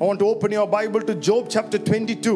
[0.00, 2.32] I want to open your Bible to Job chapter 22,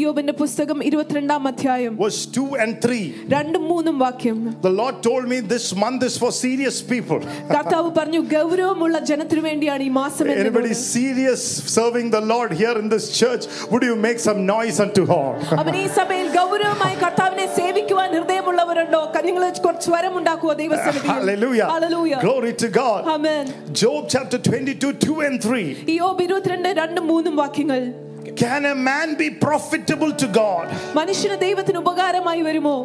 [0.00, 3.02] യോബിന്റെ പുസ്തകം ഇരുപത്തിരണ്ടാം അധ്യായം verse 2 and 3.
[3.34, 7.20] രണ്ടും മൂന്നും വാക്യം The Lord told me this month is for serious people.
[7.52, 11.44] കർത്താവ് പറഞ്ഞു ഗൗരവമുള്ള ജനത്തിനു വേണ്ടിയാണ് ഈ മാസം എന്നത്." Anybody serious
[11.76, 13.44] serving the Lord here in this church?
[13.72, 15.38] Would you make some noise unto God?
[15.60, 21.68] അവൻ ഈ സഭയിൽ ഗൗരവമായി കർത്താവിനെ സേവിക്കുവാൻ ഹൃദയമുള്ളവരുണ്ടോ നിങ്ങൾ കുറച്ച് സ്വരം ഉണ്ടാക്കുവോ ദൈവസന്നിധിയിൽ Hallelujah.
[21.76, 22.18] Hallelujah.
[22.26, 23.00] Glory to God.
[23.16, 23.46] Amen.
[23.84, 25.64] Job chapter 22, 2 and 3.
[25.92, 27.82] ഈ യോബ് ഇരുപത്തിരണ്ട് രണ്ടും മൂന്നും വാക്യങ്ങൾ
[28.42, 30.66] Can a man be profitable to God?
[31.00, 32.76] മനുഷ്യന് ദൈവത്തിന് ഉപകാരമായി വരുമോ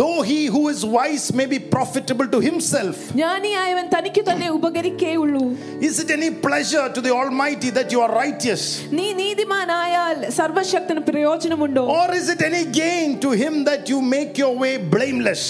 [0.00, 2.96] Though he who is wise may be profitable to himself.
[3.12, 5.42] ജ്ഞാനിയായവൻ തനിക്ക് തന്നെ ഉപകരിക്കേയുള്ളൂ
[5.80, 8.62] Is it any pleasure to the Almighty that you are righteous?
[8.98, 14.54] നീ നീതിമാനായാൽ സർവശക്തന് പ്രയോജനമുണ്ടോ Or is it any gain to him that you make your
[14.64, 15.44] way blameless?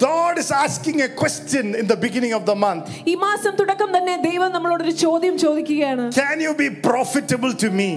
[0.00, 2.82] God is asking a question in the beginning of the month.
[3.06, 7.88] ഈ മാസം തുടക്കം തന്നെ ദൈവം നമ്മളോടൊരു ചോദ്യം ചോദിക്കുകയാണ് Can you be profitable to me?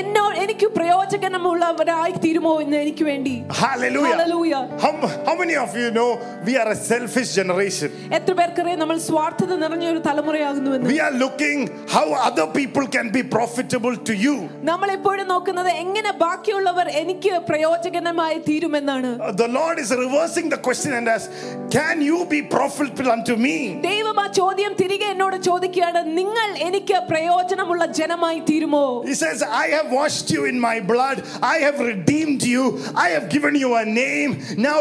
[0.00, 4.14] എന്നോ എനിക്ക് പ്രയോജനമുള്ളവരായി തീരുമോ എന്ന് എനിക്ക് വേണ്ടി Hallelujah.
[4.14, 4.62] Hallelujah.
[4.84, 4.92] How,
[5.26, 6.08] how many of you know
[6.48, 7.90] we are a selfish generation?
[8.18, 11.58] എത്ര പേർക്കറിയാം നമ്മൾ സ്വാർത്ഥത നിറഞ്ഞ ഒരു തലമുറയാകുന്നുവെന്ന് We are looking
[11.96, 14.36] how other people can be profitable to you.
[14.70, 20.92] നമ്മൾ എപ്പോഴും നോക്കുന്നത് എങ്ങനെ ബാക്കിയുള്ളവർ എനിക്ക് പ്രയോജനമായി തീരുമെന്നാണ് Uh, the Lord is reversing the question
[20.94, 21.30] and asks,
[21.76, 23.56] Can you be profitable unto me?
[23.88, 29.90] ദൈവം ആ ചോദ്യം തിരികെ എന്നോട് ചോദിക്കുകയാണ് നിങ്ങൾ എനിക്ക് പ്രയോജനമുള്ള ജനമായി തീരുമോ He says, I have
[29.98, 31.18] washed you in my blood,
[31.54, 32.64] I have redeemed you,
[33.06, 34.32] I have given you a name.
[34.68, 34.80] Now,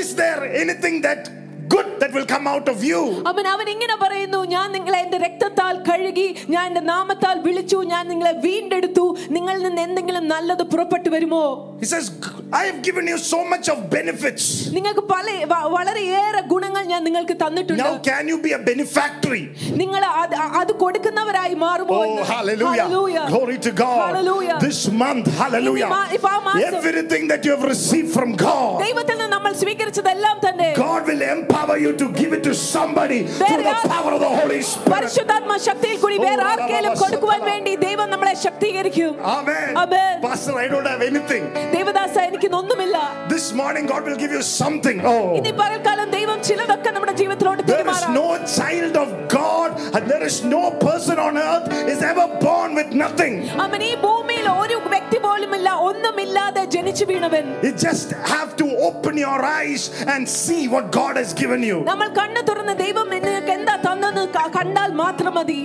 [0.00, 1.22] is there anything that
[1.68, 2.98] good that will come out of you?
[3.30, 8.32] അവൻ അവൻ ഇങ്ങനെ പറയുന്നു ഞാൻ നിങ്ങളെ എന്റെ രക്തത്താൽ കഴുകി ഞാൻ എന്റെ നാമത്താൽ വിളിച്ചു ഞാൻ നിങ്ങളെ
[8.44, 9.04] വീണ്ടെടുത്തു
[9.36, 11.44] നിങ്ങളിൽ നിന്ന് എന്തെങ്കിലും നല്ലത് പുറപ്പെട്ടു വരുമോ
[11.82, 12.06] He says,
[12.52, 14.44] I have given you so much of benefits.
[14.76, 19.42] നിങ്ങൾക്ക് പല വ- വളരെയേറെ ഗുണങ്ങൾ ഞാൻ നിങ്ങൾക്ക് തന്നിട്ടുണ്ട് Now, can you be a benefactory?
[19.82, 22.24] നിങ്ങൾ അത് അത് കൊടുക്കുന്നവരായി മാറുമോ Oh, എന്ന്?
[22.32, 22.84] hallelujah.
[22.84, 23.24] Hallelujah.
[23.32, 23.98] Glory to God.
[24.06, 24.58] Hallelujah.
[24.66, 25.88] This month, hallelujah.
[25.88, 29.52] ഇനി മാ- ഇപ്പൊ ആ മാസം- Everything that you have received from God, ദൈവത്തിൽ നിന്ന് നമ്മൾ
[29.64, 34.20] സ്വീകരിച്ചതെല്ലാം തന്നെ God will empower you to give it to somebody through the power of
[34.20, 34.90] the Holy Spirit.
[34.94, 39.70] പരിശുദ്ധാത്മ ശക്തിയിൽ കൂടി Oh, വേറെ ആർക്കെങ്കിലും കൊടുക്കുവാൻ വേണ്ടി ദൈവം നമ്മളെ ശക്തീകരിക്കും Amen.
[39.84, 40.14] Amen.
[40.24, 41.42] Pastor, I don't have anything.
[41.76, 42.96] ദേവദാസ എനിക്കൊന്നുമില്ല
[43.34, 44.98] This morning, God will give you something.
[45.12, 45.18] Oh.
[45.40, 48.26] ഇനി പകൽക്കാലം ദൈവം ചിലതൊക്കെ നമ്മുടെ ജീവിതത്തിലോട്ട് There is പെരുമാറാം no
[48.58, 53.34] child of God and there is no person on earth is ever born with nothing.
[53.66, 59.40] അവൻ ഈ ഭൂമിയിൽ ഒരു വ്യക്തി പോലുമില്ല ഒന്നുമില്ലാതെ ജനിച്ചു വീണവൻ You just have to open your
[59.58, 59.82] eyes
[60.14, 61.76] and see what God has given you.
[61.84, 65.62] നമ്മൾ കണ്ണു തുറന്ന് ദൈവം നിനക്ക് എന്താ തന്നെന്ന് ക- കണ്ടാൽ മാത്രം മതി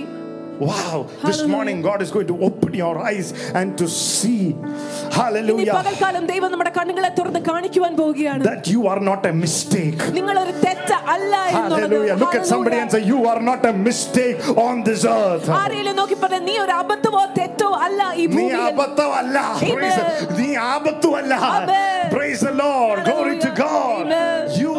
[0.60, 1.44] Wow, this Hallelujah.
[1.52, 3.28] morning God is going to open your eyes
[3.58, 9.00] and to see, ഇനി hallelujah, പകൽക്കാലം ദൈവം നമ്മുടെ കണ്ണുകളെ തുറന്ന് കാണിക്കുവാൻ പോവുകയാണ് that you are
[9.00, 10.00] not a mistake.
[10.16, 12.16] നിങ്ങൾ ഒരു തെറ്റ അല്ല എന്നുള്ളത് Hallelujah.
[12.22, 15.48] Look at somebody and say, You are not a mistake on this earth.
[15.60, 19.36] ആരെയും നോക്കി പറഞ്ഞ നീ ഒരു അബദ്ധമോ തെറ്റോ അല്ല ഈ നീ ഭൂമിയിൽ അബദ്ധമല്ല.
[19.72, 20.36] Praise the- Amen.
[20.40, 21.32] നീ അബദ്ധമല്ല.
[21.54, 22.04] Amen.
[22.10, 22.96] Praise the Lord.
[23.04, 23.56] Glory to Hallelujah.
[23.64, 24.04] God.
[24.06, 24.44] Amen.
[24.62, 24.74] You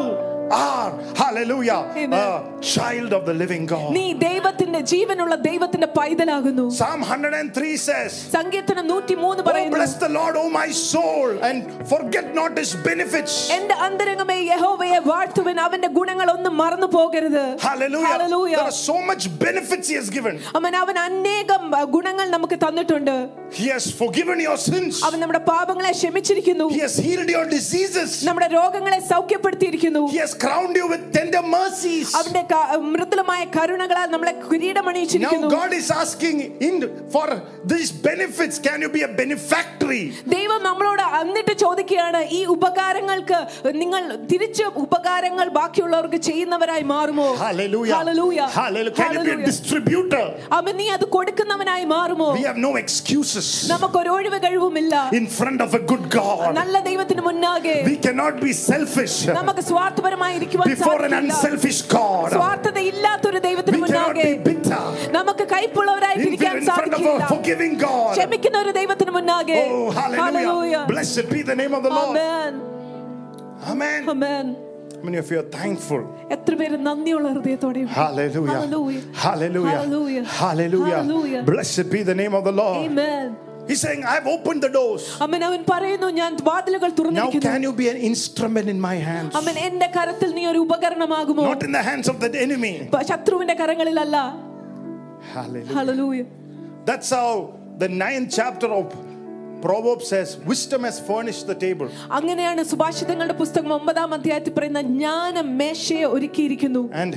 [0.51, 2.14] are, hallelujah, Amen.
[2.14, 2.28] a
[2.64, 3.90] child of the living God.
[3.94, 10.10] നീ ദൈവത്തിന്റെ ജീവനുള്ള ദൈവത്തിന്റെ പൈതലാകുന്നു Psalm 103 says, സങ്കീർത്തനം നൂറ്റി മൂന്ന് Oh, പറയുന്നു bless the
[10.10, 13.34] Lord, O my soul, and forget not his benefits.
[13.58, 18.12] എന്റെ അന്തരംഗമേ യഹോവയെ വാഴ്ത്തുവൻ അവന്റെ ഗുണങ്ങൾ ഒന്നും മറന്നു പോകരുത് Hallelujah.
[18.14, 18.58] Hallelujah.
[18.60, 20.36] There are so much benefits he has given.
[20.60, 23.16] അവൻ അവൻ അനേകം അഹ്, ഗുണങ്ങൾ നമുക്ക് തന്നിട്ടുണ്ട്
[23.54, 24.94] He has forgiven your sins.
[25.08, 28.10] അവൻ നമ്മുടെ പാപങ്ങളെ ക്ഷമിച്ചിരിക്കുന്നു He has healed your diseases.
[28.28, 32.10] നമ്മുടെ രോഗങ്ങളെ സൗഖ്യപ്പെടുത്തിയിരിക്കുന്നു He has crowned you with tender mercies.
[32.16, 32.60] അവന്റെ ക-
[32.92, 36.76] മൃദുലമായ കരുണകളാൽ നമ്മളെ Now കിരീടമണിയിച്ചിരിക്കുന്നു God is asking in
[37.14, 37.28] for
[37.66, 40.04] these benefits, can you be a benefactory?
[40.36, 43.40] ദൈവം നമ്മളോട് എന്നിട്ട് ചോദിക്കുകയാണ് ഈ ഉപകാരങ്ങൾക്ക്
[43.82, 44.02] നിങ്ങൾ
[44.32, 47.96] തിരിച്ച് ഉപകാരങ്ങൾ ബാക്കിയുള്ളവർക്ക് ചെയ്യുന്നവരായി മാറുമോ Hallelujah.
[47.96, 48.48] Hallelujah.
[48.60, 48.98] Hallelujah.
[49.00, 49.50] Can you be a Hallelujah.
[49.52, 50.24] distributor?
[50.60, 55.72] അവൻ നീ അത് കൊടുക്കുന്നവനായി മാറുമോ We have no excuses നമുക്കൊരു ഒഴിവ് കഴിവുമില്ല in front of
[55.74, 56.48] a good God.
[56.62, 61.34] നല്ല ദൈവത്തിന് മുന്നാകെ We cannot be selfish നമുക്ക് സ്വാർത്ഥപരമായി ഇരിക്കുവാൻ before an സാധിക്കില്ല.
[61.34, 62.30] unselfish God.
[62.38, 64.82] സ്വാർത്ഥത ഇല്ലാത്തൊരു ദൈവത്തിന് We cannot മുന്നാകെ be bitter
[65.18, 68.12] നമുക്ക് കൈപ്പുള്ളവരായി in, തിരിക്കാൻ in front of a സാധിക്കില്ല forgiving God.
[68.18, 70.84] ക്ഷമിക്കുന്ന ഒരു ദൈവത്തിന് മുന്നാകെ Oh, hallelujah.
[70.88, 72.18] Blessed be the name of the Lord.
[72.18, 72.52] Amen.
[73.72, 74.02] Amen.
[74.10, 74.46] Amen.
[74.96, 76.02] How many of you are thankful?
[76.36, 78.58] എത്ര പേര് നന്ദിയുള്ള ഹൃദയത്തോടെ Hallelujah.
[78.58, 79.04] Hallelujah.
[79.26, 79.78] Hallelujah.
[79.78, 80.24] Hallelujah.
[80.42, 80.98] Hallelujah.
[80.98, 81.42] Hallelujah.
[81.44, 82.78] Blessed be the name of the Lord.
[82.90, 83.30] Amen.
[83.70, 85.04] He's saying, I've opened the doors.
[85.24, 89.34] അമ്മൻ അവൻ പറയുന്നു ഞാൻ വാതിലുകൾ Now തുറന്നിരിക്കുന്നു can you be an instrument in my hands?
[89.40, 92.74] അമ്മൻ എന്റെ കരത്തിൽ നീ ഒരു ഉപകരണമാകുമോ Not in the hands of the enemy.
[92.96, 94.18] പ- ശത്രുവിന്റെ കരങ്ങളിലല്ല
[95.34, 95.74] Hallelujah.
[95.78, 96.22] Hallelujah
[96.86, 97.30] That's how
[97.78, 98.86] the ninth chapter of
[99.62, 101.88] Proverbs says, wisdom has furnished the table.
[102.18, 107.14] അങ്ങനെയാണ് സുഭാഷിതങ്ങളുടെ പുസ്തകം ഒമ്പതാം അധ്യായത്തിൽ പറയുന്ന ജ്ഞാനം മേശയെ ഒരുക്കിയിരിക്കുന്നു And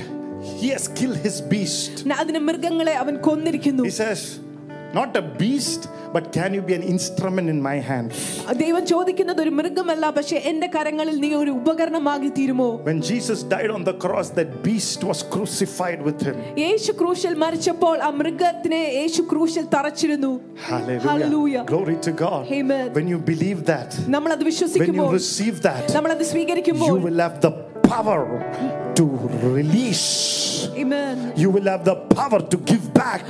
[0.59, 1.93] he has killed his beast.
[2.21, 4.21] അതിന് മൃഗങ്ങളെ അവൻ കൊന്നിരിക്കുന്നു He says,
[4.93, 5.81] Not a beast,
[6.13, 8.09] but can you be an instrument in my hand?
[8.61, 13.83] ദൈവം ചോദിക്കുന്നത് ഒരു മൃഗമല്ല പക്ഷെ എന്റെ കരങ്ങളിൽ നീ ഒരു ഉപകരണമാകി തീരുമോ When Jesus died on
[13.89, 16.37] the cross, that beast was crucified with him.
[16.65, 20.31] യേശു ക്രൂശിൽ മരിച്ചപ്പോൾ ആ മൃഗത്തിനെ യേശു ക്രൂശിൽ തറച്ചിരുന്നു
[20.69, 21.03] Hallelujah.
[21.09, 21.63] Hallelujah.
[21.73, 22.41] Glory to God.
[22.59, 22.87] Amen.
[22.99, 27.05] When you believe that, നമ്മൾ അത് when you വിശ്വസിക്കുമ്പോൾ receive that, നമ്മൾ അത് സ്വീകരിക്കുമ്പോൾ you
[27.09, 27.53] will have the
[27.91, 28.19] power
[28.94, 29.04] to
[29.42, 30.68] release.
[30.74, 31.32] Amen.
[31.36, 33.24] You will have the power to give back.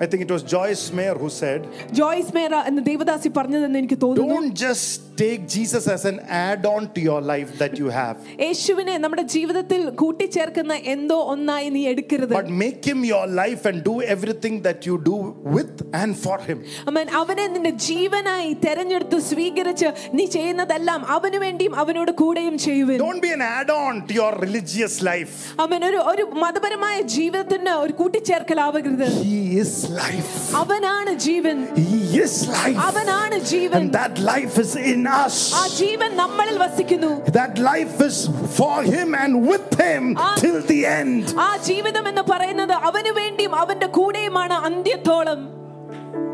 [0.00, 1.60] I think it was Joyce Meyer who said
[1.92, 6.81] Joyce Meyer എന്ന ദേവദാസി പറഞ്ഞതെന്ന് എനിക്ക് തോന്നുന്നു Don't just take Jesus as an add on
[6.95, 12.49] to your life that you have, യേശുവിനെ നമ്മുടെ ജീവിതത്തിൽ കൂട്ടിച്ചേർക്കുന്ന എന്തോ ഒന്നായി നീ എടുക്കരുത് but
[12.63, 15.15] make him your life and do everything that you do
[15.55, 15.71] with
[16.01, 16.59] and for him.
[16.89, 23.31] അമ്മൻ അവനെ നിന്റെ ജീവനായി തെരഞ്ഞെടുത്ത് സ്വീകരിച്ച് നീ ചെയ്യുന്നതെല്ലാം അവന് വേണ്ടിയും അവനോട് കൂടെയും ചെയ്യുവൻ Don't be
[23.31, 25.33] an add on to your religious life.
[25.65, 29.73] അവൻ ഒരു ഒരു മതപരമായ ജീവിതത്തിന് ഒരു കൂട്ടിച്ചേർക്കലാവരുത് He is
[30.03, 30.31] life.
[30.63, 31.57] അവനാണ് ജീവൻ
[31.89, 32.79] He is life.
[32.87, 35.35] അവനാണ് ജീവൻ And that life is in us.
[35.59, 38.17] ആ ജീവൻ നമ്മളിൽ വസിക്കുന്നു That life is
[38.59, 40.33] for him and with him Ah.
[40.43, 41.23] till the end.
[41.45, 45.41] ആ ജീവിതം എന്ന് പറയുന്നത് അവന് വേണ്ടിയും അവന്റെ കൂടെയുമാണ് അന്ത്യത്തോളം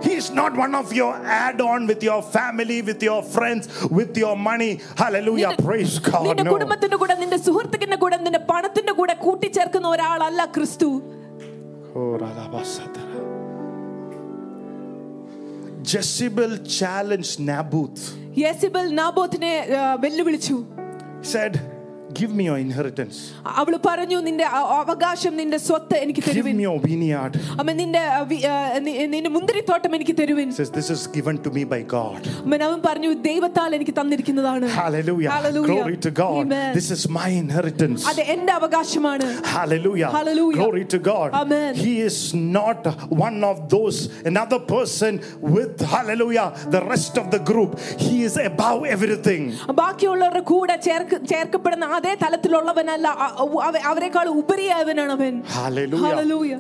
[0.05, 1.11] He's not one of your
[1.43, 3.63] add on with your family, with your friends,
[3.97, 4.71] with your money.
[5.01, 5.51] Hallelujah.
[5.51, 6.25] നിന്റെ- Praise God.
[6.27, 6.53] നിന്റെ No.
[6.55, 10.89] കുടുംബത്തിന്റെ കൂടെ നിന്റെ സുഹൃത്തുക്കളുടെ കൂടെ നിന്റെ പണത്തിന്റെ കൂടെ കൂട്ടിച്ചേർക്കുന്ന ഒരാളല്ല ക്രിസ്തു
[11.95, 13.19] Oh, Radhabasatara.
[15.83, 18.03] Jezebel challenged Naboth.
[18.42, 19.54] യേശബൽ നാബോത്തിനെ
[20.00, 20.56] വെല്ലുവിളിച്ചു
[21.22, 21.54] said
[22.13, 23.17] Give me your inheritance.
[23.59, 27.33] അവള് പറഞ്ഞു നിന്റെ അ- അവകാശം നിന്റെ സ്വത്ത് എനിക്ക് Give തരുവിൻ me your vineyard.
[27.59, 31.37] അമ്മ നിന്റെ ആ, വി- ആ, നി- നിന്റെ മുന്തിരിത്തോട്ടം എനിക്ക് തരുവിൻ He says, This is given
[31.45, 32.19] to me by God.
[32.43, 35.31] അമ്മൻ അവൻ പറഞ്ഞു ദൈവത്താൽ എനിക്ക് തന്നിരിക്കുന്നതാണ് Hallelujah.
[35.31, 35.71] Hallelujah.
[35.71, 36.37] Glory to God.
[36.43, 36.69] Amen.
[36.79, 38.03] This is my inheritance.
[38.07, 40.11] അത് എന്റെ അവകാശമാണ് Hallelujah.
[40.11, 40.61] Hallelujah.
[40.61, 41.31] Glory to God.
[41.41, 41.73] Amen.
[41.85, 42.19] He is
[42.59, 42.83] not
[43.25, 45.13] one of those, another person
[45.55, 47.73] with, hallelujah, the rest of the group.
[48.05, 49.43] He is above everything.
[49.83, 56.05] ബാക്കിയുള്ളവരുടെ കൂടെ ചേർക്ക് ചേർക്കപ്പെടുന്ന അതേ തലത്തിലുള്ളവനല്ല അ- അവ- അവരെക്കാൾ ഉപരിയായവനാണ് അവൻ Hallelujah.
[56.07, 56.59] Hallelujah.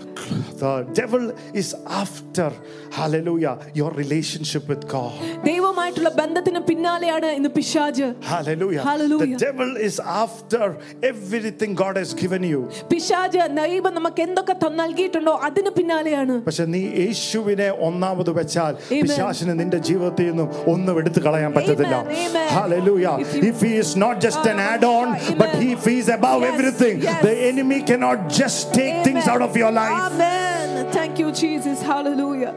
[0.59, 1.23] The devil
[1.53, 1.69] is
[2.01, 2.45] after,
[2.91, 5.13] hallelujah, your relationship with God.
[5.43, 8.83] ദൈവമായിട്ടുള്ള ബന്ധത്തിന് പിന്നാലെയാണ് ഇന്ന് പിശാജ് Hallelujah.
[8.83, 9.37] Hallelujah.
[9.37, 10.63] The devil is after
[11.03, 12.61] everything God has given you.
[12.87, 19.01] പിശാജ് ദൈവം നമുക്ക് എന്തൊക്കെ ത- നൽകിയിട്ടുണ്ടോ അതിന് പിന്നാലെയാണ് പക്ഷെ നീ യേശുവിനെ ഒന്നാമത് വെച്ചാൽ Amen.
[19.03, 22.21] പിശാചിന് നിന്റെ ജീവിതത്തിൽ നിന്നും ഒന്നും എടുത്തു കളയാൻ പറ്റത്തില്ല Amen.
[22.25, 22.47] Amen.
[22.57, 23.15] Hallelujah.
[23.19, 25.38] If you- If he is not just an Ah, add-on, Amen.
[25.38, 27.22] but he is above Yes, everything, yes.
[27.22, 30.12] the enemy cannot just take things out of your life.
[30.12, 30.92] Amen.
[30.92, 31.80] Thank you, Jesus.
[31.82, 32.52] Hallelujah.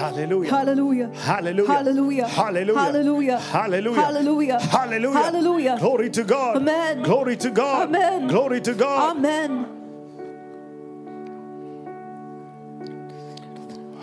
[0.00, 0.50] Hallelujah.
[0.50, 1.10] Hallelujah.
[1.14, 1.66] Hallelujah.
[1.66, 2.26] Hallelujah.
[2.28, 2.68] Hallelujah.
[2.78, 3.38] Hallelujah.
[3.38, 3.98] Hallelujah.
[3.98, 4.60] Hallelujah.
[4.60, 5.20] Hallelujah.
[5.22, 5.76] Hallelujah.
[5.78, 6.56] Glory to God.
[6.56, 7.02] Amen.
[7.02, 7.88] Glory to God.
[7.88, 8.28] Amen.
[8.28, 9.16] Glory to God.
[9.16, 9.66] Amen.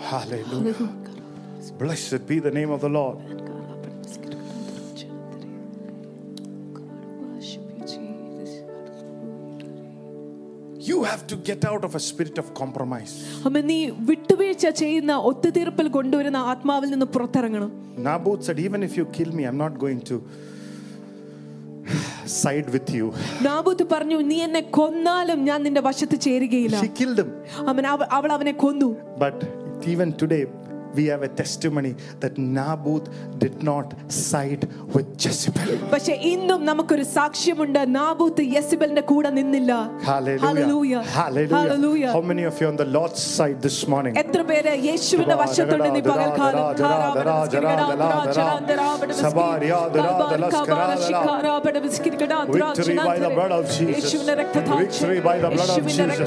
[0.00, 0.74] Hallelujah.
[1.78, 3.18] Blessed be the name of the Lord.
[10.87, 13.11] You have to get out of a spirit of compromise.
[13.47, 13.77] അമ്മ നീ
[14.09, 17.71] വിട്ടുവീഴ്ച ചെയ്യുന്ന ഒത്തുതീർപ്പിൽ കൊണ്ടുവരുന്ന ആത്മാവിൽ നിന്ന് പുറത്തിറങ്ങണം
[18.07, 20.15] Naboth said, Even if you kill me, I'm not going to
[22.41, 23.05] side with you.
[23.47, 27.29] നാബൂത്ത് പറഞ്ഞു നീ എന്നെ കൊന്നാലും ഞാൻ നിന്റെ വശത്ത് ചേരുകയില്ല She killed him.
[27.71, 29.37] അവൻ അവ- അവൾ അവനെ കൊന്നു But
[29.93, 30.43] even today,
[30.97, 33.07] we have a testimony that Naboth
[33.39, 34.63] did not side
[34.95, 35.69] with Jezebel.
[35.93, 39.71] പക്ഷെ ഇന്നും നമുക്കൊരു സാക്ഷ്യമുണ്ട് നാബൂത്ത് യെസിബലിന്റെ കൂടെ നിന്നില്ല
[40.11, 40.43] Hallelujah.
[40.49, 41.01] Hallelujah.
[41.19, 41.61] Hallelujah.
[41.61, 42.11] Hallelujah.
[42.15, 44.13] How many of you are on the Lord's side this morning?
[44.23, 46.61] എത്ര പേര് യേശുവിന്റെ വശത്തുണ്ട് നീ പകൽക്കാലം
[52.49, 54.13] Victory by the blood of Jesus.
[54.13, 56.19] Victory by the blood of Jesus.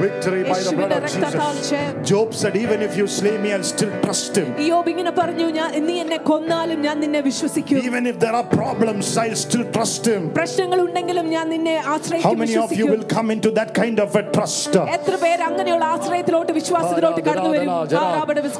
[0.00, 2.08] Victory by the blood of Jesus.
[2.10, 4.48] Job said, Even if you slay me, I'll still trust him.
[4.70, 9.16] യോബ് ഇങ്ങനെ പറഞ്ഞു ഞാൻ നീ എന്നെ കൊന്നാലും ഞാൻ നിന്നെ വിശ്വസിക്കും Even if there are problems,
[9.22, 10.22] I'll still trust him.
[10.30, 13.98] പ്രശ്നങ്ങൾ ഉണ്ടെങ്കിലും ഞാൻ നിന്നെ How ആശ്രയിക്കും many of you വിശ്വസിക്കും will come into that kind
[14.04, 14.72] of a trust?
[14.96, 17.72] എത്ര പേര് അങ്ങനെയുള്ള ആശ്രയത്തിലോട്ട് വിശ്വാസത്തിലോട്ട് കടന്നു വരും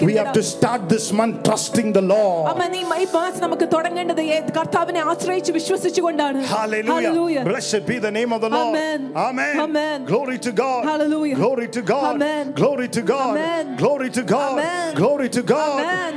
[0.07, 2.45] We have to start this month trusting the Lord.
[2.53, 6.93] അമ്മ നീ ഈ മാസം നമുക്ക് തുടങ്ങേണ്ടത് ഏ- കർത്താവിനെ ആശ്രയിച്ച് വിശ്വസിച്ചുകൊണ്ടാണ് Hallelujah.
[6.97, 7.45] Hallelujah.
[7.45, 8.69] Blessed be the name of the Lord.
[8.69, 9.01] Amen.
[9.27, 9.55] Amen.
[9.61, 9.99] Amen.
[10.05, 10.83] Glory to God.
[10.85, 11.37] Hallelujah.
[11.37, 12.05] Glory to God.
[12.13, 12.45] Amen.
[12.53, 13.31] Glory to God.
[13.31, 13.65] Amen.
[13.77, 14.53] Glory to God.
[14.53, 14.89] Amen.
[14.95, 15.81] Glory to God.
[15.81, 16.15] Amen.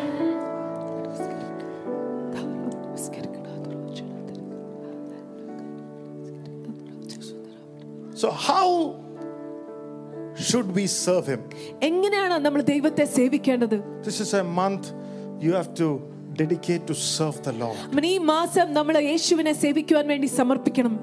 [8.15, 8.98] So, how
[10.36, 11.41] should we serve Him?
[11.89, 14.86] എങ്ങനെയാണ് നമ്മൾ ദൈവത്തെ സേവിക്കേണ്ടത് This is a month
[15.45, 15.88] you have to
[16.41, 17.77] dedicate to serve the Lord.
[17.93, 20.95] അവൻ ഈ മാസം നമ്മൾ യേശുവിനെ സേവിക്കുവാൻ വേണ്ടി സമർപ്പിക്കണം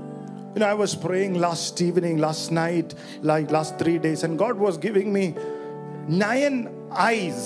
[0.55, 2.89] You know, I was praying last evening, last night,
[3.31, 5.25] like last three days, and God was giving me
[6.27, 6.57] nine
[7.08, 7.42] eyes.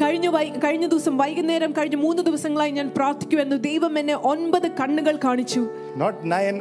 [0.00, 0.26] കഴിഞ്ഞ
[0.64, 5.62] കഴിഞ്ഞ ദിവസം വൈകുന്നേരം കഴിഞ്ഞ മൂന്ന് ദിവസങ്ങളായി ഞാൻ പ്രാർത്ഥിക്കുമെന്ന് ദൈവം എന്നെ ഒൻപത് കണ്ണുകൾ കാണിച്ചു
[5.96, 6.56] Not nine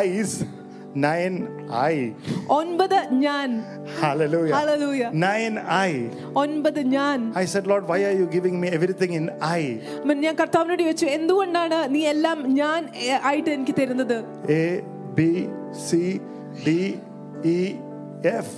[0.00, 0.32] eyes,
[1.06, 1.36] nine
[1.88, 1.96] I
[2.58, 3.48] ഒൻപത് ഞാൻ
[4.02, 4.54] Hallelujah.
[4.58, 5.10] Hallelujah.
[5.26, 5.92] Nine I.
[6.42, 9.26] ഒൻപത് ഞാൻ I said, Lord, why are you giving me everything in?
[10.00, 12.80] അവൻ ഞാൻ കർത്താവിനോട് ചോദിച്ചു എന്തുകൊണ്ടാണ് നീ എല്ലാം ഞാൻ
[13.22, 14.16] ആയിട്ട് എനിക്ക് തരുന്നത്
[14.60, 14.64] A,
[15.18, 15.20] B,
[15.86, 16.20] C,
[16.64, 16.70] D,
[17.56, 17.60] E,
[18.40, 18.48] F,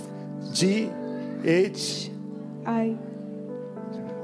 [0.51, 0.71] G,
[1.67, 1.83] H.
[2.75, 2.87] I.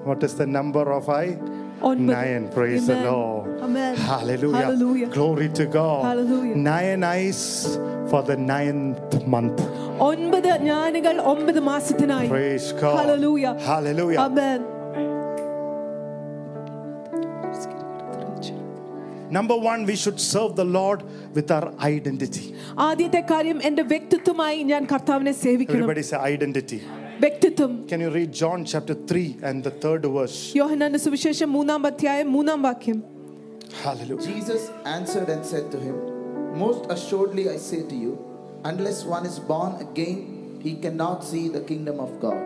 [0.09, 1.33] What is the number of eye?
[1.89, 2.15] ഒൻപത്.
[2.17, 2.45] Nine.
[2.57, 3.07] Praise the Amen.
[3.13, 3.47] Lord.
[3.67, 3.95] Amen.
[4.11, 4.65] Hallelujah.
[4.65, 5.09] Hallelujah.
[5.19, 6.03] Glory to God.
[6.11, 6.57] Hallelujah.
[6.73, 7.41] Nine eyes
[8.11, 9.61] for the ninth month.
[10.09, 12.99] ഒൻപത് ജ്ഞാനികൾ ഒമ്പത് മാസത്തിനായി Praise God.
[13.01, 13.55] Hallelujah.
[13.71, 14.21] Hallelujah.
[14.29, 14.61] Amen.
[19.31, 21.01] Number one, we should serve the Lord
[21.37, 22.47] with our identity.
[22.87, 26.81] ആദ്യത്തെ കാര്യം എന്റെ വ്യക്തിത്വമായി ഞാൻ കർത്താവിനെ സേവിക്കണം Everybody say identity.
[27.21, 30.39] വ്യക്തിത്വം Can you read John chapter 3 and the third verse?
[30.61, 33.01] യോഹന്നാന്റെ സുവിശേഷം മൂന്നാം അധ്യായം മൂന്നാം വാക്യം
[33.81, 34.27] Hallelujah.
[34.29, 35.97] Jesus answered and said to him,
[36.57, 38.13] Most assuredly I say to you,
[38.65, 40.17] unless one is born again,
[40.61, 42.41] he cannot see the kingdom of God.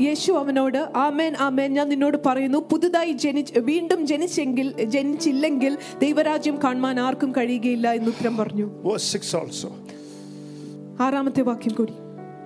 [0.00, 7.32] യേശു അവനോട് ആമേൻ ആമേൻ ഞാൻ നിന്നോട് പറയുന്നു പുതുതായി ജനിച്ച് വീണ്ടും ജനിച്ചെങ്കിൽ ജനിച്ചില്ലെങ്കിൽ ദൈവരാജ്യം കാണുവാൻ ആർക്കും
[7.38, 9.68] കഴിയുകയില്ല എന്ന് ഉത്തരം പറഞ്ഞു Verse 6 also.
[11.06, 11.94] ആറാമത്തെ വാക്യം കൂടി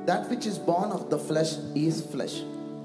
[0.06, 1.52] That which is born of the flesh
[1.84, 2.34] is flesh,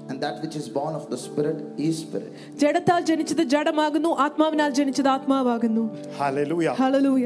[0.08, 2.30] and that which is born of the spirit is spirit.
[2.62, 5.84] ജഡത്താൽ ജനിച്ചത് ജഡമാകുന്നു ആത്മാവിനാൽ ജനിച്ചത് ആത്മാവാകുന്നു
[6.20, 6.74] Hallelujah.
[6.82, 7.24] Hallelujah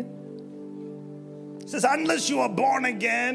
[1.64, 3.34] It says, unless you are born again,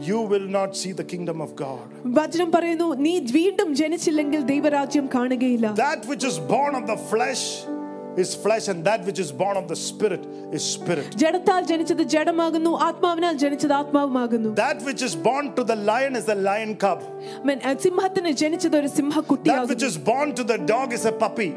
[0.00, 1.86] you will not see the kingdom of God.
[2.18, 7.44] വചനം പറയുന്നു നീ വീണ്ടും ജനിച്ചില്ലെങ്കിൽ ദൈവരാജ്യം കാണുകയില്ല That which is born of the flesh
[8.16, 11.06] is flesh, and that which is born of the spirit is spirit.
[11.16, 16.38] ജഡത്താൽ ജനിച്ചത് ജഡമാകുന്നു ആത്മാവിനാൽ ജനിച്ചത് ആത്മാവുമാകുന്നു That which is born to the lion is the
[16.48, 16.98] lion cub.
[17.48, 21.16] മൻ- അഹ് സിംഹത്തിന് ജനിച്ചത് ഒരു That which സിംഹക്കുട്ടിയാകുന്നു is born to the dog is a
[21.24, 21.50] puppy.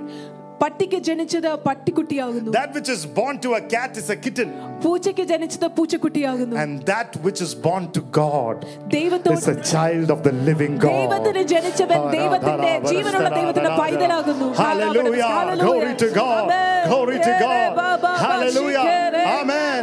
[0.62, 4.50] പട്ടിക്ക് ജനിച്ചത് പട്ടിക്കുട്ടിയാകുന്നു That which is born to a cat is a kitten.
[4.84, 8.56] പൂച്ചയ്ക്ക് ജനിച്ചത് പൂച്ചക്കുട്ടിയാകുന്നു And that which is born to God
[8.96, 10.96] ദൈവത്തോട് is a child of the living God.
[10.98, 15.32] ദൈവത്തിന് ജനിച്ചവൻ ദൈവത്തിന്റെ ജീവനുള്ള ദൈവത്തിന്റെ പൈതലാകുന്നു Hallelujah.
[15.66, 16.48] Glory to God.
[16.90, 17.78] Glory to God.
[18.26, 18.86] Hallelujah.
[19.38, 19.82] Amen.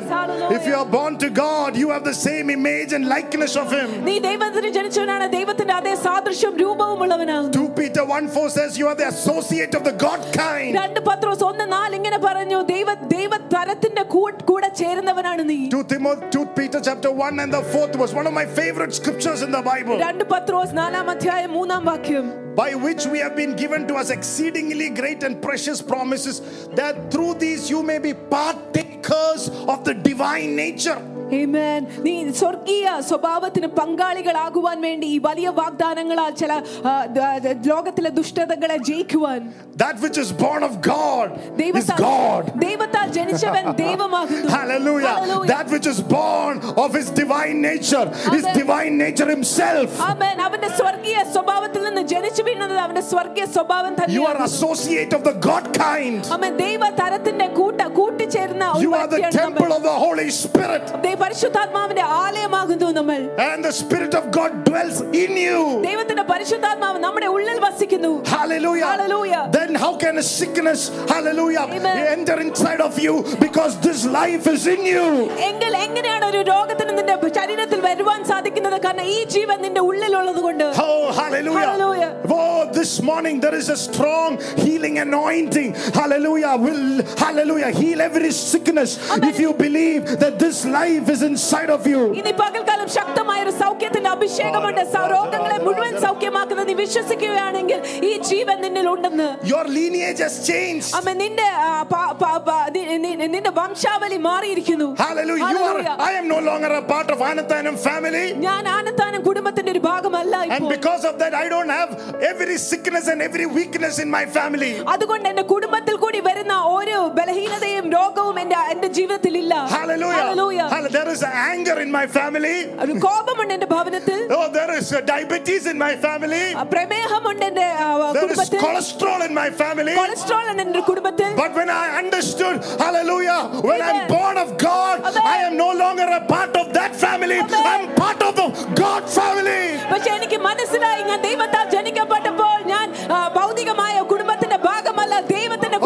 [0.57, 3.89] If you are born to God, you have the same image and likeness of Him.
[4.09, 8.97] നീ ദൈവത്തിന് ജനിച്ചവനാണ് ദൈവത്തിന്റെ അതേ സാദൃശ്യം രൂപവും ഉള്ളവനാകുന്നു 2 Peter 1 4 says, You are
[8.97, 10.71] the associate of the God kind.
[10.81, 16.27] രണ്ട് പത്രോസ് ഒന്ന് നാല് ഇങ്ങനെ പറഞ്ഞു ദൈവ ദൈവ തരത്തിന്റെ കൂ- കൂടെ ചേരുന്നവനാണ് നീ 2 Timothy,
[16.35, 19.65] 2 Peter chapter 1 and the fourth was one of my favorite scriptures in the
[19.73, 19.97] Bible.
[20.07, 22.27] രണ്ട് പത്രോസ് നാലാം അധ്യായം മൂന്നാം വാക്യം
[22.57, 26.37] by which we have been given to us exceedingly great and precious promises,
[26.75, 30.99] that through these you may be partakers of the divine nature.
[31.35, 31.81] Amen.
[32.05, 36.53] നീ സ്വർഗീയ സ്വഭാവത്തിന് പങ്കാളികളാകുവാൻ വേണ്ടി ഈ വലിയ വാഗ്ദാനങ്ങളാൽ ചില
[36.85, 39.41] ആ, ദ- ദ- ലോകത്തിലെ ദുഷ്ടതകളെ ജയിക്കുവാൻ
[39.77, 42.43] That which is born of God is ദൈവത്താൽ God.
[42.65, 45.13] ദൈവത്താൽ ജനിച്ചവൻ ദൈവമാകുന്നു Hallelujah.
[45.13, 45.51] Hallelujah.
[45.55, 46.55] That which is born
[46.85, 48.59] of his divine nature, his Amen.
[48.61, 49.89] divine nature himself.
[50.11, 55.25] ആമേൻ അവന്റെ സ്വർഗീയ സ്വഭാവത്തിൽ നിന്ന് ജനിച്ചു വീണത് അവന്റെ സ്വർഗീയ സ്വഭാവം You are തന്നെയാണ് associate of
[55.25, 56.21] the God kind.
[56.37, 59.77] അവൻ ദൈവ തരത്തിന്റെ കൂട്ട കൂട്ടിച്ചേരുന്ന ഒരു You are the വ്യക്തിയാണ് temple നമ്മൾ.
[59.79, 60.87] of the Holy Spirit.
[61.17, 65.61] ദൈവ- പരിശുദ്ധാത്മാവിന്റെ ആലയമാകുന്നു നമ്മൾ And the Spirit of God dwells in you.
[65.89, 68.89] ദൈവത്തിന്റെ പരിശുദ്ധാത്മാവ് നമ്മുടെ ഉള്ളിൽ വസിക്കുന്നു Hallelujah.
[68.93, 69.43] Hallelujah.
[69.59, 70.81] Then how can a sickness,
[71.13, 71.99] hallelujah, Amen.
[72.17, 73.15] enter inside of you
[73.47, 75.05] because this life is in you?
[75.51, 81.05] എങ്കിൽ എങ്ങനെയാണ് ഒരു രോഗത്തിന് നിന്റെ ശരീരത്തിൽ വരുവാൻ സാധിക്കുന്നത് കാരണം ഈ ജീവൻ നിന്റെ ഉള്ളിലുള്ളത് കൊണ്ട് Oh,
[81.13, 81.67] hallelujah.
[81.67, 82.11] Hallelujah.
[82.37, 84.31] Oh, this morning there is a strong
[84.65, 85.71] healing anointing.
[86.01, 86.53] Hallelujah.
[86.65, 86.85] Will,
[87.25, 87.71] hallelujah.
[87.81, 89.27] Heal every sickness Amen.
[89.31, 92.01] if you believe that this life is inside of you.
[92.21, 98.87] ഇനി പകൽക്കാലം ശക്തമായ ഒരു സൗഖ്യത്തിന്റെ അഭിഷേകമുണ്ട് സ- രോഗങ്ങളെ മുഴുവൻ സൗഖ്യമാക്കുന്നത് നീ വിശ്വസിക്കുകയാണെങ്കിൽ ഈ ജീവൻ നിന്നിൽ
[98.93, 100.91] ഉണ്ടെന്ന് Your lineage has changed.
[100.99, 105.49] അമ്മ നിന്റെ ആ, പ- പ- പ- നി- നി- നിന്റെ വംശാവലി മാറിയിരിക്കുന്നു Hallelujah.
[105.49, 105.97] You are, Hallelujah.
[106.09, 108.25] I am no longer a part of Anathanam family.
[108.47, 111.91] ഞാൻ ആനത്താനം കുടുംബത്തിന്റെ ഒരു ഭാഗമല്ല And ഇപ്പോൾ because of that, I don't have
[112.33, 114.73] every sickness and every weakness in my family.
[114.95, 116.41] അതുകൊണ്ട് എന്റെ കുടുംബത്തിൽ കൂടി വരുന്ന
[116.77, 120.19] ഒരു ബലഹീനതയും രോഗവും എന്റെ എന്റെ ജീവിതത്തിൽ ഇല്ല Hallelujah.
[120.21, 120.69] Hallelujah.
[120.97, 122.57] Hall- There is anger in my family.
[122.83, 126.45] ഒരു കോപമുണ്ട് എന്റെ ഭവനത്തിൽ Oh, there is uh, diabetes in my family.
[126.55, 129.95] ആ, പ്രമേഹമുണ്ട് എന്റെ ആ, There is കുടുംബത്തിൽ cholesterol in my family.
[130.01, 133.39] Cholesterol ഉണ്ട് എന്റെ കുടുംബത്തിൽ But when I understood, hallelujah,
[133.69, 134.09] when I'm Amen.
[134.17, 135.27] born of God, Amen.
[135.35, 137.39] I am no longer a part of that family.
[137.45, 137.67] Amen.
[137.73, 138.49] I'm part of the
[138.83, 139.61] God family.
[139.93, 145.79] പക്ഷെ എനിക്ക് മനസ്സിലായി ഞാൻ ദൈവത്താൽ ജനിക്കപ്പെട്ടപ്പോൾ ഞാൻ ആ, ഭൗതികമായ കുടുംബത്തിന്റെ ഭാഗമല്ല ദൈവത്തിന്റെ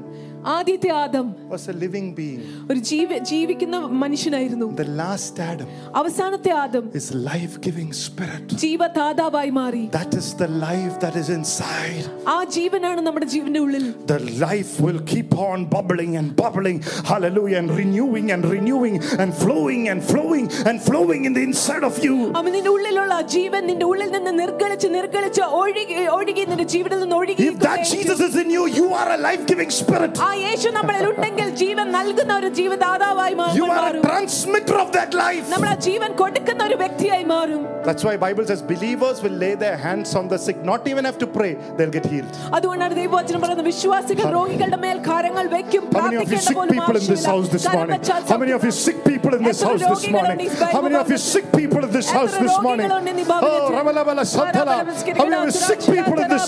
[0.52, 2.40] ആദ്യത്തെ Adam was a living being.
[2.72, 5.68] ഒരു ജീവ ജീവിക്കുന്ന മനുഷ്യനായിരുന്നു The last Adam
[6.00, 8.46] അവസാനത്തെ ആദം is life-giving spirit.
[8.64, 12.06] ജീവദാതാവായി മാറി That is the life that is inside.
[12.36, 16.80] ആ ജീവനാണ് നമ്മുടെ ജീവന്റെ ഉള്ളിൽ The life will keep on bubbling and bubbling,
[17.12, 21.98] hallelujah, and renewing and renewing and flowing and flowing and flowing in the inside of
[22.08, 22.18] you.
[22.42, 25.86] അവൻ നിന്റെ ഉള്ളിലുള്ള ആ ജീവൻ നിന്റെ ഉള്ളിൽ നിന്ന് നിർഗളിച്ച് നിർഗളിച്ച് ഒഴുകി
[26.18, 29.46] ഒഴുകി നിന്റെ ജീവിതത്തിൽ നിന്ന് ഒഴുകി If that Jesus is in you, you are a life
[29.54, 30.14] giving spirit.
[30.26, 34.92] ആ യേശു നമ്മളിൽ ഉണ്ടെങ്കിൽ ജീവൻ നൽകുന്ന ഒരു ജീവദാതാവായി മാ- You are a മാറും transmitter of
[34.92, 35.46] that life.
[35.50, 39.78] നമ്മൾ ആ ജീവൻ കൊടുക്കുന്ന ഒരു വ്യക്തിയായി മാറും That's why Bible says believers will lay their
[39.78, 42.34] hands on the sick, not even have to pray, they'll get healed.
[42.58, 46.74] അതുകൊണ്ടാണ് ദൈവവചനം പറയുന്നത് വിശ്വാസികൾ രോഗികളുടെ മേൽ കാര്യങ്ങൾ വെക്കും How many of you പ്രാർത്ഥിക്കേണ്ട sick പോലും
[46.76, 47.32] people in this ആവശ്യമില്ല.
[47.34, 47.96] house this കരം morning?
[47.98, 50.46] വെച്ചാൽ How many of you sick people in this എത്ര house this രോഗികളുണ്ട് morning?
[50.48, 52.88] ഈ Bible How many of you sick people in this എത്ര house this morning?
[52.88, 53.74] രോഗികളുണ്ട് ഈ Oh, ഭവനത്തിൽ?
[53.78, 54.76] Rabalabala Santala.
[55.20, 56.48] How many of you sick people in this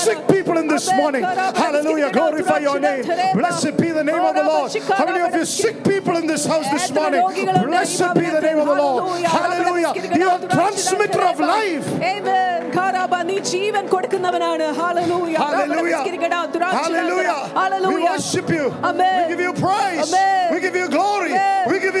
[0.00, 1.24] sick people in this morning?
[1.56, 2.10] Hallelujah.
[2.10, 3.04] Glorify your name.
[3.34, 4.72] Blessed be the name of the Lord.
[4.98, 7.22] How many of you sick people in this house this morning?
[7.70, 9.24] Blessed be the name of the Lord.
[9.24, 9.92] Hallelujah.
[10.20, 11.86] You are transmitter of life.
[12.12, 12.56] Amen.
[12.76, 15.38] കാരാബ, നീ ജീവൻ കൊടുക്കുന്നവനാണ് Hallelujah.
[15.44, 16.00] Hallelujah.
[16.80, 17.38] Hallelujah.
[17.60, 17.90] Hallelujah.
[17.92, 18.66] We worship you.
[18.90, 19.16] Amen.
[19.18, 20.00] We give you praise.
[20.04, 20.44] Amen.
[20.54, 21.32] We give you glory.
[21.32, 21.64] Amen.
[21.70, 21.99] We give you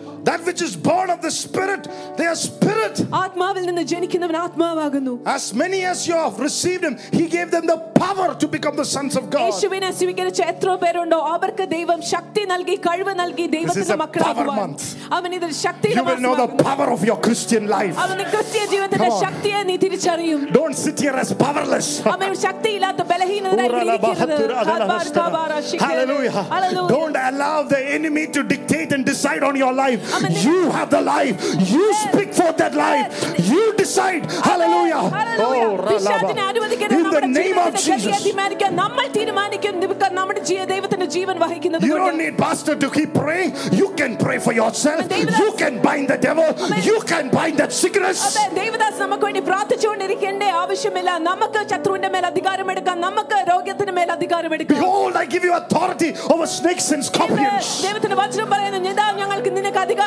[0.20, 0.24] Hallelujah.
[0.26, 1.82] That which is born of the spirit,
[2.18, 2.94] they are spirit.
[3.20, 7.76] ആത്മാവിൽ നിന്ന് ജനിക്കുന്നവൻ ആത്മാവാകുന്നു As many as you have received him, he gave them the
[7.96, 9.44] power to become the sons of God.
[9.44, 14.48] യേശുവിനെ സ്വീകരിച്ച എത്ര പേരുണ്ടോ അവർക്ക് ദൈവം ശക്തി നൽകി കഴിവ് നൽകി This is ദൈവത്തിന്റെ a മക്കളാകുവാൻ
[14.48, 14.82] power month.
[15.18, 16.66] അവൻ ഇതിൽ ശക്തിയുടെ You will know the മാസമാകുന്നു.
[16.70, 17.94] power of your Christian life.
[18.06, 19.24] അവന്റെ ക്രിസ്തീയ ജീവിതത്തിന്റെ Come on.
[19.26, 21.88] ശക്തിയെ നീ തിരിച്ചറിയും Don't sit here as powerless.
[22.16, 24.44] അവൻ ശക്തിയില്ലാത്ത ബലഹീനനായി ഇരിക്കരുത്.
[24.70, 25.86] കാൽവാർ, കാബാര, ശിഖേര.
[25.86, 26.34] Hallelujah.
[26.54, 26.92] Hallelujah.
[26.96, 30.02] Don't allow the enemy to dictate and decide on your life.
[30.10, 30.32] Amen.
[30.44, 31.36] You have the life.
[31.68, 33.06] You speak for that life.
[33.50, 34.22] You decide.
[34.42, 35.02] Hallelujah.
[35.10, 35.68] Hallelujah.
[35.68, 36.94] Oh, പിശാചിനെ അനുവദിക്കരുത്.
[36.96, 38.22] In the നമ്മുടെ name of ജീവിതത്തിന്റെ ഗതിയെ Jesus.
[38.22, 42.04] തീരുമാനിക്കാൻ നമ്മൾ തീരുമാനിക്കും നമുക്ക് നമ്മുടെ ജീ- ദൈവത്തിന്റെ ജീവൻ വഹിക്കുന്നത് You കൊണ്ട്.
[42.04, 43.50] don't need pastor to keep praying.
[43.80, 45.02] You can pray for yourself.
[45.08, 46.48] David, You can bind the devil.
[46.58, 46.82] Amen.
[46.82, 48.18] You can bind that sickness.
[48.28, 55.16] അതെ ദേവദാസ് നമുക്ക് വേണ്ടി പ്രാർത്ഥിച്ചുകൊണ്ടിരിക്കേണ്ട ആവശ്യമില്ല നമുക്ക് ശത്രുവിന്റെ മേൽ അധികാരമെടുക്കാം നമുക്ക് രോഗത്തിന് മേൽ അധികാരമെടുക്കാം Behold,
[55.16, 57.66] I give you authority over snakes and scorpions.
[57.84, 59.99] ദൈവത്തിന്റെ വചനം പറയുന്നു ഇതാ ഞങ്ങൾക്ക് നിനക്ക് അധികാരം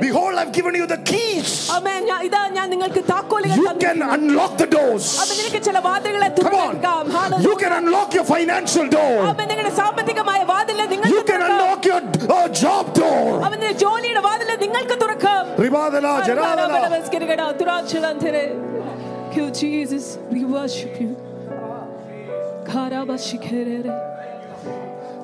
[0.00, 1.70] Behold, I've given you the keys.
[3.56, 5.04] You can unlock the doors.
[6.42, 6.74] Come on.
[7.42, 9.34] You can unlock your financial door.
[11.14, 13.40] You can unlock your uh, job door.
[15.58, 16.12] Ribadala,
[19.33, 20.05] Thank you, Jesus.
[20.31, 21.11] We worship you.
[22.65, 23.89] Karabashikerere.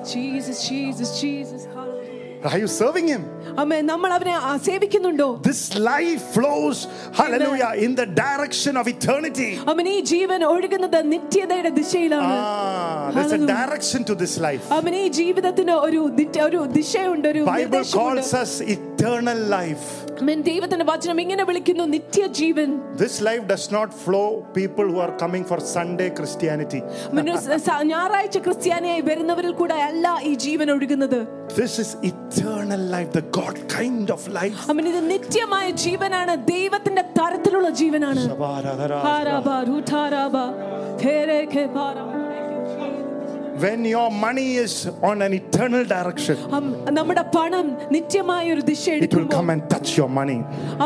[0.04, 1.64] Jesus, Jesus, Jesus.
[1.66, 2.40] Hallelujah.
[2.44, 3.22] Are you serving him?
[3.62, 6.78] അമ്മേ നമ്മൾ അവനെ ആ, സേവിക്കുന്നുണ്ടോ This life flows,
[7.20, 9.48] hallelujah, in the direction of eternity.
[9.72, 13.48] അവൻ ഈ ജീവൻ ഒഴുകുന്നത് നിത്യതയുടെ ദിശയിലാണ് Ah, there's a Hallelujah.
[13.54, 14.66] direction to this life.
[14.70, 19.86] അവൻ ഈ ജീവിതത്തിന് ഒരു ദിറ്റ- ഒരു ദിശയുണ്ട് ഒരു Bible നിർദ്ദേശമുണ്ട് calls us eternal life.
[20.19, 25.59] ദൈവത്തിന്റെ വചനം ഇങ്ങനെ വിളിക്കുന്നു നിത്യജീവൻ This life does not flow people who are coming for
[25.59, 26.81] Sunday Christianity.
[27.11, 27.37] ആമേൻ.
[27.37, 33.21] സ- സ- ഞായറാഴ്ച ക്രിസ്ത്യാനിയായി വരുന്നവരിൽ കൂടെ അല്ല ഈ ജീവൻ ഒഴുകുന്നത് This is eternal life, the
[33.21, 34.59] God kind of life.
[34.87, 38.21] ഇത് നിത്യമായ ജീവനാണ് ദൈവത്തിന്റെ തരത്തിലുള്ള ജീവനാണ്
[43.60, 48.90] When your money is on an eternal direction, അം- നമ്മുടെ പണം നിത്യമായ ഒരു ദിശ it
[48.90, 50.36] will എടുക്കുമ്പോൾ come and touch your money.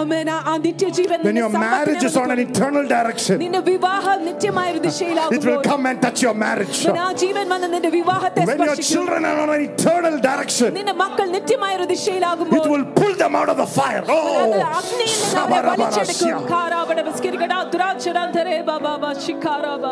[0.00, 0.26] ആമേൻ.
[0.30, 4.18] ആ- ആ നിത്യജീവൻ When നിന്റെ your marriage is on an സമ്പത്തിനെ eternal direction, നിന്റെ വിവാഹം
[4.28, 6.78] നിത്യമായ ഒരു it will ദിശയിലാകുമ്പോൾ come and touch your marriage.
[6.86, 10.70] അവൻ ആ ജീവൻ വന്ന് നിന്റെ വിവാഹത്തെ When your സ്പർശിക്കും children are on an eternal direction,
[10.78, 14.04] നിന്റെ മക്കൾ നിത്യമായ ഒരു it ദിശയിലാകുമ്പോൾ will pull them out of the fire.
[14.06, 16.30] അത് Oh, അഗ്നിയിൽ നിന്ന് അവരെ വലിച്ചെടുക്കും.
[16.30, 16.52] Shabarabarasia.
[16.54, 19.84] കാരാബട ബസ്കിരികട ദുരാചരാന്തരേ ബാബാബ ശിഖാരാബ.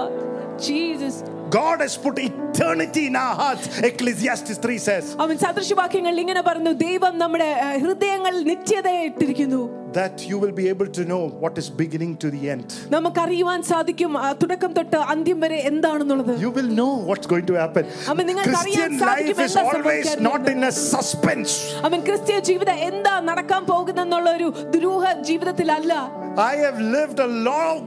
[0.68, 1.16] Jesus.
[1.52, 3.66] God has put eternity in our hearts.
[3.82, 10.38] Ecclesiastes 3 says അവൻ സദൃശവാക്യങ്ങളിൽ ഇങ്ങനെ പറഞ്ഞു ദൈവം നമ്മുടെ ഏഹ്, ഹൃദയങ്ങളിൽ നിത്യതയെ ഇട്ടിരിക്കുന്നു that you
[10.38, 12.66] will be able to know what is beginning to the end.
[12.94, 17.84] നമുക്കറിയുവാൻ സാധിക്കും ആ, തുടക്കം തൊട്ട് അന്ത്യം വരെ എന്താണെന്നുള്ളത് You will know what's going to happen.
[18.12, 21.54] അമ്മ, നിങ്ങൾക്ക് അറിയാൻ Christian സാധിക്കും life is എന്താ always സംഭവിക്കാൻ not in a suspense.
[21.88, 25.92] അവൻ ക്രിസ്തീയ ജീവിതം എന്താ നടക്കാൻ പോകുന്നെന്നുള്ള ഒരു ദുരൂഹ ജീവിതത്തിലല്ല
[26.40, 27.78] I have lived a long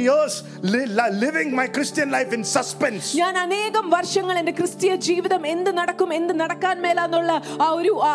[0.00, 3.01] years li- li- living my Christian life in suspense.
[3.18, 8.12] ഞാൻ അനേകം വർഷങ്ങൾ എന്റെ ക്രിസ്തീയ ജീവിതം എന്ത് നടക്കും എന്ത് നടക്കാൻ മേലാന്നുള്ള ആ ഒരു ആ,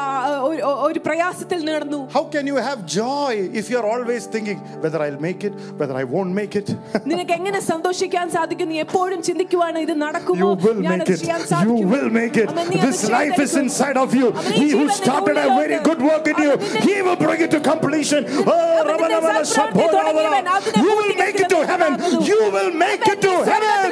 [0.48, 5.22] ഒരു- ഒരു പ്രയാസത്തിൽ നടന്നു How can you have joy if you're always thinking whether I'll
[5.22, 6.68] make it, whether I won't make it?
[7.12, 11.22] നിനക്ക് എങ്ങനെ സന്തോഷിക്കാൻ സാധിക്കും നീ എപ്പോഴും ചിന്തിക്കുവാണ് ഇത് നടക്കുമോ You will ഞാൻ make അത് it.
[11.24, 11.92] ചെയ്യാൻ You സാധിക്കുമോ?
[11.96, 12.48] will make it.
[12.54, 13.64] അമ്മ, നീ അത് This life is ചെയ്തെടുക്കും.
[13.64, 14.28] inside of you.
[14.34, 15.88] അമ്മ, ഈ He who ജീവൻ നിന്റെ started a very ഉള്ളിലുണ്ട്.
[15.90, 18.22] good work in you, അമ്മ, നിന്നെ- He will bring it to completion.
[18.26, 20.58] Oh, അമ്മ, Rabba, നിന്നെ Rabba, സൽപ്രവൃത്തി Sabbo, തുടങ്ങിയവൻ Rabba.
[20.60, 21.92] അതിനെ You will make it to heaven.
[21.96, 22.28] പൂർത്തീകരിക്കുന്നവനാകുന്നു.
[22.32, 23.92] You will make it to നീ സ്വർഗ്ഗത്തിൽ heaven.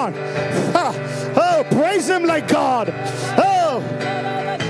[0.00, 0.92] Ah,
[1.38, 2.92] Oh, praise Him like God.
[3.38, 3.82] Oh.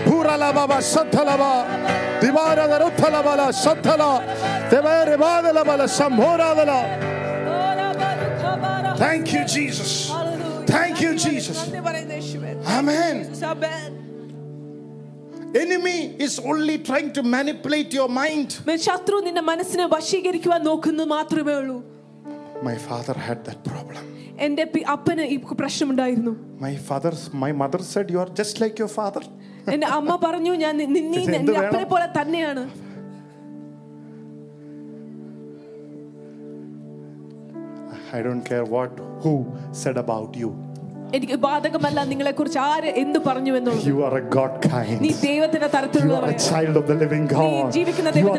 [0.04, 2.20] Puralababa Satalaba.
[2.20, 4.22] Divara Rutalabala Satala.
[4.70, 6.80] Devere Badalabala Samhoradala.
[8.98, 10.10] Thank you, Jesus.
[10.66, 11.56] Thank you, Jesus.
[11.66, 12.50] നന്ദി പറയുന്നു യേശുവേ.
[12.78, 13.16] Amen.
[13.52, 13.90] Amen.
[15.62, 18.48] Enemy is only trying to manipulate your mind.
[18.86, 21.78] ശത്രു നിന്റെ മനസ്സിനെ വശീകരിക്കുവാൻ നോക്കുന്നു മാത്രമേ ഉള്ളൂ
[22.68, 24.04] My father had that problem.
[24.40, 27.12] എന്റെ പി- അപ്പന് ഈ പ്രശ്നമുണ്ടായിരുന്നു My father,
[27.44, 29.22] my mother said, You are just like your father.
[29.72, 31.66] എന്റെ അമ്മ പറഞ്ഞു ഞാൻ നി- നി- നീ ഇത് എന്ത് നിന്റെ വേണം?
[31.66, 32.64] അപ്പനെ പോലെ തന്നെയാണ്
[38.12, 38.92] I don't care what,
[39.22, 39.32] who
[39.72, 40.50] said about you.
[41.13, 43.85] എനിക്ക് ബാധകമല്ല നിങ്ങളെ കുറിച്ച് ആര് എന്ത് പറഞ്ഞു എന്നുള്ളത്.
[45.01, 45.11] നീ
[45.75, 46.31] തരത്തിലുള്ളവനാണ്
[47.71, 48.37] ജീവിക്കുന്ന ഇപ്പോൾ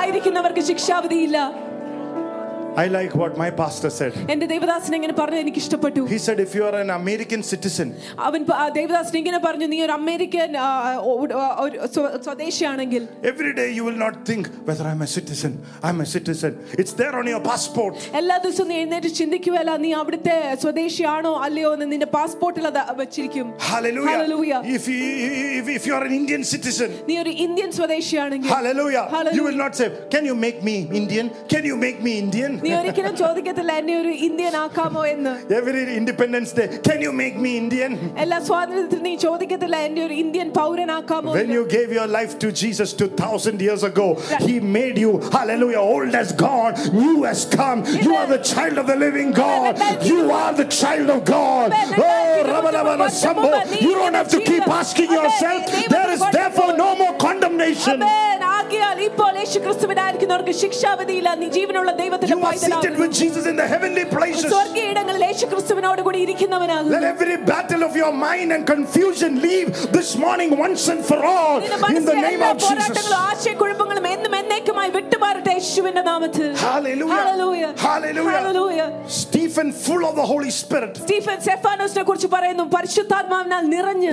[0.00, 1.38] ആയിരിക്കുന്നവർക്ക് ശിക്ഷാവിധിയില്ല.
[2.75, 4.11] I like what my pastor said.
[4.33, 7.87] എന്റെ ദേവദാസൻ എങ്ങനെ പറഞ്ഞു എനിക്ക് ഇഷ്ടപ്പെട്ടു He said, If you are an American citizen,
[8.27, 10.67] അവൻ പ- ആ ദേവദാസൻ ഇങ്ങനെ പറഞ്ഞു നീ ഒരു അമേരിക്കൻ ആ,
[11.09, 15.51] ഒ- ഒ- ഒരു സ്വ- സ്വദേശിയാണെങ്കിൽ every day you will not think whether I'm a citizen.
[15.87, 16.53] I'm a citizen.
[16.81, 17.95] It's there on your passport.
[18.21, 24.13] എല്ലാ ദിവസവും നീ എഴുന്നേറ്റ് ചിന്തിക്കുകയല്ല നീ അവിടുത്തെ സ്വദേശിയാണോ അല്ലയോ എന്ന് നിന്റെ പാസ്പോർട്ടിൽ അത് വെച്ചിരിക്കും Hallelujah.
[24.13, 24.61] Hallelujah.
[24.77, 25.01] If, you,
[25.59, 29.05] if, if you are an Indian citizen, നീ ഒരു ഇന്ത്യൻ സ്വദേശിയാണെങ്കിൽ Hallelujah.
[29.17, 29.37] Hallelujah.
[29.39, 31.27] You will not say, Can you make me Indian?
[31.55, 32.55] Can you make me Indian?
[32.63, 37.51] നീ ഒരിക്കലും ചോദിക്കത്തില്ല എന്നെ ഒരു ഇന്ത്യൻ ആക്കാമോ എന്ന് Every Independence Day, Can you make me
[37.57, 37.91] Indian?
[38.23, 41.57] എല്ലാ സ്വാതന്ത്ര്യത്തിൽ നീ ചോദിക്കത്തില്ല എന്നെ ഒരു ഇന്ത്യൻ പൗരനാക്കാമോ When എന്ന്.
[41.57, 44.07] you gave your life to Jesus 2000 years ago,
[44.47, 47.79] He made you, hallelujah, old has gone, new has come.
[48.05, 49.71] You are the child of the living God.
[50.03, 51.67] You are the child of God.
[52.01, 52.13] Oh,
[52.49, 53.51] Rabalabala Sambo.
[53.79, 55.61] You don't have to keep asking yourself.
[55.89, 57.97] There is therefore no more condemnation.
[58.01, 58.25] ആമേൻ.
[58.55, 63.66] ആകയാൽ ഇപ്പോൾ യേശു ക്രിസ്തുവിനായിരിക്കുന്നവർക്ക് ശിക്ഷാവിധിയില്ല നീ ജീവനുള്ള ദൈവത്തിന്റെ You are seated with Jesus in the
[63.66, 64.50] heavenly places.
[66.90, 71.60] Let every battle of your mind and confusion leave this morning once and for all
[71.62, 73.06] in the name of Jesus.
[76.56, 77.74] Hallelujah.
[77.76, 78.32] Hallelujah.
[78.32, 79.02] Hallelujah.
[79.08, 80.98] Stephen, full of the Holy Spirit.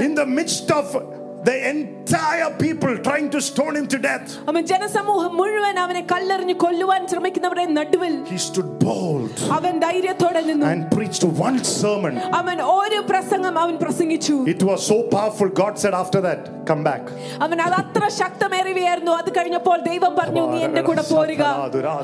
[0.02, 5.33] In the midst of the entire people trying to stone him to death, അവൻ ജനസമൂഹം
[5.41, 11.59] മുഴുവൻ അവനെ കല്ലെറിഞ്ഞ് കൊല്ലുവാൻ ശ്രമിക്കുന്നവരുടെ നടുവിൽ he stood bold അവൻ ധൈര്യത്തോടെ നിന്നു and preached one
[11.81, 12.17] sermon.
[12.41, 15.51] അവൻ ഒരു പ്രസംഗം അവൻ പ്രസംഗിച്ചു It was so powerful.
[15.63, 17.05] God said, after that, come back.
[17.47, 21.45] അവൻ അത് അത്ര ശക്തമേറിയവയായിരുന്നു അത് കഴിഞ്ഞപ്പോൾ ദൈവം പറഞ്ഞു നീ എന്റെ കൂടെ പോരുക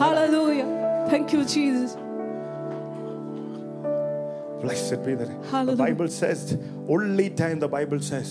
[0.06, 0.68] Hallelujah.
[1.12, 1.90] Thank you Jesus.
[4.62, 5.40] Blessed be the name.
[5.42, 5.84] The Hallelujah.
[5.86, 6.40] Bible says,
[6.96, 8.28] only time the Bible says,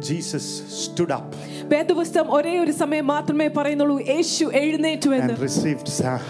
[0.00, 0.44] Jesus
[0.84, 1.30] stood up
[1.72, 6.22] വേദപുസ്തകം ഒരേ ഒരു സമയം മാത്രമേ പറയുന്നുള്ളൂ യേശു എഴുന്നേറ്റു എന്ന് and received Sa-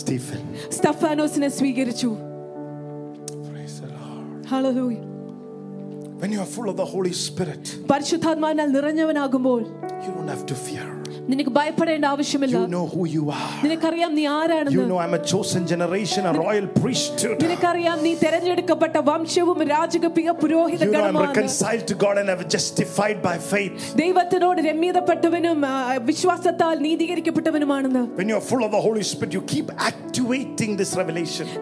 [0.00, 0.42] Stephen.
[0.76, 2.10] സ്റ്റഫാനോസിനെ സ്വീകരിച്ചു
[3.46, 4.46] Praise the Lord.
[4.46, 5.04] Hallelujah.
[6.20, 9.60] When you are full of the Holy Spirit, പരിശുദ്ധാത്മാവിനാൽ നിറഞ്ഞവനാകുമ്പോൾ
[10.04, 10.86] you don't have to fear.
[11.31, 12.55] നിനക്ക് ഭയപ്പെടേണ്ട ആവശ്യമില്ല.
[13.63, 14.71] നിനക്കറിയാം നീ ആരാണെന്ന്.
[17.43, 20.83] നിനക്കറിയാം നീ തിരഞ്ഞെടുക്കപ്പെട്ട വംശവും രാജകീയ പുരോഹിത
[23.95, 25.61] ദൈവത്തോട് രമ്യതപ്പെട്ടവനും
[26.09, 28.03] വിശ്വാസത്താൽ നീതീകരിക്കപ്പെട്ടവനുമാണെന്ന്.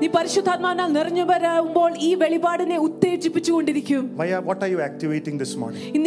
[0.02, 4.04] നീ പരിശുദ്ധാത്മാവിനാൽ നിറഞ്ഞവരാകുമ്പോൾ ഈ വെളിപാടിനെ ഉത്തേജിപ്പിച്ചുകൊണ്ടിരിക്കും.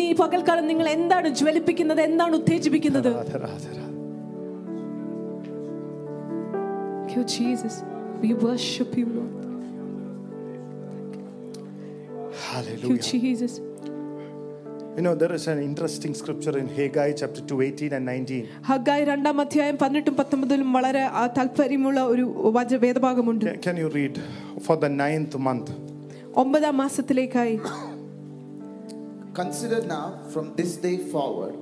[0.01, 3.43] നീ പകൽക്കാലം നിങ്ങൾ എന്താണ് ജ്വലിപ്പിക്കുന്നത് എന്താണ് ഉത്തേജിപ്പിക്കുന്നത്?
[3.44, 3.88] Radha, Radha, Radha.
[7.00, 7.76] Thank you, Jesus.
[8.22, 9.34] We worship you, Lord.
[12.34, 13.02] Thank you, Hallelujah.
[13.04, 13.54] Jesus.
[14.96, 18.39] You know, there is an interesting scripture in Haggai chapter 2, 18 and 19.
[18.70, 22.26] Haggai രണ്ടാം അധ്യായം പതിനെട്ടും പത്തൊമ്പതിലും വളരെ ആ, താല്പര്യമുള്ള ഒരു
[22.58, 24.15] വച വേദഭാഗമുണ്ട് Can, can you read
[24.68, 25.70] for the ninth month?
[26.44, 27.56] ഒമ്പതാം മാസത്തിലേക്കായി
[29.39, 31.56] Consider now from this day forward,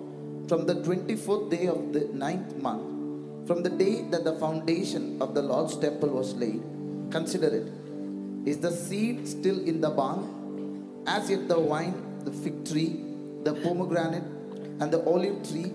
[0.49, 5.35] from the 24th day of the ninth month, from the day that the foundation of
[5.35, 6.63] the Lord's temple was laid,
[7.11, 8.49] consider it.
[8.49, 11.03] Is the seed still in the barn?
[11.07, 13.01] As yet the wine, the fig tree,
[13.45, 14.25] the pomegranate,
[14.81, 15.73] and the olive tree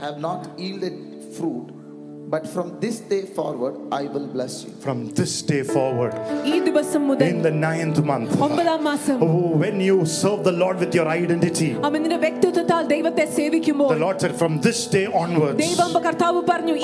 [0.00, 1.68] have not yielded fruit.
[2.30, 4.70] But from this day forward, I will bless you.
[4.82, 6.14] From this day forward,
[6.44, 11.80] in the ninth month, oh, when you serve the Lord with your identity, the
[13.98, 15.60] Lord said, From this day onwards,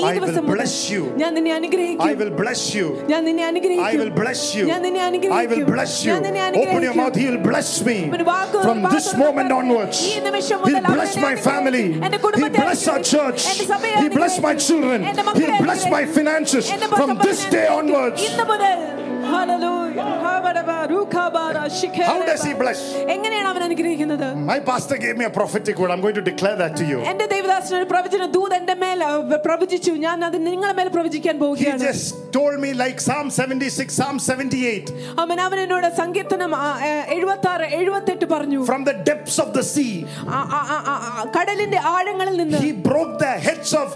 [0.03, 1.15] I will bless you.
[1.17, 3.05] I will bless you.
[3.79, 4.69] I will bless you.
[4.69, 6.15] I will bless you.
[6.17, 8.11] Open your mouth, He will bless me.
[8.63, 11.93] From this moment onwards, He will bless my family.
[11.93, 11.99] He
[12.43, 13.47] will bless our church.
[13.47, 13.65] He
[14.09, 15.05] will bless my children.
[15.37, 16.65] He'll bless my finances
[16.97, 18.21] from this day onwards.
[22.07, 22.79] How does he bless?
[24.35, 25.91] My pastor gave me a prophetic word.
[25.91, 26.99] I'm going to declare that to you.
[31.55, 34.93] He just told me like Psalm 76, Psalm 78.
[38.65, 40.05] From the depths of the sea.
[42.61, 43.95] He broke the heads of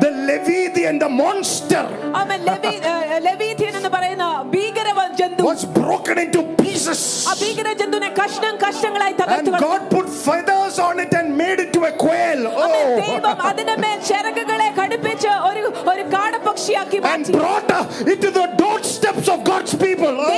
[0.00, 1.84] The Leviathan the monster
[5.48, 7.26] was broken into pieces.
[9.28, 12.46] And God put feathers on it and made it to a quail.
[12.48, 13.00] Oh.
[17.14, 20.14] And brought it into the doorsteps of God's people.
[20.20, 20.30] Oh.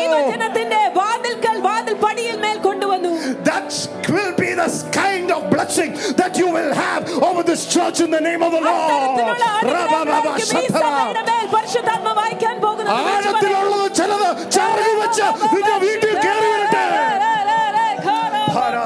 [2.80, 3.12] കൊണ്ടുവന്നു
[3.44, 3.70] that
[4.10, 8.22] will be the kind of blessing that you will have over this church in the
[8.22, 10.82] name of the Lord അത്തരത്തിലുള്ള അനുഗ്രഹങ്ങളായിരിക്കും ഈ Rabababashatara.
[10.82, 13.62] സഭയുടെ മേൽ പരിശുദ്ധാത്മ വായിക്കാൻ പോകുന്നത് എന്ന് വിളിച്ചു പറയുന്നു.
[13.62, 16.84] ആഴത്തിലുള്ളത് ചിലത് ചിറക് വെച്ച് നിന്റെ വീട്ടിൽ കയറി വരട്ടെ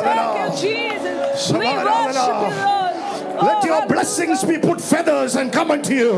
[0.01, 1.51] Thank you, Jesus.
[1.53, 2.82] We worship you, Lord.
[3.42, 6.12] Let your blessings be put feathers and come unto you.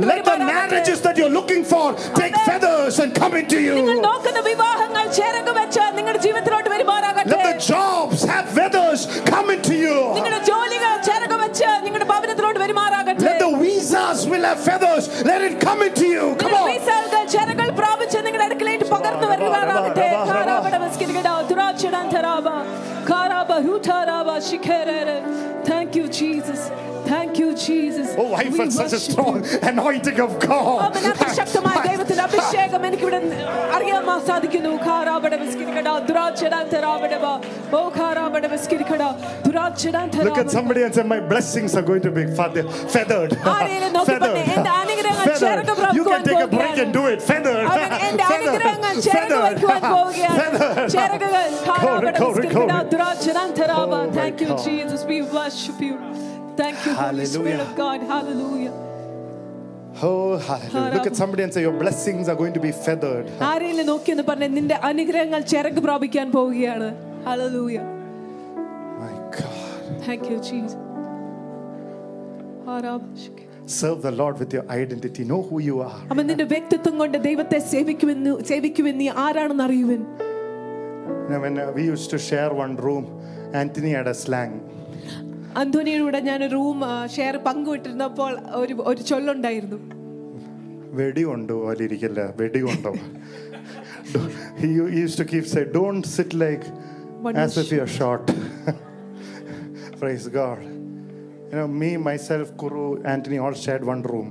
[0.00, 3.74] Let the marriages that you're looking for take feathers and come into you.
[7.26, 10.14] Let the jobs have feathers come into you.
[13.18, 15.08] Let the visas will have feathers.
[15.24, 16.34] Let it come into you.
[16.36, 16.68] Come on.
[18.83, 20.29] വിസകൾ ചിറകൾ പ്രാപിച്ച് നിങ്ങളുടെ അടുക്കളയിട്ട് പകർന്നു വരുമാറാകട്ടെ റബ, റബ, റബ.
[20.29, 22.47] കാരാബട മസ്കിരികട, തുറാച്ചിടാൻ തരാബ,
[23.09, 25.17] കാരാബ, ഹൂട്ടാരാബ, ശിഖേരേരെ.
[25.65, 26.61] Thank you, Jesus.
[27.05, 28.07] Thank you, Jesus.
[28.17, 29.59] Oh, I We felt such a worship strong you.
[29.61, 30.79] anointing of God.
[30.81, 33.19] അവൻ അതിശക്തമായ ദൈവത്തിന്റെ അഭിഷേകം എനിക്കിവിടെ
[33.75, 37.25] അറിയാൻ സാധിക്കുന്നു ഖാരാബട ബസ്കിരിക്കട ദുരാചടാൻ തരാബടബ
[37.73, 39.01] ഓ ഖാരാബട ബസ്കിരിക്കട
[39.45, 43.33] ദുരാചടാൻ Look at തരാബട somebody and say, My blessings are going to be feather- feathered.
[43.53, 45.95] ആരെയും നോക്കി പറഞ്ഞേ, "എന്റെ അനുഗ്രഹങ്ങൾ ചിറക് feathered.
[45.97, 47.19] You can പ്രാപിക്കുവാൻ take a break പോവുകയാണ്." and do it.
[47.21, 47.65] Feathered.
[47.67, 47.89] അവൻ
[48.73, 50.59] എന്റെ അനുഗ്രഹങ്ങൾ ചിറക് വയ്ക്കുവാൻ പോവുകയാണ്
[50.95, 51.33] ചിറകുകൾ
[51.67, 54.63] ഖാരാബട ബസ്കിരിക്കട ദുരാചടാൻ തരാബ Oh, my Thank you God.
[54.67, 55.95] Jesus we worship you
[56.61, 57.65] Thank you Holy Spirit Hallelujah.
[57.67, 58.75] of God Hallelujah
[60.01, 60.91] Oh, hallelujah.
[60.95, 63.25] Look at somebody and say, Your blessings are going to be feathered.
[63.47, 66.87] ആരെയും നോക്കിയെന്ന് പറഞ്ഞ നിന്റെ അനുഗ്രഹങ്ങൾ ചിറക് പ്രാപിക്കാൻ പോവുകയാണ്
[67.25, 67.85] Hallelujah
[69.01, 69.81] My God.
[70.07, 70.75] Thank you, Jesus.
[73.63, 73.67] ആരാധന.
[73.79, 75.23] Serve the Lord with your identity.
[75.31, 75.99] Know who you are.
[76.13, 80.01] അവൻ നിന്റെ വ്യക്തിത്വം കൊണ്ട് ദൈവത്തെ സേവിക്കുമെന്ന് സേവിക്കുമെന്ന് നീ ആരാണെന്ന് അറിയുവൻ
[81.23, 83.03] You know, when uh, we used to share one room,
[83.53, 84.53] Anthony had a slang.
[85.61, 86.79] അന്തോണിയുടെ ഞാൻ റൂം
[87.15, 89.79] ഷെയർ പങ്കുവിട്ടിരുന്നപ്പോൾ ഒരു ഒരു ചൊല്ലുണ്ടായിരുന്നു
[90.99, 92.93] വെടികൊണ്ട് പോലെ ഇരിക്കില്ല വെടികൊണ്ടോ
[94.61, 96.63] he he used to keep say don't sit like
[97.27, 98.23] One as if you're shot
[100.01, 100.59] praise god
[101.54, 104.28] You know me myself kuru anthony all shared one room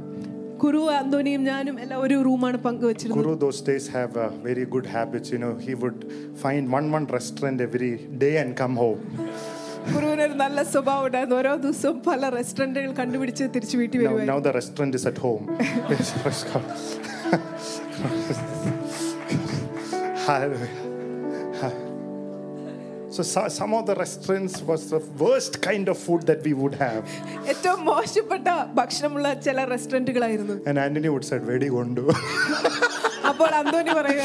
[0.62, 5.28] കുരു ella ഞാനും എല്ലാം ഒരു റൂമാണ് പങ്കുവച്ചിരുന്നത് kuru those days have a very good habits
[5.34, 6.00] you know he would
[6.44, 7.92] find one one restaurant every
[8.24, 9.02] day and come home
[9.94, 14.38] കുരുവിന് ഒരു നല്ല സ്വഭാവം ഉണ്ടായിരുന്നു ഓരോ ദിവസവും പല റെസ്റ്റോറന്റുകൾ കണ്ടുപിടിച്ച് തിരിച്ചു വീട്ടിൽ now,
[23.13, 26.75] So, so- some of the restaurants was the worst kind of food that we would
[26.77, 27.03] have.
[27.53, 32.05] ഏറ്റവും മോശപ്പെട്ട ഭക്ഷണമുള്ള ചില റെസ്റ്റോറന്റുകളായിരുന്നു And Anthony would say, Very gundu.
[33.31, 34.25] അപ്പോൾ അന്തോണി പറയുക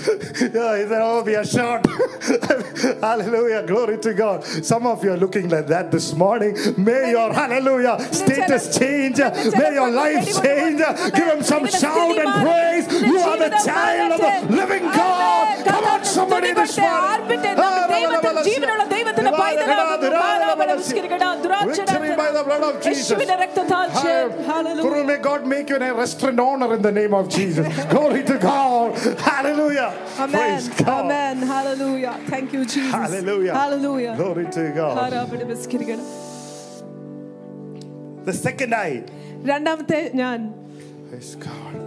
[0.00, 1.86] yeah, he said, Oh, we are short.
[3.00, 3.66] hallelujah.
[3.66, 4.44] Glory to God.
[4.44, 6.56] Some of you are looking like that this morning.
[6.78, 9.18] May your hallelujah status change.
[9.18, 10.80] May your life change.
[11.14, 12.86] Give him some shout and praise.
[13.02, 15.66] You are the child of the living God.
[15.66, 17.40] Come on, somebody this morning.
[19.24, 20.78] ജീവനുള്ള ദൈവത്തിന്റെ പൈതലാകുന്നു.
[21.70, 23.10] Victory by the blood of Jesus.
[23.10, 24.30] യേശുവിന്റെ രക്തത്താൽ ജയം.
[24.50, 24.84] Hallelujah.
[24.86, 27.66] Guru, may God make you a restaurant owner in the name of Jesus.
[27.94, 28.92] Glory to God.
[29.30, 29.90] Hallelujah.
[30.18, 30.30] Amen.
[30.30, 31.04] Praise God.
[31.04, 31.36] Amen.
[31.42, 32.14] Hallelujah.
[32.32, 33.00] Thank you, Jesus.
[33.02, 33.54] Hallelujah.
[33.62, 34.14] Hallelujah.
[34.22, 34.96] Glory to God.
[35.04, 36.08] ആരാധന ബസ്കരിക്കണം.
[38.30, 38.98] The second eye.
[39.44, 40.54] രണ്ടാമത്തെ ഞാൻ
[41.12, 41.83] Praise God.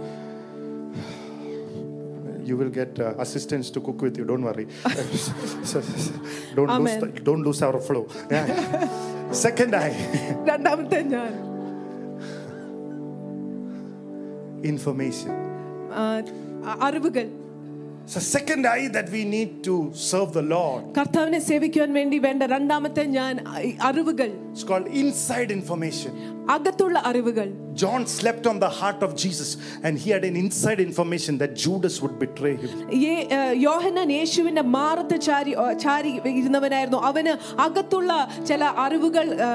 [2.48, 4.24] You will get uh, assistants to cook with you.
[4.24, 4.66] Don't worry.
[6.56, 7.00] don't, lose Amen.
[7.00, 8.04] the, don't lose our flow.
[8.30, 8.46] Yeah.
[9.46, 9.94] Second eye.
[10.50, 11.32] രണ്ടാമത്തെ ഞാൻ
[14.74, 15.32] Information.
[16.02, 16.04] ആ,
[16.88, 17.26] അറിവുകൾ
[18.12, 19.74] So second eye that we need to
[20.08, 20.82] serve the Lord.
[20.98, 26.12] കർത്താവിനെ സേവിക്കുവാൻ വേണ്ടി വേണ്ട രണ്ടാമത്തെ ഞാൻ അ- അറിവുകൾ It's called inside information.
[26.54, 27.50] അകത്തുള്ള അറിവുകൾ
[27.82, 29.48] John slept on the heart of Jesus
[29.82, 32.74] and he had an inside information that Judas would betray him.
[33.00, 37.32] യേ- ഏ, യോഹന്നാൻ യേശുവിന്റെ മാറത്ത് ചാരി ഓ, ചാരി ഇരുന്നവനായിരുന്നു അവന്
[37.66, 38.10] അകത്തുള്ള
[38.50, 39.48] ചില അറിവുകൾ ഏ,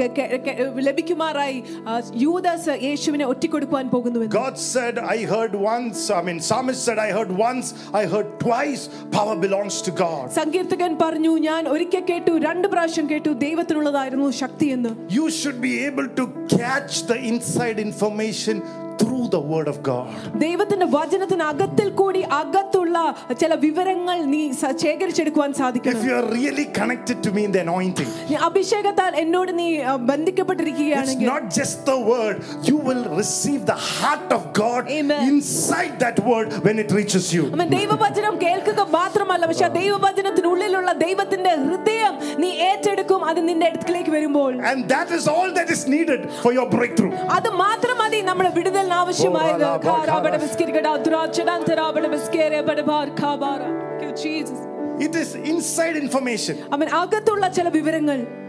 [0.00, 0.56] ഗ- ഗ- ഗ-
[0.88, 1.58] ലഭിക്കുമാറായി
[1.88, 7.10] ആ, യൂദാസ് യേശുവിനെ ഒറ്റിക്കൊടുക്കുവാൻ പോകുന്നുവെന്ന് God said, I heard once, I mean, Psalmist said, I
[7.10, 10.26] heard once, I heard twice, power belongs to God.
[10.40, 16.08] സങ്കീർത്തകൻ പറഞ്ഞു ഞാൻ ഒരിക്കൽ കേട്ടു രണ്ട് പ്രാവശ്യം കേട്ടു ദൈവത്തിനുള്ളതായിരുന്നു ശക്തി എന്ന് You should be able
[16.12, 18.61] to catch the inside information
[18.97, 20.06] through the word of God.
[20.38, 22.96] ദൈവത്തിന്റെ വചനത്തിന് അകത്തിൽ കൂടി അകത്തുള്ള
[23.40, 27.60] ചില വിവരങ്ങൾ നീ സ- ശേഖരിച്ചെടുക്കുവാൻ If സാധിക്കണം you are really connected to me in the
[27.60, 33.60] anointing, നീ അഭിഷേകത്താൽ എന്നോട് നീ ആ, it's ബന്ധിക്കപ്പെട്ടിരിക്കുകയാണെങ്കിൽ not just the word, you will receive
[33.66, 35.20] the heart of God Amen.
[35.28, 37.44] inside that word when it reaches you.
[37.54, 44.52] അവൻ ദൈവവചനം കേൾക്കുക മാത്രമല്ല പക്ഷെ ആ ദൈവവചനത്തിനുള്ളിലുള്ള ദൈവത്തിന്റെ ഹൃദയം നീ ഏറ്റെടുക്കും അത് നിന്റെ അടുത്തേക്ക് വരുമ്പോൾ
[44.66, 47.12] And that is all that is needed for your breakthrough.
[47.38, 48.94] അത് മാത്രം മതി നമ്മുടെ വിടുതലിന്
[54.99, 56.67] it is inside information.
[56.71, 58.40] I mean, Agatula Chela Viverangal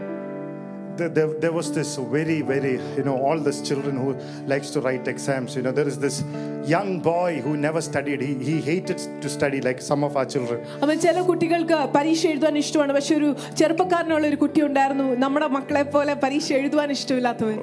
[0.98, 4.14] there, there was this very, very, you know, all these children who
[4.46, 5.56] likes to write exams.
[5.56, 6.24] You know, there is this
[6.66, 8.20] young boy who never studied.
[8.20, 10.58] He, he hated to study like some of our children.
[10.84, 13.28] അവൻ ചില കുട്ടികൾക്ക് പരീക്ഷ എഴുതാൻ ഇഷ്ടമാണ് പക്ഷെ ഒരു
[13.60, 17.58] ചെറുപ്പക്കാരനുള്ള ഒരു കുട്ടി ഉണ്ടായിരുന്നു നമ്മുടെ മക്കളെ പോലെ പരീക്ഷ എഴുതുവാൻ ഇഷ്ടമില്ലാത്തവൻ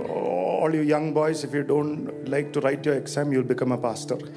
[0.65, 1.97] All you young boys, if you don't
[2.33, 4.17] like to write your exam, you'll become a pastor.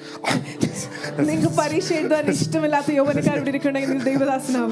[1.29, 4.29] നിങ്ങൾക്ക് പരീക്ഷ എഴുതാൻ ഇഷ്ടമില്ലാത്ത യൗവനക്കാരോട് ഇരിക്കണമെങ്കിൽ നിങ്ങൾ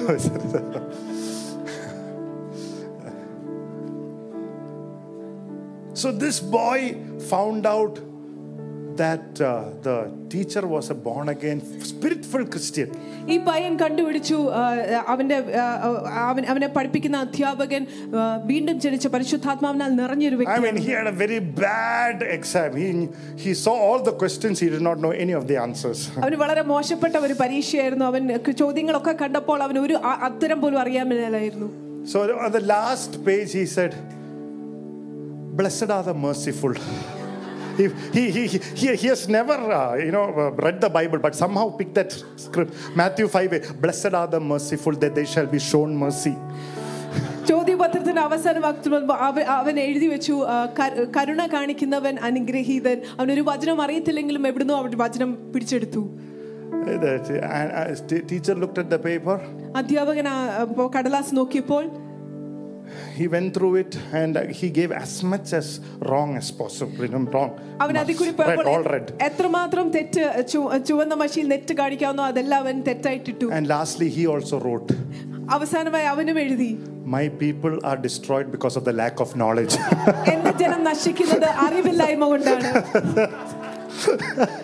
[6.00, 6.78] so this boy
[7.30, 7.94] found out
[8.96, 9.48] that uh,
[9.82, 9.94] the
[10.28, 12.88] teacher was a born again, spirit filled Christian.
[13.28, 14.62] ഈ പയ്യൻ കണ്ടുപിടിച്ചു ആ,
[15.08, 15.64] അവന്റെ ആ,
[16.28, 17.82] അവൻ അവനെ പഠിപ്പിക്കുന്ന അധ്യാപകൻ
[18.16, 22.76] ആ, വീണ്ടും ജനിച്ച പരിശുദ്ധാത്മാവിനാൽ നിറഞ്ഞൊരു I mean, വ്യക്തി he had a very bad exam.
[22.76, 22.88] He,
[23.44, 26.00] he saw all the questions, he did not know any of the answers.
[26.24, 28.22] അവന് വളരെ മോശപ്പെട്ട ഒരു പരീക്ഷയായിരുന്നു അവൻ
[28.58, 31.68] ചോദ്യങ്ങളൊക്കെ കണ്ടപ്പോൾ അവൻ ഒരു അ- അത്തരം പോലും അറിയാൻ മേലായിരുന്നു
[32.12, 33.92] So on the last page, he said,
[35.56, 36.74] Blessed are the merciful.
[37.76, 41.34] He, he, he, he, he has never, uh, you know, uh, read the Bible, but
[41.34, 42.74] somehow picked that script.
[42.96, 46.34] Matthew 5, Blessed are the merciful, that they shall be shown mercy.
[47.48, 54.46] ചോദ്യപത്രത്തിന്റെ അവസാന വാക്യം അവ- അവൻ എഴുതി വെച്ചു ആ, ക- കരുണ കാണിക്കുന്നവൻ അനുഗ്രഹീതൻ അവനൊരു വചനം അറിയത്തില്ലെങ്കിലും
[54.46, 56.04] എവിടുന്നോ അവൻ വചനം പിടിച്ചെടുത്തു
[56.76, 57.12] Uh, The
[57.52, 59.36] and, uh, t- teacher looked at the paper,
[59.76, 61.84] അധ്യാപകൻ ആ, അപ്പോ കടലാസ് നോക്കിയപ്പോൾ
[63.16, 65.66] he went through it, and uh, he gave as much as
[66.00, 67.04] wrong as possible.
[67.04, 67.50] You know, wrong.
[67.80, 69.06] അവൻ അതിൽ കൂടി Red, പോയപ്പോൾ all red.
[69.20, 74.90] എത്രമാത്രം തെറ്റ് ചു- ചുവന്ന മഷിയിൽ നെറ്റ് കാണിക്കാവുന്നോ അതെല്ലാം അവൻ തെറ്റായിട്ടിട്ടു And lastly, he also wrote,
[75.56, 76.70] അവസാനമായി അവനും എഴുതി
[77.16, 79.74] My people are destroyed because of the lack of knowledge.
[80.32, 82.70] എന്റെ ജനം നശിക്കുന്നത് അറിവില്ലായ്മ കൊണ്ടാണ്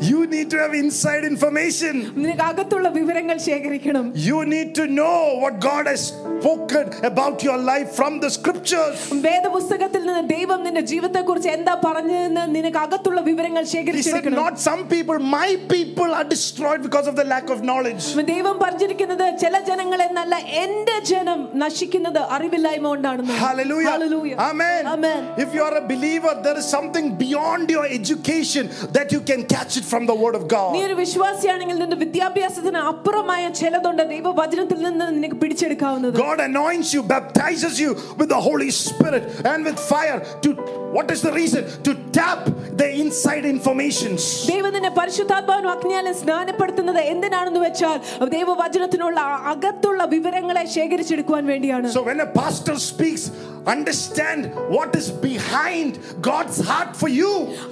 [0.00, 1.94] you need to have inside information.
[2.22, 7.90] നിനക്ക് അകത്തുള്ള വിവരങ്ങൾ ശേഖരിക്കണം You need to know what God has spoken about your life
[7.98, 8.96] from the scriptures.
[9.28, 14.56] വേദപുസ്തകത്തിൽ നിന്ന് ദൈവം നിന്റെ ജീവിതത്തെ കുറിച്ച് എന്താ പറഞ്ഞതെന്ന് നിനക്ക് അകത്തുള്ള വിവരങ്ങൾ He said, ശേഖരിച്ചെടുക്കണം Not
[14.68, 18.04] some people, my people are destroyed because of the lack of knowledge.
[18.32, 23.90] ദൈവം പറഞ്ഞിരിക്കുന്നത് ചില ജനങ്ങൾ എന്നല്ല എന്റെ ജനം നശിക്കുന്നത് അറിവില്ലായ്മ കൊണ്ടാണെന്ന് Hallelujah.
[23.94, 24.36] Hallelujah.
[24.50, 24.82] Amen.
[24.94, 25.20] Amen.
[25.44, 28.64] If you are a believer, there is something beyond your education
[28.96, 30.72] that you can catch it from the Word of നീ God.
[30.80, 37.90] ഒരു വിശ്വാസിയാണെങ്കിൽ നിന്റെ വിദ്യാഭ്യാസത്തിന് അപ്പുറമായ ചിലതുണ്ട് ദൈവവചനത്തിൽ നിന്ന് നിനക്ക് പിടിച്ചെടുക്കാവുന്നത് God anoints you, baptizes you
[38.20, 40.50] with the Holy Spirit and with fire to
[40.96, 41.62] what is the reason?
[41.86, 42.42] To tap
[42.74, 44.20] the inside informations.
[44.52, 47.98] ദൈവം നിന്നെ പരിശുദ്ധാത്മാവിനും അഗ്നിയാലും സ്നാനപ്പെടുത്തുന്നത് എന്തിനാണെന്ന് വെച്ചാൽ
[48.36, 53.24] ദൈവവചനത്തിനുള്ള ആ അകത്തുള്ള വിവരങ്ങളെ ശേഖരിച്ചെടുക്കുവാൻ വേണ്ടിയാണ് So when a pastor speaks,
[53.66, 57.30] understand what is behind God's heart for you.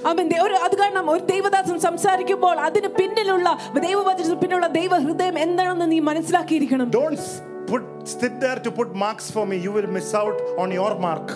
[0.09, 3.47] അവൻ ദേ- ഒരു അത് കാരണം ഒരു ദൈവദാസൻ സംസാരിക്കുമ്പോൾ അതിന് പിന്നിലുള്ള
[3.79, 7.21] ദൈവവചനത്തിന് പിന്നിലുള്ള ദൈവ ഹൃദയം എന്താണെന്ന് നീ മനസ്സിലാക്കിയിരിക്കണം Don't
[7.69, 7.83] put
[8.13, 9.55] sit there to put marks for me.
[9.57, 11.27] You will miss out on your mark.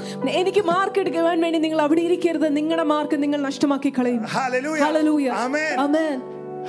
[0.41, 4.83] എനിക്ക് മാർക്ക് എടുക്കുവാൻ വേണ്ടി നിങ്ങൾ അവിടെ ഇരിക്കരുത് നിങ്ങളുടെ മാർക്ക് നിങ്ങൾ നഷ്ടമാക്കി കളയും Hallelujah.
[4.85, 5.33] Hallelujah.
[5.45, 5.73] Amen.
[5.85, 6.17] Amen.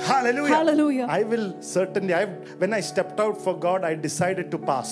[0.09, 0.53] Hallelujah.
[0.55, 1.05] Hallelujah.
[1.09, 1.45] I will
[1.75, 2.13] certainly.
[2.13, 2.25] I
[2.61, 4.91] when I stepped out for God, I decided to pass.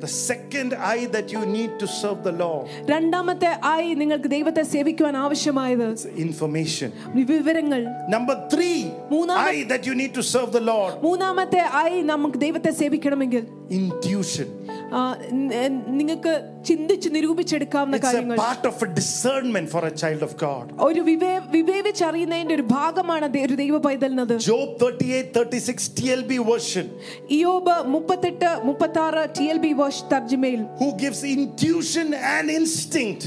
[0.00, 5.16] The second eye that you need to serve the Lord രണ്ടാമത്തെ ആയി നിങ്ങൾക്ക് ദൈവത്തെ സേവിക്കുവാൻ
[5.16, 6.92] ആവശ്യമായത് is information.
[7.14, 8.78] വിവരങ്ങൾ Number three,
[9.10, 14.48] മൂന്നാമ- eye that you need to serve the Lord, മൂന്നാമത്തെ ആയി നമുക്ക് ദൈവത്തെ സേവിക്കണമെങ്കിൽ intuition.
[14.92, 15.00] ആ,
[15.32, 16.32] ന- നിങ്ങൾക്ക്
[16.64, 20.64] ചിന്തിച്ച് നിരൂപിച്ചെടുക്കാവുന്ന It's a കാര്യങ്ങൾ part of a discernment for a child of God.
[20.80, 26.86] ഒരു വിവേ വിവേചിച്ചറിയുന്നതിന്റെ ഒരു ഭാഗമാണ് ദൈ- ഒരു ദൈവ പൈതലിനത് Job 38 36 TLB version.
[27.30, 33.24] ഇയോബ് മുപ്പത്തെട്ട് മുപ്പത്തി ആറ് T L B wash തർജ്ജിമയിൽ Who gives intuition and instinct.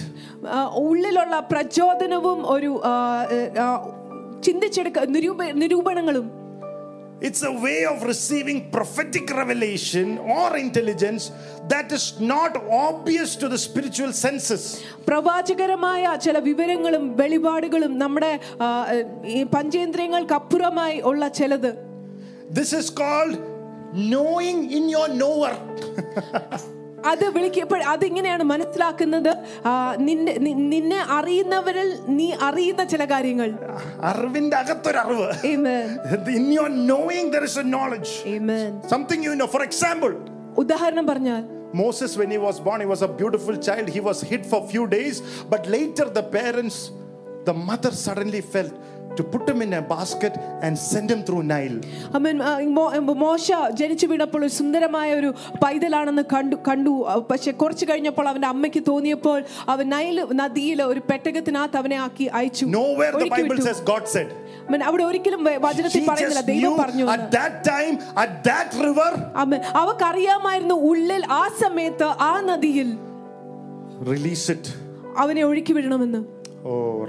[0.48, 2.96] ആ, ഉള്ളിലുള്ള പ്രചോദനവും ഒരു ആ,
[3.60, 3.68] ആ,
[4.44, 6.37] ചിന്തിച്ചെടുക്ക നിരൂപ നിരൂപണങ്ങളും
[7.22, 11.24] It's a way of receiving prophetic revelation or intelligence
[11.70, 12.52] that is not
[12.88, 14.64] obvious to the spiritual senses.
[15.08, 18.32] പ്രവാചകരമായ ചില വിവരങ്ങളും വെളിപാടുകളും നമ്മുടെ
[18.62, 18.68] ആ,
[19.38, 21.72] ഈ പഞ്ചേന്ദ്രിയങ്ങൾക്ക് അപ്പുറമായി ഉള്ള ചിലത്
[22.60, 23.36] This is called
[24.14, 25.54] knowing in your knower.
[27.06, 29.30] അത് വിളിക്കപ്പോൾ അതിങ്ങനെയാണ് മനസ്സിലാക്കുന്നത്
[29.66, 33.50] ആ, നിന്നെ നി- നിന്നെ അറിയുന്നവരിൽ നീ അറിയുന്ന ചില കാര്യങ്ങൾ
[34.02, 35.28] അറിവിന്റെ അകത്തൊരറിവ്.
[35.46, 36.00] Amen.
[36.36, 38.24] In your knowing, there is a knowledge.
[38.28, 38.82] Amen.
[38.88, 39.48] Something you know.
[39.48, 40.14] For example,
[40.58, 41.44] ഉദാഹരണം പറഞ്ഞാൽ
[41.74, 43.90] Moses, when he was born, he was a beautiful child.
[43.90, 45.16] He was hid for few days,
[45.50, 46.92] but later the parents,
[47.46, 48.74] the mother suddenly felt
[49.19, 52.69] to put him in a basket and send him through Nile.
[52.69, 57.07] മോ- മോശ ജനിച്ചു വീണപ്പോൾ ഒരു സുന്ദരമായ ഒരു പൈതലാണെന്ന് കണ്ടു കണ്ടു.
[57.31, 62.67] പക്ഷെ കുറച്ച് കഴിഞ്ഞപ്പോൾ അവന്റെ അമ്മയ്ക്ക് തോന്നിയപ്പോൾ അവൻ നൈൽ നദിയിൽ ഒരു പെട്ടകത്തിനകത്ത് അവനെ ആക്കി അയച്ചു.
[62.67, 64.83] Nowhere the Bible says God said.
[64.85, 66.41] അവിടെ ഒരിക്കലും വചനത്തിൽ പറയുന്നില്ല.
[66.41, 72.97] ദൈവം പറഞ്ഞു at that time, at that river, അവൻ അവക്കറിയാമായിരുന്നു ഉള്ളിൽ ആ സമയത്ത് ആ നദിയിൽ.
[75.19, 76.38] അവനെ ഒഴുക്കി വിടണമെന്ന്.
[76.65, 77.05] Oh,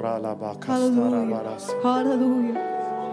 [0.67, 0.99] Hallelujah.
[0.99, 1.65] Stara Baras.
[1.83, 2.88] Hallelujah.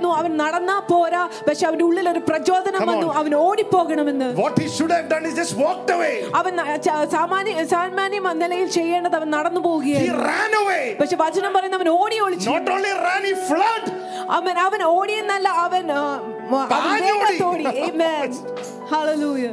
[0.00, 1.22] ഉണ്ടായിരുന്നു അവൻ നടന്നാ പോരാ.
[1.48, 4.28] പക്ഷെ അവന്റെ ഉള്ളിൽ ഒരു പ്രചോദനം വന്നു അവൻ ഓടിപ്പോകണമെന്ന്.
[6.40, 6.54] അവൻ
[7.16, 10.28] സാമാന്യ സാമാന്യം മന്ദലയിൽ ചെയ്യേണ്ടത് അവൻ നടന്നു പോവുകയായിരുന്നു.
[11.00, 12.50] പക്ഷെ വചനം പറയുന്ന അവൻ ഓടി ഒളിച്ചു.
[14.38, 15.86] അവൻ അവൻ ഓടിയെന്നല്ല അവൻ
[17.48, 17.64] ഓടി
[18.92, 19.48] hallelujah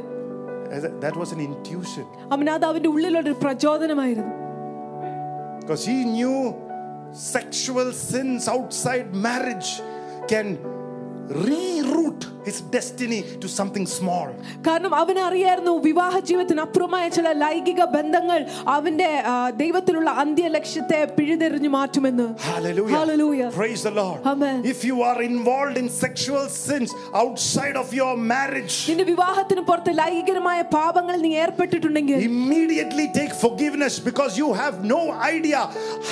[1.04, 2.06] that was an intuition.
[2.34, 4.34] അവൻ അത് അവന്റെ ഉള്ളിലുള്ള ഒരു പ്രചോദനമായിരുന്നു.
[5.62, 6.36] Because he knew
[7.38, 9.70] sexual sins outside marriage.
[10.28, 10.76] Can
[11.47, 14.28] reroute his destiny to something small.
[14.66, 18.41] കാരണം അവൻ അറിയായിരുന്നു വിവാഹ ജീവിതത്തിന് അപ്പുറമായ ചില ലൈംഗിക ബന്ധങ്ങൾ
[18.74, 22.97] അവന്റെ ആ, ദൈവത്തിലുള്ള അന്ത്യ ലക്ഷ്യത്തെ പിഴുതെറിഞ്ഞു മാറ്റുമെന്ന് Hallelujah.
[22.97, 23.49] Hallelujah.
[23.59, 24.18] Praise the Lord.
[24.33, 24.59] Amen.
[24.72, 26.91] If you are involved in sexual sins
[27.22, 34.33] outside of your marriage, നിന്റെ വിവാഹത്തിന് പുറത്ത് ലൈംഗികമായ പാപങ്ങൾ നീ ഏർപ്പെട്ടിട്ടുണ്ടെങ്കിൽ immediately take forgiveness because
[34.43, 35.62] you have no idea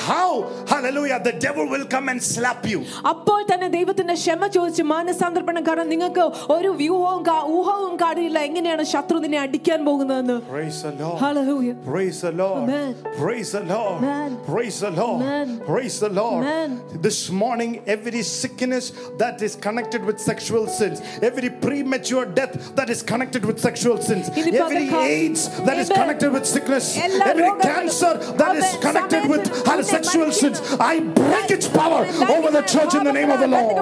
[0.07, 0.31] how,
[0.73, 2.81] hallelujah, the devil will come and slap you.
[3.14, 9.18] അപ്പോൾ തന്നെ ദൈവത്തിന്റെ ക്ഷമ ചോദിച്ച് മാനസാന്തരപ്പെടണം കാരണം നിങ്ങൾക്ക് ഒരു വ്യൂഹവും കാ- ഊഹവും കാണില്ല എങ്ങനെയാണ് ശത്രു
[9.18, 11.18] നിന്നെ അടിക്കാൻ പോകുന്നതെന്ന് Praise the Lord.
[11.18, 11.75] Hallelujah.
[11.87, 12.62] Praise the Lord.
[12.62, 12.91] Amen.
[13.18, 13.97] Praise the Lord.
[13.99, 14.31] Amen.
[14.47, 15.21] Praise the Lord.
[15.23, 15.49] Amen.
[15.66, 16.41] Praise the Lord.
[16.45, 16.71] Amen.
[17.01, 18.87] This morning, every sickness
[19.18, 24.27] that is connected with sexual sins, every premature death that is connected with sexual sins,
[24.41, 25.99] ഇനി every പകൽക്കാലം- AIDS that is Amen.
[26.01, 28.12] connected with sickness, എല്ലാ every രോഗങ്ങളും- cancer
[28.43, 28.83] that is Amen.
[28.87, 30.59] connected with സമയത്ത് sexual sins,
[30.93, 32.03] I break its power
[32.37, 33.75] over the church in the name of the Lord.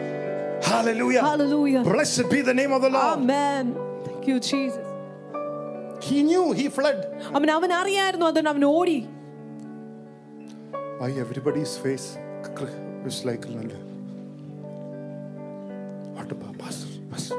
[0.71, 1.23] Hallelujah.
[1.25, 1.81] Hallelujah.
[1.93, 3.17] Blessed be the name of the Lord.
[3.17, 3.65] Amen.
[4.07, 4.85] Thank you, Jesus.
[6.09, 6.99] He knew, he fled.
[7.35, 9.05] അവൻ അവൻ അറിയായിരുന്നു അതുകൊണ്ട് അവൻ ഓടി
[10.93, 12.17] Why everybody's face
[13.05, 13.45] is like
[16.15, 16.87] what about pastor?
[17.09, 17.37] pastor?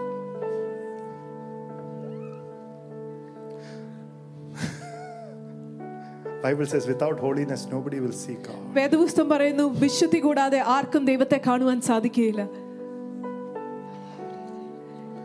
[6.42, 8.61] Bible says without holiness nobody will see God.
[8.74, 12.42] വേദപുസ്തകം പറയുന്നു വിശുദ്ധി കൂടാതെ ആർക്കും ദൈവത്തെ കാണുവാൻ സാധിക്കുകയില്ല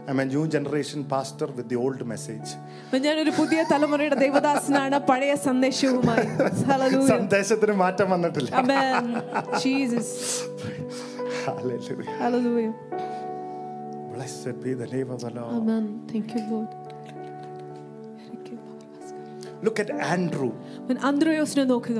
[0.07, 2.49] I'm a new generation pastor with the old message.
[2.85, 6.25] അപ്പൊ ഞാനൊരു പുതിയ തലമുറയുടെ ദൈവദാസനാണ് പഴയ സന്ദേശവുമായി
[6.71, 7.09] Hallelujah.
[7.13, 9.05] സന്ദേശത്തിന് മാറ്റം വന്നിട്ടില്ല Amen.
[9.65, 10.09] Jesus.
[11.45, 12.11] Hallelujah.
[12.23, 12.73] Hallelujah.
[14.13, 15.53] Blessed be the name of the Lord.
[15.59, 15.85] Amen.
[16.11, 16.69] Thank you, Lord.
[19.63, 20.51] Look at Andrew.
[20.81, 21.99] അവൻ അന്ത്രയോസിനെ നോക്കുക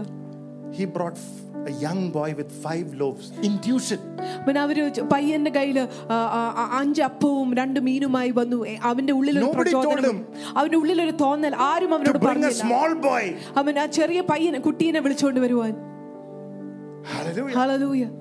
[0.78, 1.18] He brought
[1.66, 3.26] a young boy with five loaves.
[3.44, 4.02] Intuition.
[4.42, 4.84] അവൻ അവര്
[5.14, 9.72] പയ്യന്റെ കയ്യില് ആ, ആ, ആ, അഞ്ച് അപ്പവും രണ്ട് മീനുമായി വന്നു എ, അവന്റെ ഉള്ളിൽ ഒരു Nobody
[9.72, 10.54] told പ്രചോദനം him.
[10.58, 13.24] അവന്റെ ഉള്ളിൽ ഒരു തോന്നൽ ആരും To അവനോട് bring a പറഞ്ഞില്ല small boy.
[13.56, 15.74] അവൻ ആ ചെറിയ പയ്യനെ കുട്ടീനെ വിളിച്ചോണ്ട് വരുവാൻ
[17.56, 18.12] Hallelujah.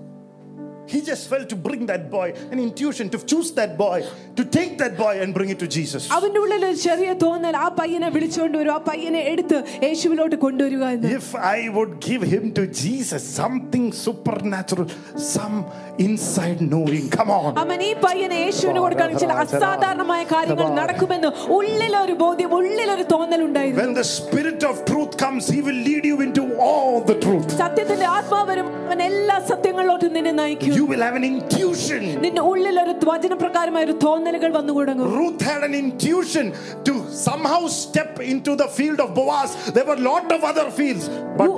[0.88, 3.98] Hallelujah He just felt to bring that boy, an intuition to choose that boy,
[4.36, 6.02] to take that boy and bring it to Jesus.
[6.16, 11.12] അവന്റെ ഉള്ളിൽ ഒരു ചെറിയ തോന്നൽ ആ പയ്യനെ വിളിച്ചോണ്ട് വരും ആ പയ്യനെ എടുത്ത് യേശുവിലോട്ട് കൊണ്ടുവരിക എന്ന്
[11.20, 14.86] If I would give him to Jesus, something supernatural,
[15.34, 15.56] some
[16.06, 17.06] inside knowing.
[17.16, 17.48] Come on.
[17.64, 23.96] അവൻ ഈ പയ്യനെ യേശുവിന് കൊടുക്കുകയാണെങ്കിൽ ചില അസാധാരണമായ കാര്യങ്ങൾ നടക്കുമെന്ന് ഉള്ളിലൊരു ബോധ്യം ഉള്ളിലൊരു തോന്നൽ ഉണ്ടായിരുന്നു When
[24.02, 27.48] the Spirit of truth comes, He will lead you into all the truth.
[27.64, 32.02] സത്യത്തിന്റെ ആത്മാവ് വരും അവൻ എല്ലാ സത്യങ്ങളിലോട്ടും നിന്നെ നയിക്കും You will have an intuition.
[32.24, 36.46] നിന്റെ ഉള്ളിൽ ഒരു വചനപ്രകാരമായ ഒരു തോന്നലുകൾ വന്നു തുടങ്ങും Ruth had an intuition
[36.88, 36.94] to
[37.26, 39.50] somehow step into the field of Boaz.
[39.76, 41.06] There were a lot of other fields,
[41.40, 41.50] but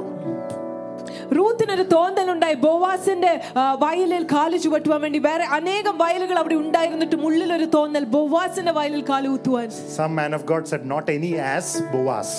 [1.37, 8.05] റൂത്തിനൊരു തോന്നലുണ്ടായി ബോവാസിന്റെ ആ, വയലിൽ കാല് ചുവട്ടുവാൻ വേണ്ടി വേറെ അനേകം വയലുകൾ അവിടെ ഉണ്ടായിരുന്നിട്ടും ഉള്ളിലൊരു തോന്നൽ
[8.15, 12.31] ബോവാസിന്റെ വയലിൽ കാല് കുത്തുവാൻ some man of God said, Not any ass, Boaz.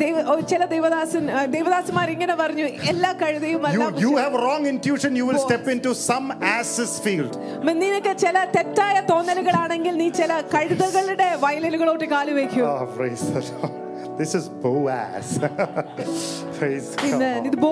[0.00, 4.64] ദൈവ- ഓ, ചില ദേവദാസൻ ആ, ദേവദാസന്മാർ ഇങ്ങനെ പറഞ്ഞു എല്ലാ കഴുതയും അല്ല You, you have wrong
[4.66, 7.32] intuition, you will step into some ass's field.
[7.56, 13.72] അപ്പൊ നിനക്ക് ചില തെറ്റായ തോന്നലുകളാണെങ്കിൽ നീ ചില കഴുതകളുടെ വയലുകളോട്ട് കാല് വെക്കും Oh, praise the Lord.
[14.19, 15.39] this is Boaz.
[16.59, 17.43] Praise Amen.
[17.43, 17.45] God.
[17.49, 17.59] ಇದು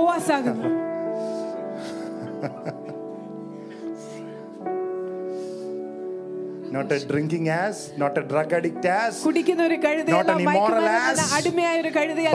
[6.77, 11.19] not a drinking ass, not a drug addict ass, not an immoral ass,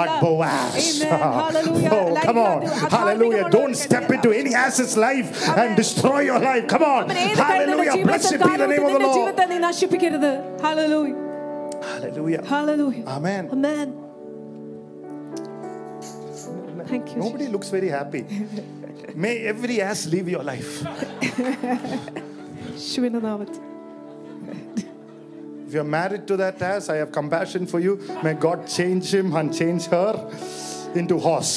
[0.03, 1.03] but Boaz.
[1.97, 2.61] Oh, come on.
[2.97, 3.45] Hallelujah.
[3.59, 6.65] Don't step into any ass's life and destroy your life.
[6.75, 7.05] Come on.
[7.09, 7.97] Hallelujah.
[8.05, 9.35] Blessed be the name of the Lord.
[10.69, 11.23] Hallelujah.
[11.83, 12.45] Hallelujah.
[12.45, 13.05] Hallelujah.
[13.07, 13.49] Amen.
[13.51, 14.02] Amen.
[16.92, 17.18] Thank you.
[17.18, 18.22] Nobody looks very happy.
[19.16, 20.72] May every ass leave your life.
[22.72, 23.64] യേശുവിന്റെ നാമത്തിൽ
[25.68, 27.94] If you're married to that ass, I have compassion for you.
[28.26, 30.12] May God change him and change her
[31.00, 31.52] into horse.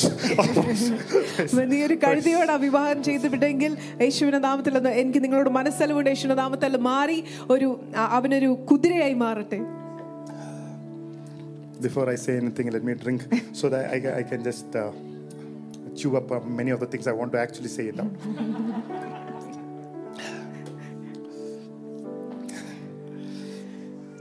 [1.72, 3.72] നീ ഒരു കഴുതിയോട് വിവാഹം ചെയ്ത് വിട്ടെങ്കിൽ
[4.04, 7.18] യേശുവിന്റെ നാമത്തിൽ അത് എനിക്ക് നിങ്ങളോട് മനസ്സലവുണ്ട് യേശുവിന്റെ നാമത്തിൽ മാറി
[7.54, 7.68] ഒരു
[8.02, 9.60] അ- അവനൊരു കുതിരയായി മാറട്ടെ
[11.80, 13.20] Before I say anything, let me drink
[13.58, 14.82] so that I, I can just uh,
[15.94, 18.12] chew up uh, many of the things I want to actually say it out.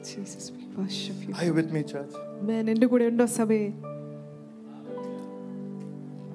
[0.03, 1.33] Jesus, we worship you.
[1.35, 2.13] Are you with me, church?
[2.41, 2.65] Amen.
[2.73, 3.69] എൻ്റെ കൂടെ ഉണ്ടോ സഭയെ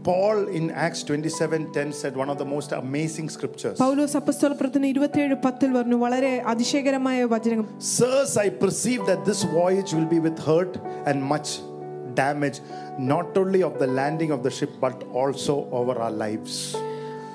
[0.07, 3.76] Paul in Acts 27:10 said one of the most amazing scriptures.
[3.84, 7.62] പൗലോസ് അപ്പസ്തോല പ്രവർത്തനം ഇരുപത്തിയേഴ് പത്തിൽ പറഞ്ഞു വളരെ അതിശയകരമായ വചനം
[7.94, 10.74] Sirs, I perceive that this voyage will be with hurt
[11.11, 11.48] and much
[12.18, 12.61] damage,
[12.98, 16.76] not only of the landing of the ship, but also over our lives.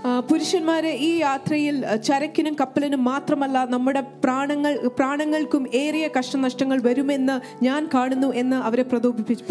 [0.06, 7.90] ആ, പുരുഷന്മാരെ ഈ യാത്രയിൽ അ, ചരക്കിനും കപ്പലിനും മാത്രമല്ല നമ്മുടെ പ്രാണങ്ങൾ പ്രാണങ്ങൾക്കും ഏറിയ കഷ്ടനഷ്ടങ്ങൾ വരുമെന്ന് ഞാൻ
[7.94, 9.44] കാണുന്നു എന്ന് അവരെ പ്രതോപിപ്പിച്ചു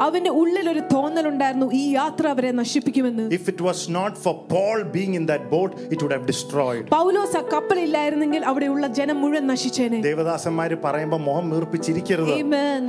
[0.00, 3.24] അവന്റെ ഉള്ളിൽ ഒരു തോന്നൽ ഉണ്ടായിരുന്നു ഈ യാത്ര അവരെ നശിപ്പിക്കുമെന്ന്.
[3.36, 7.36] If it was not for Paul being in that boat it would have destroyed പൗലോസ്
[7.36, 10.00] ആ കപ്പൽ ഇല്ലായിരുന്നെങ്കിൽ അവിടെ ഉള്ള ജനം മുഴുവൻ നശിച്ചേനെ.
[10.08, 12.84] ദേവദാസന്മാർ പറയുമ്പോൾ മോഹം മീർപ്പിച്ചിരിക്കരുത് ആമേൻ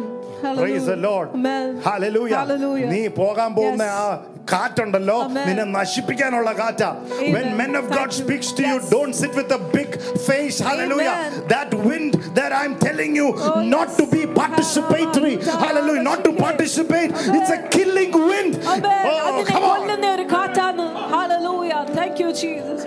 [1.86, 4.06] ഹല്ലേലൂയ ഹല്ലേലൂയ നീ പോകാൻ പോകുന്ന ആ
[4.53, 5.45] കാറ്റുണ്ടല്ലോ Amen.
[5.49, 6.89] നിന്നെ നശിപ്പിക്കാനുള്ള കാറ്റാ
[7.35, 7.59] when Amen.
[7.61, 8.21] men of God Thank you.
[8.23, 8.89] speaks to you Yes.
[8.95, 9.91] don't sit with a big
[10.29, 11.37] face hallelujah Amen.
[11.53, 13.99] that wind that I'm telling you Oh, not yes.
[14.01, 19.03] to be participatory hallelujah not to participate it's a killing wind Amen.
[19.11, 21.81] oh അതിനെ come on കൊല്ലുന്ന ഒരു കാറ്റാണ് Hallelujah.
[21.97, 22.81] Thank you, Jesus.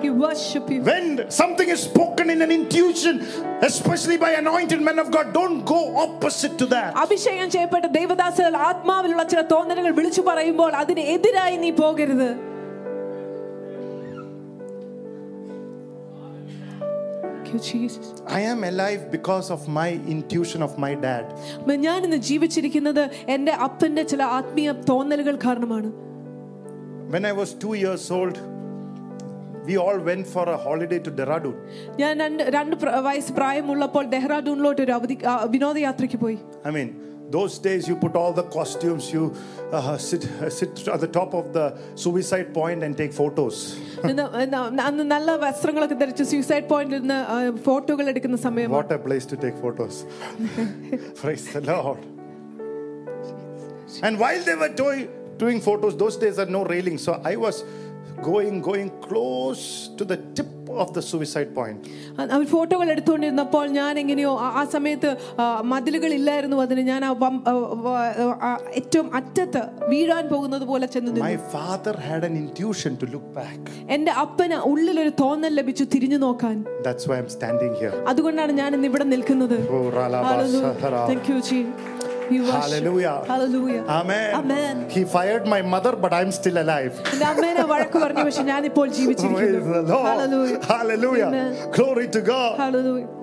[0.00, 0.80] We worship you.
[0.88, 3.14] when something is spoken in an intuition
[3.68, 9.24] especially by anointed men of God don't go opposite to that അഭിഷേകം ചെയ്യപ്പെട്ട ദൈവദാസകൾ ആത്മാവിലുള്ള
[9.32, 12.28] ചില തോന്നലുകൾ വിളിച്ചു പറയുമ്പോൾ അതിന് എതിരായി നീ പോകരുത്
[17.46, 18.06] Thank you, Jesus.
[18.26, 21.24] I am alive because of my intuition of my dad
[21.86, 23.02] ഞാൻ ഇന്ന് ജീവിച്ചിരിക്കുന്നത്
[23.34, 25.90] എൻ്റെ അപ്പന്റെ ചില ആത്മീയ തോന്നലുകൾ കാരണമാണ്
[27.14, 28.36] When I was two years old,
[29.68, 31.54] we all went for a holiday to Dehradun.
[32.00, 36.38] ഞാൻ രണ്ട് രണ്ട് പ്ര- വയസ്സ് പ്രായമുള്ളപ്പോൾ ഡെഹ്റാഡൂണിലോട്ട് ഒരു അവധി ആ, വിനോദയാത്രയ്ക്ക് പോയി
[36.68, 36.88] I mean,
[37.30, 39.22] those days you put all the costumes, you
[39.76, 41.64] uh, sit, uh, sit at the top of the
[42.02, 43.56] suicide point and take photos.
[44.10, 47.38] ഇന്ന് ഇന്ന് അന്ന് നല്ല വസ്ത്രങ്ങളൊക്കെ ധരിച്ച് സൂസൈഡ് പോയിന്റിൽ നിന്ന് ആ,
[47.68, 49.96] ഫോട്ടോകൾ എടുക്കുന്ന സമയം What a place to take photos.
[51.22, 52.02] Praise the Lord.
[54.02, 55.02] And while they were doing,
[55.38, 56.98] doing photos, those days are no railing.
[56.98, 57.56] So I was
[58.22, 59.64] going, going close
[59.98, 61.80] to the tip of the suicide point.
[62.34, 67.42] അവർ ഫോട്ടോകൾ എടുത്തുകൊണ്ടിരുന്നപ്പോൾ ഞാൻ എങ്ങനെയോ ആ- ആ സമയത്ത് ആ, മതിലുകൾ ഇല്ലായിരുന്നു അതിന് ഞാൻ ആ വം-
[67.48, 67.52] ആ,
[67.84, 68.04] വ-
[68.46, 73.26] ആ, ഏറ്റവും അറ്റത്ത് വീഴാൻ പോകുന്നത് പോലെ ചെന്ന് നിന്നു My father had an intuition to look
[73.34, 73.60] back.
[73.90, 76.56] എന്റെ അപ്പന് ഉള്ളിലൊരു തോന്നൽ ലഭിച്ചു തിരിഞ്ഞു നോക്കാൻ
[76.88, 77.94] That's why I'm standing here.
[78.12, 81.02] അതുകൊണ്ടാണ് ഞാൻ ഇന്ന് ഇവിടെ നിൽക്കുന്നത് Oh, ralaba sahara.
[81.12, 81.99] Thank you, Jesus.
[82.39, 82.61] Worship.
[82.61, 83.23] Hallelujah.
[83.27, 83.83] Hallelujah.
[83.87, 84.35] Amen.
[84.35, 84.89] Amen.
[84.89, 87.01] He fired my mother, but I'm still alive.
[87.03, 87.19] Praise
[89.65, 90.05] the Lord.
[90.07, 90.65] Hallelujah.
[90.65, 91.25] Hallelujah.
[91.25, 91.71] Amen.
[91.71, 92.57] Glory to God.
[92.57, 93.20] Hallelujah.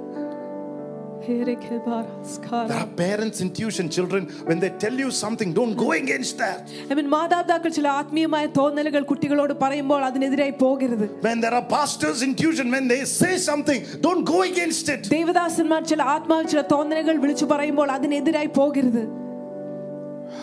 [1.25, 6.59] There are parents' intuition, children, when they tell you something, don't go against that.
[6.91, 12.67] I mean, മാതാപിതാക്കൾ ചില ആത്മീയമായ തോന്നലുകൾ കുട്ടികളോട് പറയുമ്പോൾ അതിനെതിരായി പോകരുത് When there are pastors' intuition,
[12.75, 15.01] when they say something, don't go against it.
[15.15, 19.03] ദേവദാസന്മാർ ചില ആത്മാവിൽ ചില തോന്നലുകൾ വിളിച്ചു പറയുമ്പോൾ അതിനെതിരായി പോകരുത്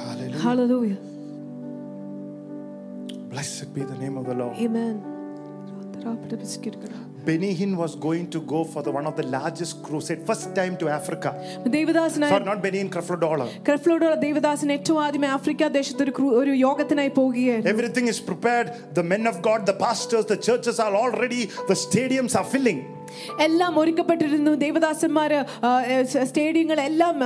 [0.01, 0.43] Hallelujah.
[0.47, 0.99] Hallelujah.
[3.33, 4.55] Blessed be the name of the Lord.
[4.66, 4.95] Amen.
[7.26, 10.78] Benny Hinn was going to go for the one of the largest crusade, first time
[10.78, 11.30] to Africa.
[11.64, 13.47] Sorry, not Benny Hinn, Creflodola.
[13.64, 18.68] Creflo Dollar, Devadasan ഏറ്റവും ആദ്യം Africa ദേശത്ത് ഒരു ഒരു യോഗത്തിനായി പോവുകയായിരുന്നു Everything is prepared.
[18.99, 21.43] The men of God, the pastors, the churches are all ready.
[21.72, 22.82] the stadiums are filling.
[23.47, 25.32] എല്ലാം ഒരുക്കപ്പെട്ടിരുന്നു ദേവദാസന്മാർ
[26.30, 27.18] സ്റ്റേഡിയങ്ങൾ എല്ലാം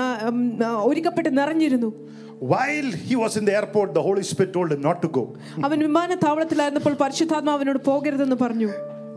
[0.89, 1.89] ഒരുക്കപ്പെട്ട് നിറഞ്ഞിരുന്നു
[2.44, 5.22] While he was in the airport, the Holy Spirit told him not to go.
[5.66, 8.70] അവൻ വിമാനത്താവളത്തിലായിരുന്നപ്പോൾ പരിശുദ്ധാത്മാ അവനോട് പോകരുതെന്ന് പറഞ്ഞു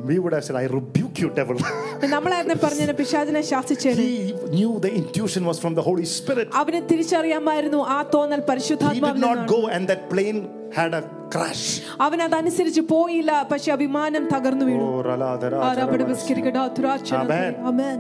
[0.09, 1.55] We would have said, I rebuke you, devil.
[2.13, 4.17] നമ്മളായിരുന്നു പറഞ്ഞ പിശാചിനെ ശാസിച്ചേനെ he
[4.55, 6.47] knew the intuition was from the Holy Spirit.
[6.61, 9.47] അവന് തിരിച്ചറിയാമായിരുന്നു ആ തോന്നൽ He did പരിശുദ്ധാത്മാവിൽ not നിന്നാണ്.
[9.55, 10.39] go, and that plane
[10.77, 11.63] had a crash.
[12.07, 17.17] അവൻ അതനുസരിച്ച് പോയില്ല പക്ഷെ ആ വിമാനം തകർന്നു വീണു Oh, rala, dara, ആരാപട dara, വിസ്കരിക്കട തുരാച്ചന
[17.23, 17.55] Amen.
[17.71, 17.97] Amen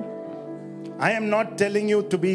[1.09, 2.33] I am not telling you to be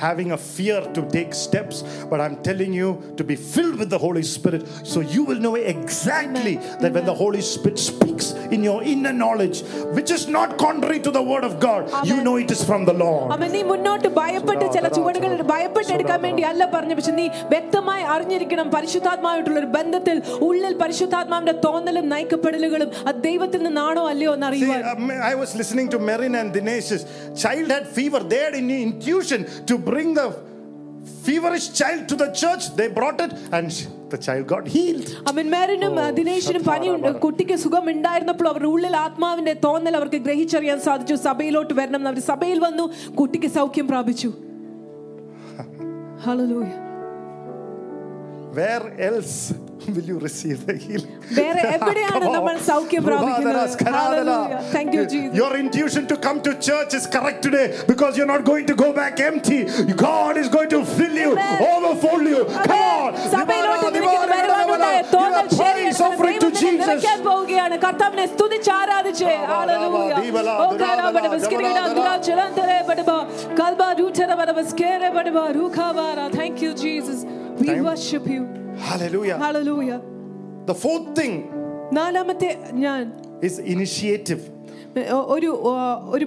[0.00, 3.98] having a fear to take steps, but I'm telling you to be filled with the
[3.98, 8.82] Holy Spirit so you will know exactly that when the Holy Spirit speaks in your
[8.82, 9.62] inner knowledge,
[9.96, 12.92] which is not contrary to the Word of God, you know it is from the
[12.94, 13.24] Lord.
[13.36, 18.68] അവൻ നീ മുന്നോട്ട് ഭയപ്പെട്ട് ചില ചുവടുകൾ ഭയപ്പെട്ട് എടുക്കാൻ വേണ്ടി അല്ല പറഞ്ഞു പക്ഷെ നീ വ്യക്തമായി അറിഞ്ഞിരിക്കണം
[18.76, 20.16] പരിശുദ്ധാത്മാവായിട്ടുള്ള ഒരു ബന്ധത്തിൽ
[20.48, 25.88] ഉള്ളിൽ പരിശുദ്ധാത്മാവിന്റെ തോന്നലും നയിക്കപ്പെടലുകളും അത് ദൈവത്തിൽ നിന്നാണോ അല്ലയോ എന്ന് See, അറിയുവാൻ um, I was listening
[25.94, 27.02] to Marin and Dinesh's
[27.44, 28.22] child had fever.
[28.32, 30.26] They had an intuition to bring the
[31.24, 32.74] feverish child to the church.
[32.74, 35.08] They brought it and sh- the child got healed.
[35.30, 36.88] അവൻ മേരനും ദിനേശിനും പനി
[37.24, 42.58] കുട്ടിക്ക് സുഖം ഉണ്ടായിരുന്നപ്പോൾ അവരുടെ ഉള്ളിൽ ആത്മാവിന്റെ തോന്നൽ അവർക്ക് ഗ്രഹിച്ചറിയാൻ സാധിച്ചു സഭയിലോട്ട് വരണം എന്ന് അവർ സഭയിൽ
[42.58, 42.86] വന്നു
[43.20, 44.32] കുട്ടിക്ക് സൗഖ്യം പ്രാപിച്ചു
[46.26, 46.76] Hallelujah.
[48.52, 49.32] Where else
[49.86, 51.10] will you receive the healing?
[51.38, 52.34] വേറെ എവിടെയാണ് Come on.
[52.36, 54.60] നമ്മൾ സൗഖ്യം പ്രാപിക്കുന്നത് Ruhadara, Hallelujah.
[54.74, 55.34] Thank you, Jesus.
[55.40, 58.88] Your intuition to come to church is correct today because you're not going to go
[59.00, 59.58] back empty.
[60.04, 61.60] God is going to fill you, Amen.
[61.72, 62.40] overfill you.
[62.64, 63.10] Come on.
[63.34, 65.12] സഭയിലോട്ട് Divana, നിനക്ക് divana, വരുവാനുണ്ടായ divana.
[65.14, 66.06] തോന്നൽ Give a praise ശരിയാണ്.
[66.08, 66.90] offering to ദൈവം നിന്നെ Jesus.
[66.90, 70.18] നിറയ്ക്കാൻ പോവുകയാണ് കർത്താവിനെ സ്തുതിച്ച് ആരാധിച്ച് Hallelujah.
[70.22, 73.10] ദീപല, oh, ദുരാ, കാരാബട, ദുരാ, ബസ്കിരികിട, ദുരാ, ദുരാ, ചിലന്തരെ ബടബ,
[73.60, 76.18] Kalba, രൂചര ബട, ബസ്കേരെ ബടബ, രൂഖാബാര.
[76.40, 77.20] Thank you, Jesus.
[77.60, 77.84] We Time.
[77.84, 78.42] worship you.
[78.88, 79.36] Hallelujah.
[79.38, 79.98] Hallelujah.
[80.66, 81.34] The fourth thing
[81.92, 82.50] നാലാമത്തെ
[82.84, 83.02] ഞാൻ
[83.42, 84.42] is initiative.
[85.16, 85.82] ഒ- ഒരു ആ,
[86.14, 86.26] ഒരു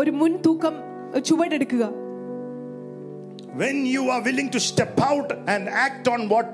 [0.00, 0.74] ഒരു മുൻതൂക്കം
[1.20, 1.84] ചുവടെടുക്കുക
[3.60, 6.48] When you are willing to step out and act on what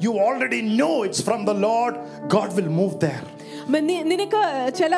[0.00, 1.94] you already know it's from the Lord,
[2.28, 3.24] God will move there.
[3.67, 4.41] നിനക്ക്
[4.79, 4.93] ചില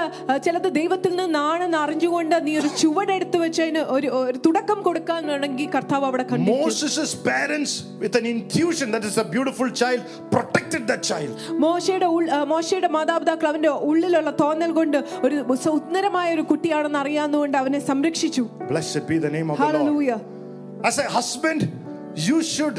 [0.46, 6.26] ചിലത് ദൈവത്തിൽ നിന്നാണെന്ന് അറിഞ്ഞുകൊണ്ട് നീ ഒരു ചുവടെടുത്ത് വെച്ചതിന് ഒരു ഒരു തുടക്കം കൊടുക്കാൻ വേണമെങ്കിൽ കർത്താവ് അവിടെ
[6.32, 10.02] കണ്ടു Moses' parents, with an intuition that is a beautiful child,
[10.32, 11.34] protected that child.
[12.48, 19.18] മോശയുടെ മാതാപിതാക്കൾ അവന്റെ ഉള്ളിലുള്ള തോന്നൽ കൊണ്ട് ഒരു സുന്ദരമായ ഒരു കുട്ടിയാണെന്ന് അറിയാവുന്നതുകൊണ്ട് അവനെ സംരക്ഷിച്ചു Blessed be
[19.20, 20.22] the name of the Lord.
[20.84, 21.62] As a husband,
[22.28, 22.78] you should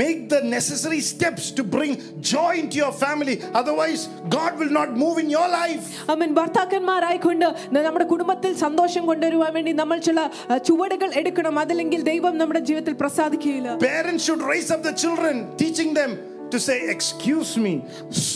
[0.00, 1.92] make the necessary steps to bring
[2.30, 3.34] joy into your family.
[3.54, 5.84] Otherwise, God will not move in your life.
[6.08, 10.18] അവൻ ഭർത്താക്കന്മാരായിക്കൊണ്ട് ന- നമ്മുടെ കുടുംബത്തിൽ സന്തോഷം കൊണ്ടുവരുവാൻ വേണ്ടി നമ്മൾ ചില
[10.50, 15.92] ആ, ചുവടുകൾ എടുക്കണം അതല്ലെങ്കിൽ ദൈവം നമ്മുടെ ജീവിതത്തിൽ പ്രസാദിക്കുകയില്ല Parents should raise up the children, teaching
[15.94, 16.12] them
[16.50, 17.72] to say, Excuse me,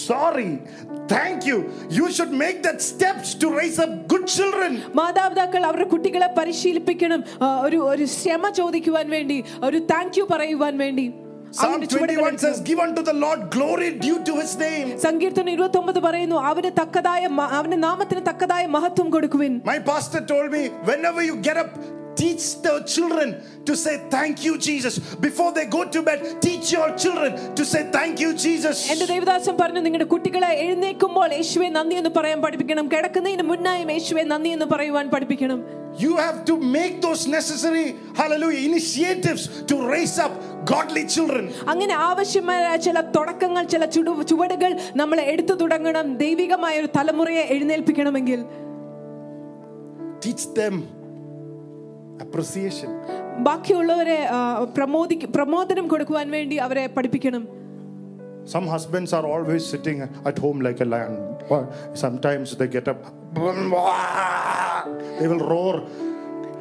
[0.06, 0.50] sorry,
[1.08, 1.58] thank you.
[1.90, 4.72] You should make that steps to raise up good children.
[4.94, 11.06] മാതാപിതാക്കൾ അവരുടെ കുട്ടികളെ പരിശീലിപ്പിക്കണം ആ, ഒരു ഒരു ക്ഷമ ചോദിക്കുവാൻ വേണ്ടി ഒരു താങ്ക് യു പറയുവാൻ വേണ്ടി
[11.52, 12.66] Psalm അങ്ങനെ ചുവടുകൾ 21 says, എടുക്കണം.
[12.68, 14.86] Give unto the Lord glory due to his name.
[14.98, 20.48] സങ്കീർത്തനം ഇരുപത്തി ഒമ്പത് പറയുന്നു അവന് തക്കതായ മ- അവന്റെ നാമത്തിന് തക്കതായ മഹത്വം കൊടുക്കുവിൻ My pastor told
[20.50, 21.72] me, whenever you get up,
[22.16, 23.28] teach the children
[23.64, 24.94] to say thank you, Jesus.
[25.18, 28.76] Before they go to bed, teach your children to say thank you, Jesus.
[28.92, 34.52] എന്റെ ദേവദാസൻ പറഞ്ഞു നിങ്ങളുടെ കുട്ടികളെ എഴുന്നേൽക്കുമ്പോൾ യേശുവെ നന്ദി എന്ന് പറയാൻ പഠിപ്പിക്കണം കിടക്കുന്നതിന് മുന്നായും യേശുവെ നന്ദി
[34.56, 35.60] എന്ന് പറയുവാൻ പഠിപ്പിക്കണം
[36.02, 37.86] You have to make those necessary,
[38.18, 40.34] hallelujah, initiatives to raise up
[40.70, 41.44] godly children.
[41.72, 48.40] അങ്ങനെ ആവശ്യമായ ചില തുടക്കങ്ങൾ ചില ചുടു ചുവടുകൾ നമ്മൾ എടുത്തു തുടങ്ങണം ദൈവികമായ ഒരു തലമുറയെ എഴുന്നേൽപ്പിക്കണമെങ്കിൽ
[50.20, 50.74] Teach them
[52.18, 52.90] appreciation.
[53.38, 54.38] ബാക്കിയുള്ളവരെ ആ,
[54.76, 57.44] പ്രമോദി പ്രമോദനം കൊടുക്കുവാൻ വേണ്ടി അവരെ പഠിപ്പിക്കണം
[58.44, 61.12] Some husbands are always sitting at home like a lion.
[61.48, 61.60] Or
[61.94, 63.00] Sometimes they get up,
[65.18, 65.74] they will roar.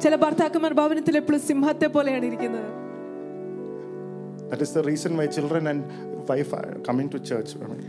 [0.00, 2.68] ചില ഭർത്താക്കന്മാർ ഭവനത്തിൽ എപ്പോഴും സിംഹത്തെ പോലെയാണ് ഇരിക്കുന്നത്
[4.50, 5.82] That is the reason my children and
[6.28, 7.50] wife are coming to church.
[7.56, 7.84] I mean,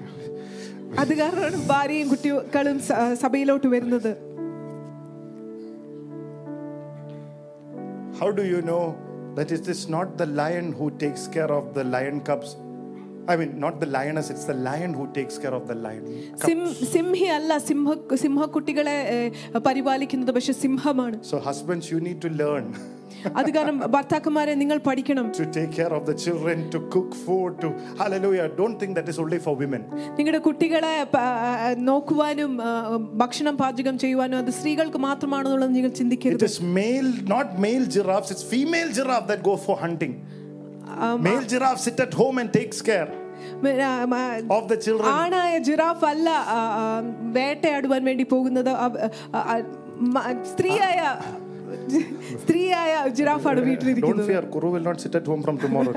[1.00, 4.12] അത് കാരണമാണ് ഭാര്യയും കുട്ടികളും സ- സഭയിലോട്ട് വരുന്നത്
[8.20, 8.84] How do you know
[9.36, 12.50] that it is not the lion who takes care of the lion cubs?
[13.26, 16.02] I mean, not the lioness, it's the lion who takes care of the lion.
[16.34, 16.48] cub.
[16.48, 17.88] SIM- സിംഹി അല്ല സിംഹ
[18.24, 19.18] സിംഹക്കുട്ടികളെ ഏ,
[19.68, 22.66] പരിപാലിക്കുന്നത് പക്ഷെ സിംഹമാണ് So, husbands, you need to learn
[23.38, 27.70] അത് കാരണം ഭർത്താക്കന്മാരെ നിങ്ങൾ പഠിക്കണം to take care of the children, to cook food, to
[27.98, 28.48] hallelujah.
[28.58, 29.82] Don't think that is only for women.
[30.18, 31.22] നിങ്ങളുടെ കുട്ടികളെ പ-
[31.82, 32.72] നോക്കുവാനും ആ,
[33.14, 38.46] ഭക്ഷണം പാചകം ചെയ്യുവാനും അത് സ്ത്രീകൾക്ക് മാത്രമാണെന്നുള്ളത് നിങ്ങൾ It ചിന്തിക്കരുത് is male, not male giraffes, it's
[38.56, 40.16] female giraffe that go for hunting.
[41.20, 43.10] Male giraffe sit at home and takes care
[43.86, 44.22] ആ, ആ,
[44.58, 45.10] of the children.
[45.14, 46.84] ആണായ ജിറാഫ് അല്ല ആ, ആ,
[47.38, 49.00] വേട്ടയാടുവാൻ വേണ്ടി പോകുന്നത് അവ-
[49.36, 49.56] ആ, ആ,
[50.16, 51.00] മ- സ്ത്രീയായ
[52.39, 52.75] ಸ್ತ್ರೀಯ
[53.11, 55.93] ಜಿರಾಫ್ ಅಡವಿ idli don't fear Kuru will not sit at home from tomorrow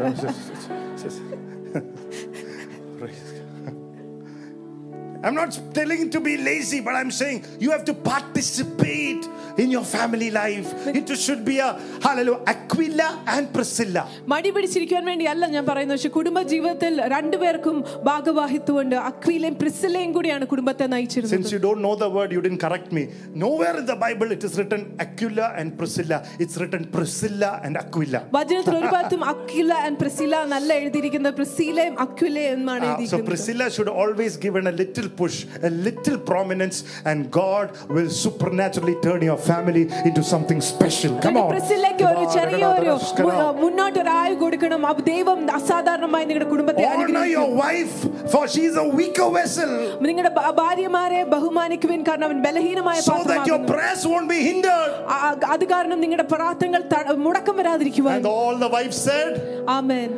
[5.25, 9.23] I'm not telling to be lazy, but I'm saying you have to participate
[9.59, 10.69] in your family life.
[10.89, 11.71] It should be a
[12.05, 12.43] hallelujah.
[12.53, 14.03] Aquila and Priscilla.
[14.33, 17.77] മടി പിടിച്ചിരിക്കാൻ വേണ്ടിയല്ല ഞാൻ പറയുന്നത് പക്ഷെ കുടുംബ ജീവിതത്തിൽ രണ്ടുപേർക്കും
[18.09, 22.91] ഭാഗവാഹിത്വമുണ്ട് അക്വീലയും പ്രിസിലയും കൂടിയാണ് കുടുംബത്തെ നയിച്ചിരുന്നത് Since you don't know the word, you didn't correct
[22.99, 23.05] me.
[23.45, 26.19] Nowhere in the Bible it is written Aquila and Priscilla.
[26.45, 28.23] It's written Priscilla and Aquila.
[28.39, 33.69] വചനത്തിൽ ഒരു ഭാഗത്തും അക്വില ആൻഡ് പ്രിസില എന്നല്ല എഴുതിയിരിക്കുന്നത് പ്രിസിലയും അക്വിലയും എന്നാണ് Ah, so എഴുതിയിരിക്കുന്നത് Priscilla
[33.77, 39.39] should always given a little push, a little prominence, and God will supernaturally turn your
[39.39, 41.13] family into something special.
[41.21, 41.51] Come on.
[41.51, 42.91] പ്രിസിലയ്ക്ക് ഒരു ചെറിയ ഒരു
[43.23, 47.31] മു- മുന്നോട്ട് ഒരു ആയു കൊടുക്കണം അപ്പൊ ദൈവം അസാധാരണമായി നിങ്ങളുടെ കുടുംബത്തെ Honor അനുഗ്രഹിക്കും.
[47.31, 47.97] your wife,
[48.33, 53.19] for she is a weaker vessel, നിങ്ങളുടെ ഭ- ഭാര്യമാരെ ബഹുമാനിക്കുവിൻ കാരണം അവൻ ബലഹീനമായ so that
[53.19, 53.73] your പാത്രമാകുന്നു.
[53.75, 54.93] prayers won't be hindered.
[55.09, 59.35] ആ- ആ- അത് കാരണം നിങ്ങളുടെ പ്രാർത്ഥനകൾ ത- മുടക്കം വരാതിരിക്കുവാൻ And all the wives said,
[59.69, 60.11] amen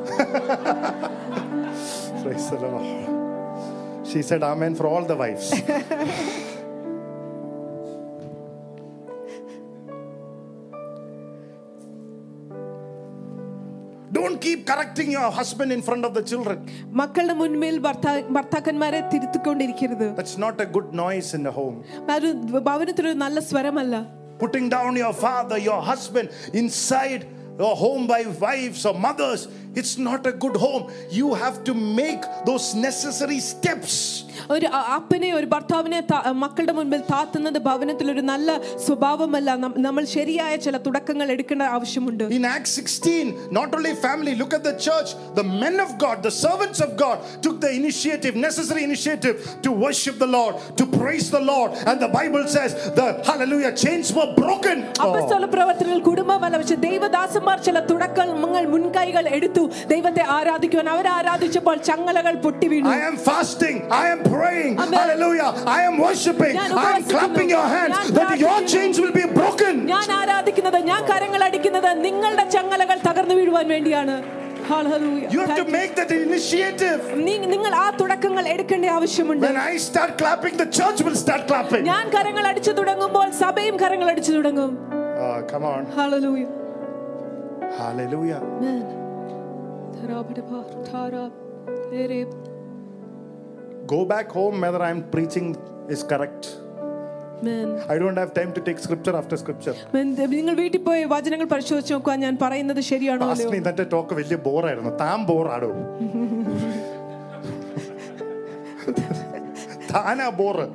[2.23, 3.18] Praise the Lord.
[4.09, 5.47] She said, Amen for all the wives.
[14.11, 16.57] Don't keep correcting your husband in front of the children.
[16.99, 21.77] മക്കളുടെ മുൻപിൽ ഭർത്താ- ഭർത്താക്കന്മാരെ തിരുത്തിക്കൊണ്ടിരിക്കരുത് That's not a good noise in the home.
[22.15, 22.27] അത്
[22.69, 23.95] ഭവനത്തിലൊരു നല്ല സ്വരമല്ല
[24.43, 26.27] Putting down your father, your husband
[26.61, 27.21] inside
[27.61, 29.41] your home by wives or mothers,
[29.75, 30.83] it's not a good home.
[31.11, 33.93] You have to make those necessary steps.
[34.51, 38.49] ഒരു അ- അപ്പനെ ഒരു ഭർത്താവിനെ ത- മക്കളുടെ മുൻപിൽ താത്തുന്നത് ഭവനത്തിൽ ഒരു നല്ല
[38.85, 44.53] സ്വഭാവമല്ല നം- നമ്മൾ ശരിയായ ചില തുടക്കങ്ങൾ എടുക്കേണ്ട ആവശ്യമുണ്ട് In Acts 16, not only family, look
[44.53, 45.09] at the church,
[45.39, 50.17] the men of God, the servants of God took the initiative, necessary initiative to worship
[50.19, 51.71] the Lord, to praise the Lord.
[51.85, 54.77] And the Bible says the hallelujah chains were broken.
[54.85, 55.05] Oh.
[55.05, 58.29] അപ്പസ്തോല പ്രവർത്തനങ്ങൾ കുടുംബമല്ല പക്ഷെ ദൈവദാസന്മാർ ചില തുടക്കങ്ങൾ
[58.67, 59.58] മുൻകൈകൾ എടുത്തു
[59.92, 65.50] ദൈവത്തെ ആരാധിക്കുവാൻ അവർ ആരാധിച്ചപ്പോൾ ചങ്ങലകൾ പൊട്ടി വീണു I am fasting, I am praying, hallelujah hallelujah,
[65.78, 69.14] I am worshiping, am I am hands clapping your hands will that your chains will
[69.20, 69.74] be broken.
[69.94, 74.16] ഞാൻ ആരാധിക്കുന്നത് ഞാൻ കരങ്ങൾ അടിക്കുന്നത് നിങ്ങളുടെ ചങ്ങലകൾ തകർന്നു വീഴുവാൻ വേണ്ടിയാണ്
[74.70, 75.28] Hallelujah.
[75.32, 77.00] You have to Thank to make that initiative.
[77.54, 81.82] നിങ്ങൾ ആ തുടക്കങ്ങൾ എടുക്കേണ്ട ആവശ്യമുണ്ട് When I start clapping, the church will start clapping.
[81.92, 84.72] ഞാൻ കരങ്ങൾ അടിച്ചു തുടങ്ങുമ്പോൾ സഭയും കരങ്ങൾ അടിച്ചു തുടങ്ങും
[85.22, 85.82] Oh, come on.
[85.98, 86.48] Hallelujah.
[87.78, 88.40] Hallelujah.
[88.58, 88.99] Amen.
[93.86, 95.56] Go back home whether I'm preaching
[95.88, 96.46] is correct.
[97.92, 99.74] I don't have time to take scripture after scripture
[100.34, 103.26] നിങ്ങൾ വീട്ടിൽ പോയി വചനങ്ങൾ പരിശോധിച്ച് നോക്കുക ഞാൻ പറയുന്നത് ശരിയാണോ
[103.58, 104.96] ഇന്നത്തെ ടോക്ക് വലിയ ബോറായിരുന്നു.
[104.96, 105.70] താൻ ബോറാടോ?
[109.92, 110.66] Thana bore.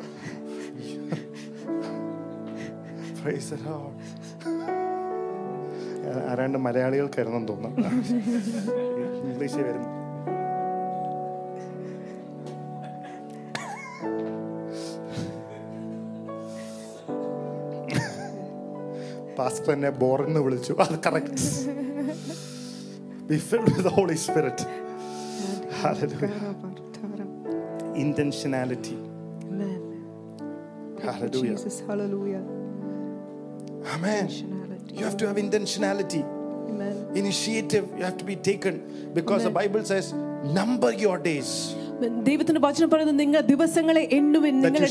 [3.19, 3.94] Praise the Lord
[6.31, 7.89] ആരാണ്ട് മലയാളികൾക്കായിരുന്നു തോന്നുന്നു
[9.27, 9.91] ഇംഗ്ലീഷിൽ വരുന്നു
[19.37, 21.47] പാസ്റ്റർ എന്നെ ബോറെന്ന് വിളിച്ചു അത് correct
[23.27, 24.59] with the Holy Spirit.
[25.81, 26.55] Hallelujah.
[27.95, 28.95] Intentionality.
[29.47, 29.79] Amen.
[31.01, 31.55] Hallelujah.
[31.55, 32.43] Jesus, hallelujah.
[33.95, 34.54] Amen.
[34.95, 36.23] You have to have intentionality.
[36.69, 37.11] Amen.
[37.15, 41.75] Initiative you have to be taken because the Bible says, number your days.
[42.27, 44.81] ദൈവത്തിന്റെ വചനം പറയുന്നത് നിങ്ങൾ ദിവസങ്ങളെ എണ്ണുവിൻ നിങ്ങൾ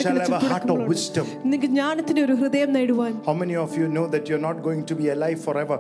[1.67, 5.07] ജ്ഞാനത്തിന്റെ ഒരു ഹൃദയം നേടുവാൻ How many of you know that you're not going to be
[5.09, 5.77] alive forever?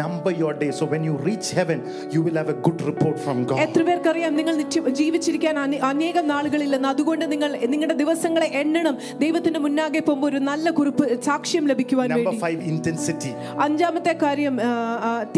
[0.00, 0.74] Number your days.
[0.80, 1.78] So when you reach heaven,
[2.14, 3.60] you will have a good report from God.
[3.66, 5.54] എത്ര പേർക്കറിയാം നിങ്ങൾ നിത്യം ജീവിച്ചിരിക്കാൻ
[5.90, 12.10] അനേകം നാളുകളില്ലെന്ന് അതുകൊണ്ട് നിങ്ങൾ നിങ്ങളുടെ ദിവസങ്ങളെ എണ്ണണം ദൈവത്തിന്റെ മുന്നാകെ പോകുമ്പോൾ ഒരു നല്ല കുറിപ്പ് സാക്ഷ്യം ലഭിക്കുവാൻ
[12.16, 13.32] വേണ്ടി five, intensity.
[13.66, 14.54] അഞ്ചാമത്തെ കാര്യം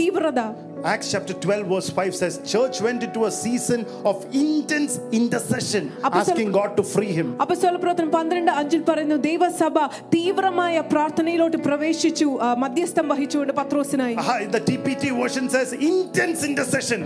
[0.00, 0.40] തീവ്രത
[0.85, 6.19] Acts chapter 12, verse 5 says, Church went into a season of intense intercession, Apostle-
[6.23, 7.27] asking God to free him.
[7.41, 9.77] അപ്പസ്തോല പ്രവർത്തനം പന്ത്രണ്ട് അഞ്ചിൽ പറയുന്നു ദൈവസഭ
[10.13, 17.01] തീവ്രമായ പ്രാർത്ഥനയിലോട്ട് പ്രവേശിച്ചു ആ, മധ്യസ്ഥം വഹിച്ചുകൊണ്ട് പത്രോസിനായി Aha, the TPT version says intense intercession.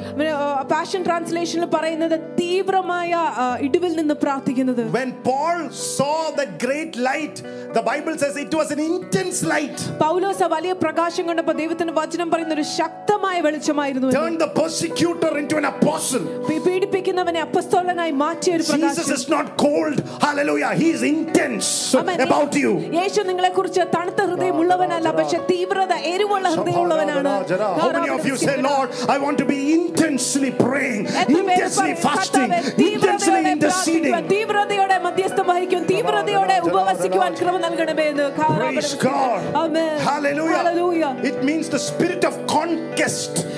[0.73, 3.11] Passion ട്രാൻസ്ലേഷനിൽ പറയുന്നത് തീവ്രമായ
[3.43, 5.61] ആ, ഇടിവിൽ നിന്ന് പ്രാർത്ഥിക്കുന്നത് When Paul
[5.95, 7.37] saw the great light,
[7.73, 9.79] the Bible says it was an intense light.
[10.03, 14.19] പൗലോസ വലിയ പ്രകാശം കണ്ടപ്പോൾ ദൈവത്തിന്റെ വചനം പറയുന്ന ഒരു ശക്തമായ വെളിച്ചമായിരുന്നു എന്ന്.
[14.19, 16.25] Turned the persecutor into an apostle.
[16.49, 19.97] P- പീഡിപ്പിക്കുന്നവനെ അപ്പസ്തോലനായി മാറ്റിയ ഒരു Jesus പ്രകാശം is not cold.
[20.21, 20.71] Hallelujah.
[20.81, 22.19] He is intense Amen.
[22.27, 22.71] about you.
[22.99, 27.33] യേശു നിങ്ങളെ കുറിച്ച് തണുത്ത ഹൃദയമുള്ളവനല്ല പക്ഷെ തീവ്രത എരിവുള്ള ഹൃദയമുള്ളവനാണ്
[27.79, 31.79] How many of you say, Lord, I want to be intensely praying, എത്ര പേര് intensely
[31.81, 34.13] പറയും, fasting, കർത്താവേ, intensely തീവ്രതയോടെ interceding?
[34.13, 38.27] പ്രാർത്ഥിക്കുവാൻ, തീവ്രതയോടെ മധ്യസ്ഥം വഹിക്കും തീവ്രതയോടെ ഉപവസിക്കുവാൻ കൃപ നൽകണമേ എന്ന്
[38.59, 39.41] Praise God.
[39.63, 39.95] Amen.
[40.09, 40.57] Hallelujah.
[40.59, 41.11] Hallelujah.
[41.23, 43.33] It means the spirit of conquest.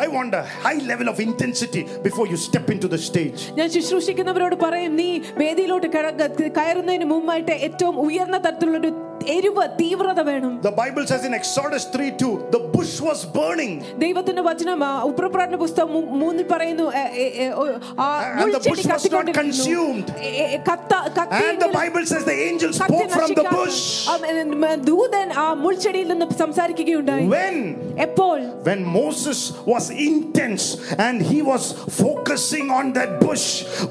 [0.00, 3.40] I want a high level of intensity before you step into the stage.
[3.54, 6.14] ഞാൻ ശുശ്രൂഷിക്കുന്നവരോട് പറയും നീ വേദിയിലോട്ട് കട-
[6.56, 8.90] കയറുന്നതിന് മുമ്പായിട്ട് ഏറ്റവും ഉയർന്ന തരത്തിലുള്ള ഒരു
[9.28, 13.72] എരിവ് തീവ്രത വേണം The Bible says in Exodus 3 2, the bush was burning.
[13.98, 17.64] ദൈവത്തിന്റെ വചനം ആ, ഉപ്രപ്രാണ പുസ്തകം മൂ- മൂന്നിൽ പറയുന്നു എ, എ, എ, ഒ,
[17.98, 19.42] ആ And the മുൾച്ചെടി bush was not കത്തിക്കൊണ്ടിരിക്കുന്നു.
[19.42, 20.10] consumed.
[20.20, 23.56] A, A, കത്ത- And the കത്തിയെങ്കിലും Bible says the angel കത്തി spoke from the നശിക്കാത്ത-
[23.58, 23.80] bush.
[24.08, 27.58] ആ, ദൂതൻ ആ മുൾച്ചെടിയിൽ നിന്ന് സംസാരിക്കുകയുണ്ടായി When?
[27.98, 30.64] എപ്പോൾ When Moses was intense
[30.98, 31.62] and he was
[32.02, 33.46] focusing on that bush,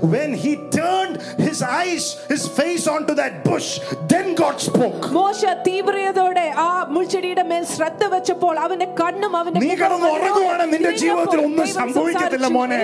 [0.07, 3.69] when he turned his eyes, his face onto that bush,
[4.07, 5.03] then God spoke.
[5.22, 11.40] മോശ തീവ്രതയോടെ ആ മുൾച്ചെടിയുടെ മേൽ ശ്രദ്ധ വെച്ചപ്പോൾ അവന്റെ കണ്ണും അവന്റെ നീ കിടന്ന് ഉറങ്ങുവാണ് നിന്റെ ജീവിതത്തിൽ
[11.46, 12.80] ഒന്നും സംഭവിക്കത്തില്ല മോനെ.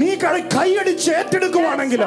[0.00, 0.10] നീ
[0.54, 2.00] കൈയടിച്ച് ഏറ്റെടുക്കുവാണെങ്കിൽ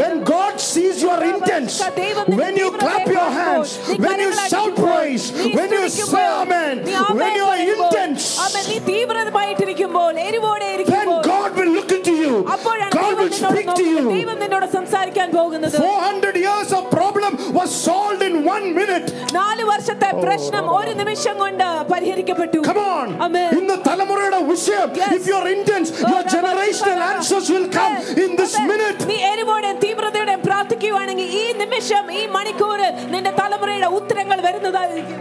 [0.00, 3.70] when God sees your intents intense when you clap your hands
[4.04, 5.24] when you shout praise
[5.56, 6.74] when you say amen
[7.20, 12.91] when you are intense അവൻ നീ തീവ്രമായിട്ടിരിക്കുമ്പോൾ എരിവോടെ ഇരിക്കുമ്പോൾ God will look into you അപ്പോഴാണ്
[12.91, 13.91] God ദൈവം will നിന്നോട് speak to നോക്കുന്നത്.
[13.93, 19.63] you ദൈവം നിന്നോട് സംസാരിക്കാൻ പോകുന്നത് 400 years of problem was solved in one minute നാല്
[19.69, 23.49] വർഷത്തെ പ്രശ്നം ഒരു നിമിഷം കൊണ്ട് പരിഹരിക്കപ്പെട്ടു come on ആമേൻ.
[23.59, 25.11] ഇന്ന് തലമുറയുടെ വിഷയം Yes.
[25.17, 28.69] if you're intense your generational answers will come in this amen.
[28.73, 32.79] minute നീ എരിവോടെ തീവ്രതയോടെ പ്രാർത്ഥിക്കുകയാണെങ്കിൽ ഈ നിമിഷം ഈ മണിക്കൂർ
[33.15, 35.17] നിന്റെ തലമുറയുടെ ഉത്തരങ്ങൾ വരുന്നതായിരിക്കും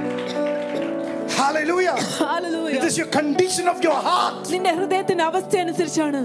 [1.39, 2.77] hallelujah Hallelujah.
[2.77, 6.21] it is your condition of your heart നിന്റെ ഹൃദയത്തിന്റെ അവസ്ഥ അനുസരിച്ചാണ്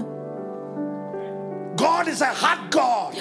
[1.89, 3.11] God is a heart God.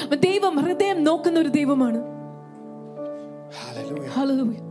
[3.61, 4.11] Hallelujah.
[4.19, 4.63] Hallelujah.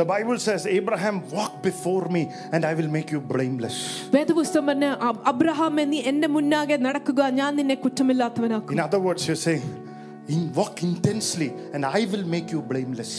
[0.00, 2.22] The Bible says, Abraham, walk before me
[2.52, 3.76] and I will make you blameless.
[8.76, 9.64] In other words, you're saying,
[10.34, 13.12] in walk intensely and I will make you blameless.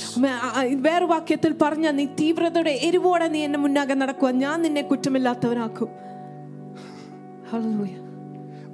[7.50, 8.02] Hallelujah.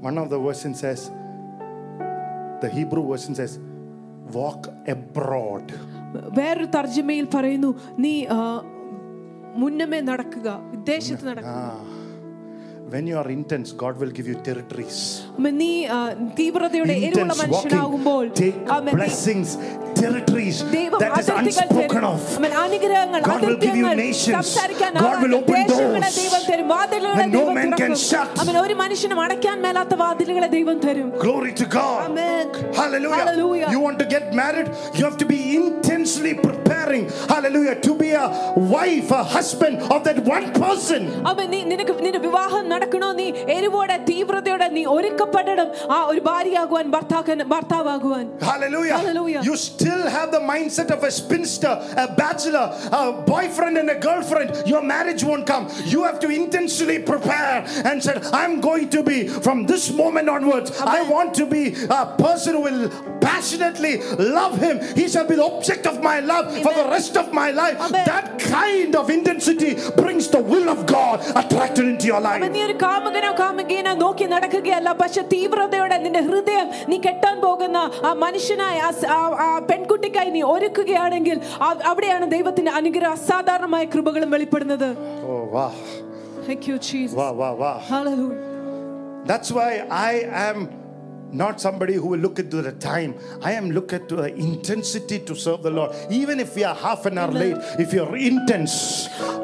[0.01, 1.01] One of the versions says,
[2.63, 3.53] the Hebrew version says,
[4.33, 5.67] walk abroad.
[6.39, 8.39] വേറൊരു തർജ്ജമയിൽ പറയുന്നു നീ ആ,
[9.55, 11.65] മുന്നമേ നടക്കുക വിദേശത്ത് നടക്കുക
[12.89, 14.97] When you are intense, God will give you territories.
[15.37, 15.55] ആമേൻ.
[15.59, 15.99] നീ ആ,
[16.41, 18.91] തീവ്രതയുടെ എരിവുള്ള Intense മനുഷ്യനാകുമ്പോൾ walking, take ആമേൻ.
[18.91, 19.51] നീ- blessings,
[19.97, 22.07] territories ദൈവം that is അതിർത്തികൾ unspoken തരും.
[22.13, 22.23] of.
[22.39, 22.53] ആമേൻ.
[22.65, 24.37] അനുഗ്രഹങ്ങൾ God will give you അതിർത്തികൾ nations.
[24.39, 28.03] സംസാരിക്കാൻ God will open ദേശങ്ങളെ doors ദൈവം തരും വാതിലുകളെ that no ദൈവം man can തുറക്കും.
[28.07, 28.31] shut.
[28.43, 28.57] ആമേൻ.
[28.65, 31.99] ഒരു മനുഷ്യനും അടയ്ക്കാൻ മേലാത്ത വാതിലുകളെ ദൈവം തരും Glory to God.
[32.07, 32.45] Amen.
[32.81, 33.21] Hallelujah.
[33.21, 33.69] Hallelujah.
[33.75, 34.69] You want to get married?
[34.97, 37.05] You have to be intensely preparing.
[37.29, 37.77] Hallelujah.
[37.87, 38.27] To be a
[38.73, 41.01] wife, a husband of that one person.
[41.31, 43.27] അവൻ നീ നിനക്ക് നിന്റെ വിവാഹം നടക്കണോ നീ
[43.57, 48.97] എരിവോടെ തീവ്രതയോടെ നീ ഒരുക്കപ്പെടണം ആ ഒരു ഭാര്യയാകുവാൻ ഭർത്താക്കൻ ഭർത്താവാകുവാൻ Hallelujah.
[48.99, 49.43] Hallelujah.
[49.43, 54.49] You still have the mindset of a spinster, a bachelor, a boyfriend and a girlfriend.
[54.67, 55.65] Your marriage won't come.
[55.87, 60.71] You have to intentionally prepare and said, I'm going to be from this moment onwards.
[60.73, 61.11] I Amen.
[61.11, 61.63] want to be
[61.93, 62.83] a person who will
[63.23, 63.95] passionately
[64.31, 64.77] love him.
[64.95, 66.91] He shall be the object of my love for the Amen.
[66.91, 67.77] rest of my life.
[67.81, 68.05] Amen.
[68.07, 72.53] That kind of intensity brings the will of God attracted into your അവൻ life.
[72.53, 78.79] നീ ഒരു കാമുകനോ കാമുകീനോ നോക്കി നടക്കുകയല്ല പക്ഷെ തീവ്രതയോടെ നിന്റെ ഹൃദയം നീ കെട്ടാൻ പോകുന്ന ആ മനുഷ്യനായ
[78.81, 81.38] ആ സ- ആ- ആ പെൺകുട്ടിക്കായി നീ ഒരുക്കുകയാണെങ്കിൽ
[81.92, 84.90] അവിടെയാണ് ദൈവത്തിന്റെ അനുഗ്രഹ അസാധാരണമായ കൃപകളും വെളിപ്പെടുന്നത്.
[86.48, 87.16] Thank you, Jesus.
[87.20, 87.78] Wow, wow, wow.
[87.94, 88.44] Hallelujah.
[89.30, 89.72] That's why
[90.10, 90.14] I
[90.48, 90.58] am
[91.35, 93.11] not somebody who will look into the time.
[93.43, 95.91] I am look at the intensity to serve the Lord.
[96.13, 97.43] Even if we are half an hour Amen.
[97.45, 98.75] late, if you're intense,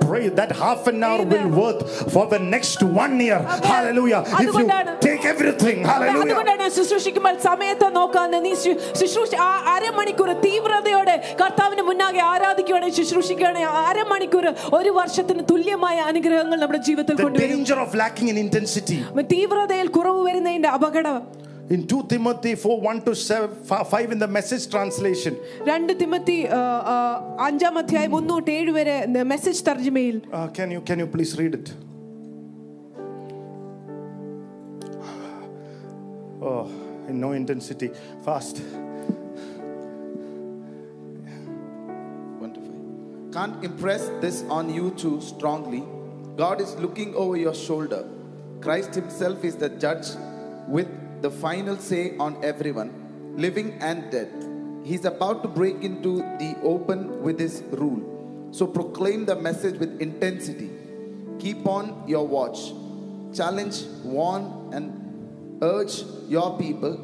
[0.03, 1.55] pray that half an hour will Amen.
[1.55, 1.81] worth
[2.13, 3.39] for the next one year.
[3.39, 3.63] Amen.
[3.71, 4.21] Hallelujah.
[4.23, 6.27] If you അതുകൊണ്ടാണ് take everything, hallelujah.
[6.27, 13.83] അതുകൊണ്ടാണ് ശുശ്രൂഷിക്കുമ്പോൾ സമയത്തെ നോക്കാന്ന് നീ ശു- ശുശ്രൂഷ ആ അരമണിക്കൂർ തീവ്രതയോടെ കർത്താവിന് മുന്നാകെ ആരാധിക്കുകയാണെങ്കിൽ ശുശ്രൂഷിക്കുകയാണെങ്കിൽ ആ
[13.89, 14.47] അരമണിക്കൂർ
[14.81, 19.01] ഒരു വർഷത്തിന് തുല്യമായ അനുഗ്രഹങ്ങൾ നമ്മുടെ ജീവിതത്തിൽ The കൊണ്ടുവരും danger of lacking in intensity.
[19.35, 21.19] തീവ്രതയിൽ കുറവ് വരുന്നതിന്റെ അപകടം
[21.71, 25.35] In 2 Timothy 4 1 to 7, 5 in the message translation,
[25.71, 26.61] രണ്ട് തിമത്തി ആ,
[26.93, 26.95] ആ,
[27.47, 28.95] അഞ്ചാം അധ്യായം ഒന്ന് തൊട്ട് ഏഴ് വരെ
[29.33, 31.69] മെസ്സേജ് തർജ്ജമയിൽ uh, can, you, can you please read it?
[36.41, 36.65] Oh,
[37.09, 37.89] in no intensity.
[38.25, 38.57] Fast.
[42.39, 43.33] One to five.
[43.33, 45.83] Can't impress this on you too strongly.
[46.37, 48.03] God is looking over your shoulder.
[48.61, 50.07] Christ Himself is the judge
[50.69, 50.89] with
[51.24, 52.92] the final say on everyone,
[53.38, 54.30] living and dead.
[54.84, 58.50] He's about to break into the open with his rule.
[58.52, 60.70] So proclaim the message with intensity.
[61.40, 62.74] Keep on your watch.
[63.34, 66.98] Challenge, warn, and urge your people.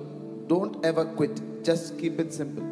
[0.48, 1.64] Don't ever quit.
[1.64, 2.64] Just keep it simple.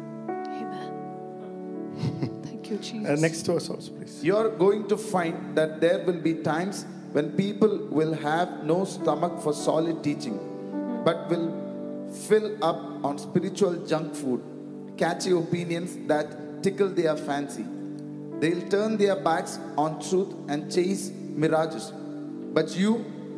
[0.60, 2.42] Amen.
[2.44, 3.08] Thank you, Jesus.
[3.08, 4.22] Uh, next verse also, please.
[4.22, 9.40] You're going to find that there will be times when people will have no stomach
[9.40, 10.38] for solid teaching,
[11.08, 11.48] but will
[12.28, 14.42] fill up on spiritual junk food,
[14.98, 17.64] catchy opinions that tickle their fancy.
[18.40, 21.10] They'll turn their backs on truth and chase
[21.44, 21.92] mirages.
[22.52, 22.90] But you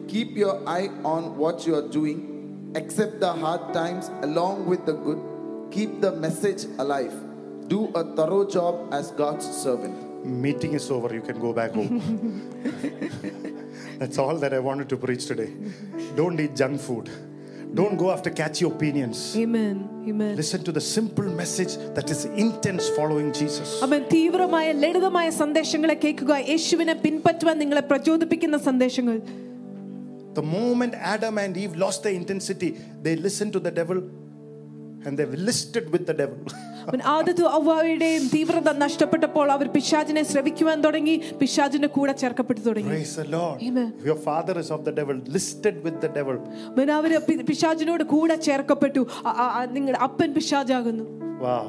[0.08, 4.94] keep your eye on what you are doing, accept the hard times along with the
[4.94, 5.22] good,
[5.70, 7.14] keep the message alive.
[7.68, 10.26] Do a thorough job as God's servant.
[10.26, 11.14] Meeting is over.
[11.14, 12.02] You can go back home.
[14.00, 15.52] That's all that I wanted to preach today.
[16.16, 17.08] Don't eat junk food.
[17.79, 19.35] Don't go after catchy opinions.
[19.35, 19.77] Amen.
[20.09, 20.33] Amen.
[20.41, 23.69] Listen to the simple message that is intense following Jesus.
[23.85, 29.17] അവൻ തീവ്രമായ ലളിതമായ സന്ദേശങ്ങളെ കേൾക്കുക യേശുവിനെ പിൻപറ്റുവാൻ നിങ്ങളെ പ്രചോദിപ്പിക്കുന്ന സന്ദേശങ്ങൾ
[30.39, 32.69] The moment Adam and Eve lost their intensity,
[33.03, 33.99] they listened to the devil
[35.05, 36.39] and they've listed with the devil.
[36.89, 43.27] അവൻ ആദ്യത്തെ അവയുടെയും തീവ്രത നഷ്ടപ്പെട്ടപ്പോൾ അവർ പിശാചിനെ ശ്രവിക്കുവാൻ തുടങ്ങി പിശാചിന്റെ കൂടെ ചേർക്കപ്പെട്ടു തുടങ്ങി Praise the
[43.29, 43.57] Lord.
[43.69, 43.89] Amen.
[44.09, 46.37] Your father is of the devil, listed with the devil.
[46.71, 51.05] അവൻ അവര് പി- പിശാചിനോട് കൂടെ ചേർക്കപ്പെട്ടു അ- അ- അ- നിങ്ങളുടെ അപ്പൻ പിശാചാകുന്നു
[51.41, 51.65] Wow.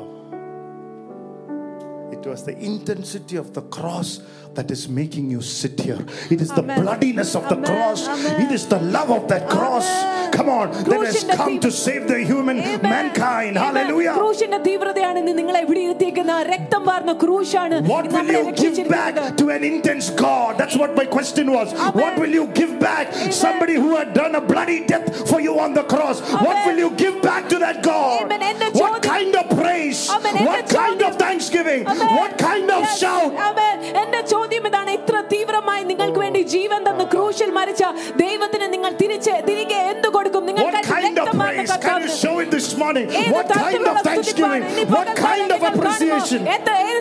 [2.13, 4.11] It was the intensity of the cross
[4.57, 5.99] that is making you sit here.
[6.31, 6.77] It is the Amen.
[6.81, 7.67] bloodiness of the Amen.
[7.71, 8.03] cross.
[8.09, 8.37] Amen.
[8.41, 9.89] It is the love of that cross.
[9.97, 10.31] Amen.
[10.33, 12.87] Come on, that has ക്രൂശിന്റെ come തീ- to save the human Amen.
[12.93, 13.53] mankind.
[13.57, 13.67] Amen.
[13.67, 14.15] Hallelujah.
[14.19, 18.55] ക്രൂശിന്റെ തീവ്രതയാണ് ഇന്ന് നിങ്ങളെ ഇവിടെ ഇരുത്തിയേക്കുന്ന ആ രക്തം വാർന്ന ക്രൂശാണ് What ഇന്ന് will നമ്മളെ you
[18.63, 19.39] give back രക്ഷിച്ചിരിക്കുന്നത്.
[19.43, 20.51] to an intense God?
[20.61, 21.69] That's what my question was.
[21.75, 21.99] Amen.
[22.03, 23.07] What will you give back?
[23.43, 26.17] Somebody who had done a bloody death for you on the cross.
[26.39, 26.65] What Amen.
[26.69, 28.19] will you give back to that God?
[28.27, 28.43] Amen.
[28.51, 30.03] എന്റെ What ചോദ്യം- kind of praise?
[30.17, 30.35] Amen.
[30.35, 31.83] എന്റെ What kind ചോദ്യം- of thanksgiving?
[31.95, 32.13] Amen.
[32.21, 32.99] What kind of Yes.
[33.05, 33.31] shout?
[33.49, 33.77] Amen.
[34.03, 34.92] എന്റെ ചോദ്യം ചോദ്യം ഇതാണ്.
[34.98, 37.84] ഇത്ര തീവ്രമായി നിങ്ങൾക്ക് വേണ്ടി ജീവൻ തന്ന ക്രൂശിൽ മരിച്ച
[38.22, 40.44] ദൈവത്തിന് നിങ്ങൾ തിരിച്ച് തിരികെ എന്ത് കൊടുക്കും?
[40.48, 40.64] നിങ്ങൾ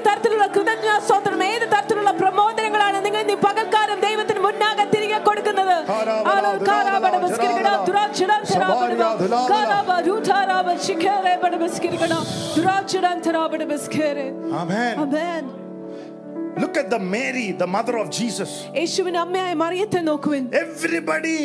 [0.07, 5.77] തരത്തിലുള്ള കൃതജ്ഞ സ്തോത്രം ഏത് തരത്തിലുള്ള പ്രമോദനങ്ങളാണ് നിങ്ങൾ ഇനി പകൽക്കാലം ദൈവത്തിന് മുന്നാകെ തിരികെ കൊടുക്കുന്നത്?
[14.55, 14.95] Amen.
[14.99, 15.43] Amen.
[16.50, 18.52] Amen Look at the Mary, the mother of Jesus.
[18.80, 21.38] യേശുവിന്റെ അമ്മയായ മറിയത്തെ നോക്കുവിൻ Everybody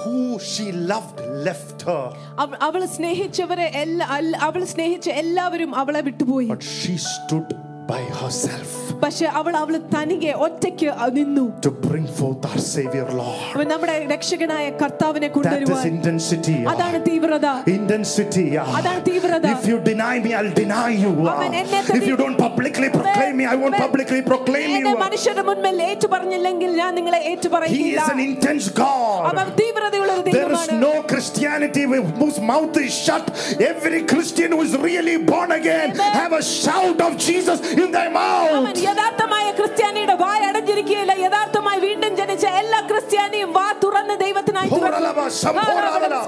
[0.00, 0.16] who
[0.50, 2.02] she loved left her,
[2.42, 7.48] അവ- അവള് സ്നേഹിച്ചവരെ എല്ലാ അല്ല- അവള് സ്നേഹിച്ച എല്ലാവരും അവളെ വിട്ടുപോയി but she stood
[7.86, 8.68] by herself
[9.02, 10.88] പക്ഷെ അവൾ അവള് തനിയെ ഒറ്റയ്ക്ക്
[11.18, 13.38] നിന്നു to bring forth our Savior Lord.
[13.54, 16.56] അവൻ നമ്മുടെ രക്ഷകനായ കർത്താവിനെ That is കൊണ്ടുവരുവാൻ intensity.
[16.72, 17.46] അതാണ് തീവ്രത
[17.76, 18.44] Intensity.
[18.78, 19.46] അതാണ് തീവ്രത.
[19.54, 21.12] If you deny me, I'll deny you.
[21.34, 25.00] അവൻ എന്നെ If you don't publicly proclaim me, I won't publicly proclaim എന്നെ you.
[25.06, 29.22] മനുഷ്യരുടെ മുൻപിൽ ഏറ്റു പറഞ്ഞില്ലെങ്കിൽ ഞാൻ നിങ്ങളെ ഏറ്റു He is പറയില്ല an intense God.
[29.32, 31.84] അവൻ തീവ്രതയുള്ള ഒരു There is ദൈവമാണ് no Christianity
[32.20, 33.26] whose mouth is shut.
[33.72, 36.14] Every Christian who is really born again Amen.
[36.20, 38.52] have a shout of Jesus in their mouth.
[38.58, 46.20] അവൻ യഥാർത്ഥമായ ക്രിസ്ത്യാനിയുടെ വായ അടഞ്ഞിരിക്കുകയില്ല യഥാർത്ഥമായി വീണ്ടും ജനിച്ച എല്ലാ ക്രിസ്ത്യാനിയും വാ തുറന്ന് ദൈവത്തിനായി Horalaba, Samporabala.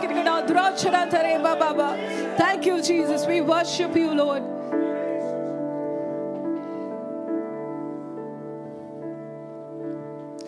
[2.43, 3.21] Thank you, Jesus.
[3.27, 4.43] We worship you, Lord.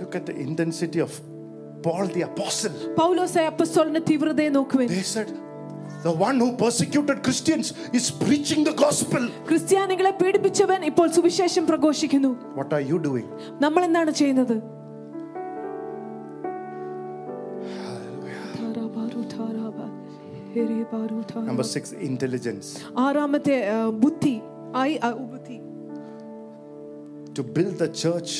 [0.00, 1.12] Look at the intensity of
[1.84, 2.76] Paul the Apostle.
[3.00, 5.28] പൗലോസെ അപ്പസ്തോലിന്റെ തീവ്രതയെ നോക്കുവിൻ They said,
[6.02, 9.22] the one who persecuted Christians is preaching the gospel.
[9.48, 13.26] ക്രിസ്ത്യാനികളെ പീഡിപ്പിച്ചവൻ ഇപ്പോൾ സുവിശേഷം പ്രഘോഷിക്കുന്നു What are you doing?
[13.60, 14.56] നമ്മൾ എന്താണ് ചെയ്യുന്നത്
[21.46, 22.66] Number six, intelligence.
[22.98, 24.34] ആറാമത്തെ ആ, ബുദ്ധി
[24.80, 25.56] ഐ ആ, ബുദ്ധി
[27.36, 28.32] To build the church,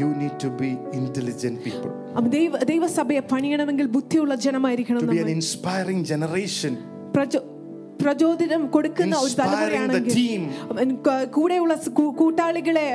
[0.00, 1.90] you need to be intelligent people.
[2.16, 5.22] അപ്പൊ ദൈവ ദൈവസഭയെ പണിയണമെങ്കിൽ ബുദ്ധിയുള്ള ജനമായിരിക്കണം To be
[8.01, 10.41] പ്രചോദനം കൊടുക്കുന്ന ഒരു തലമുറയാണെങ്കിൽ
[11.37, 11.73] കൂടെയുള്ള
[12.21, 12.85] കൂട്ടാളികളെ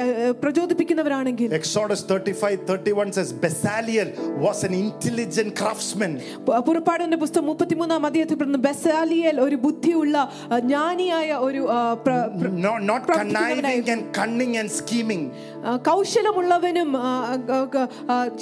[0.42, 4.08] പ്രചോദിപ്പിക്കുന്നവരാണെങ്കിൽ Exodus 35:31 says Bezalel
[4.44, 6.12] was an intelligent craftsman.
[6.68, 10.16] പുറപ്പാടിന്റെ പുസ്തകം 33ആം അധ്യായത്തിൽ പറയുന്നു ബെസാലിയൽ ഒരു ബുദ്ധിയുള്ള
[10.68, 11.62] ജ്ഞാനിയായ ഒരു
[12.90, 15.22] not conniving and cunning and scheming.
[15.88, 16.90] കൗശലമുള്ളവനും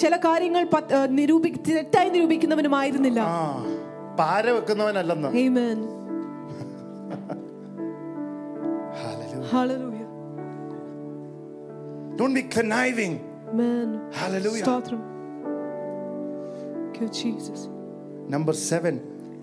[0.02, 0.62] ചില കാര്യങ്ങൾ
[1.18, 3.20] നിരൂപി തെറ്റായി നിരൂപിക്കുന്നവനുമായിരുന്നില്ല.
[4.20, 5.30] പാര വെക്കുന്നവനല്ലെന്ന്.
[9.51, 9.51] Hallelujah.
[9.55, 10.07] Hallelujah.
[12.19, 13.13] Don't be conniving.
[13.51, 13.89] Amen.
[14.21, 14.65] Hallelujah.
[14.65, 15.01] സ്തോത്രം.
[16.83, 17.59] Thank you, Jesus.
[18.35, 18.95] Number seven,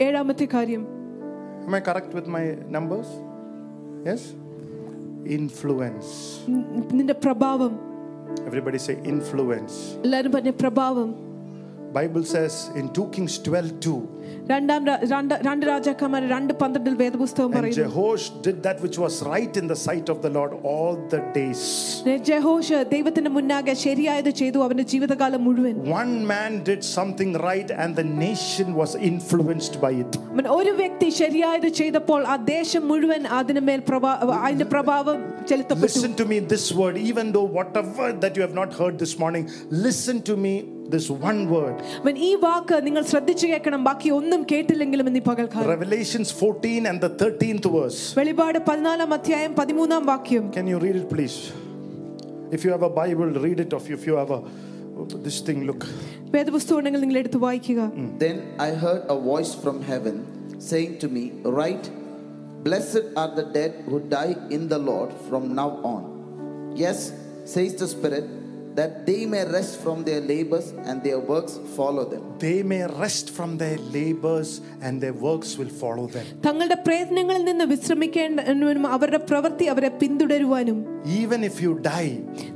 [0.07, 0.83] ഏഴാമത്തെ കാര്യം
[1.67, 2.45] Am I correct with my
[2.77, 3.09] numbers?
[4.09, 4.23] Yes?
[5.39, 6.09] Influence.
[6.55, 6.67] നി-
[6.99, 7.75] നിന്റെ പ്രഭാവം
[8.49, 9.75] Everybody say influence.
[10.07, 11.11] എല്ലാരും പറഞ്ഞ പ്രഭാവം
[11.99, 13.99] Bible says in 2 Kings 12 2,
[14.50, 14.70] and
[17.80, 21.64] Jehoash did that which was right in the sight of the Lord all the days.
[22.30, 25.76] ജെഹോഷ് ദൈവത്തിന്റെ മുന്നാകെ ശരിയായത് ചെയ്തു അവന്റെ ജീവിതകാലം മുഴുവൻ.
[26.02, 30.12] One man did something right and the nation was influenced by it.
[30.58, 33.80] ഒരു വ്യക്തി ശരിയായത് ചെയ്തപ്പോൾ ആ ദേശം മുഴുവൻ അതിനുമേൽ
[34.46, 35.18] അതിന്റെ പ്രഭാവം
[35.52, 35.94] ചെലുത്തപ്പെട്ടു.
[35.94, 39.46] Listen to me this word even though whatever that you have not heard this morning
[39.88, 40.54] listen to me
[40.95, 41.77] this one word.
[42.03, 47.01] അവൻ ഈ വാക്ക് നിങ്ങൾ ശ്രദ്ധിച്ചു കേൾക്കണം ബാക്കി ഒന്നും കേട്ടില്ലെങ്കിലും ഇന്ന് ഈ പകൽക്കാലം Revelations 14 and
[47.07, 48.01] the 13th verse.
[48.21, 51.39] വെളിപാട് പതിനാലാം അധ്യായം പതിമൂന്നാം വാക്യം Can you read it, please?
[52.57, 53.73] If you have a Bible, read it.
[53.77, 54.41] Or if you have a
[55.27, 55.83] this thing, look.
[56.35, 57.81] വേദപുസ്തകം ഉണ്ടെങ്കിൽ നിങ്ങൾ എടുത്ത് വായിക്കുക
[58.25, 58.37] Then
[58.67, 60.17] I heard a voice from heaven
[60.71, 61.23] saying to me,
[61.57, 61.87] Write,
[62.67, 66.03] Blessed are the dead who die in the Lord from now on.
[66.85, 66.99] Yes,
[67.45, 68.27] says the Spirit,
[68.79, 72.23] that they may rest from their labors and their works follow them.
[72.41, 76.27] They may rest from their labors and their works will follow them.
[76.47, 80.81] തങ്ങളുടെ പ്രയത്നങ്ങളിൽ നിന്ന് വിശ്രമിക്കേണ്ടതിനും അവരുടെ പ്രവൃത്തി അവരെ പിന്തുടരുവാനും
[81.23, 82.11] Even if you die,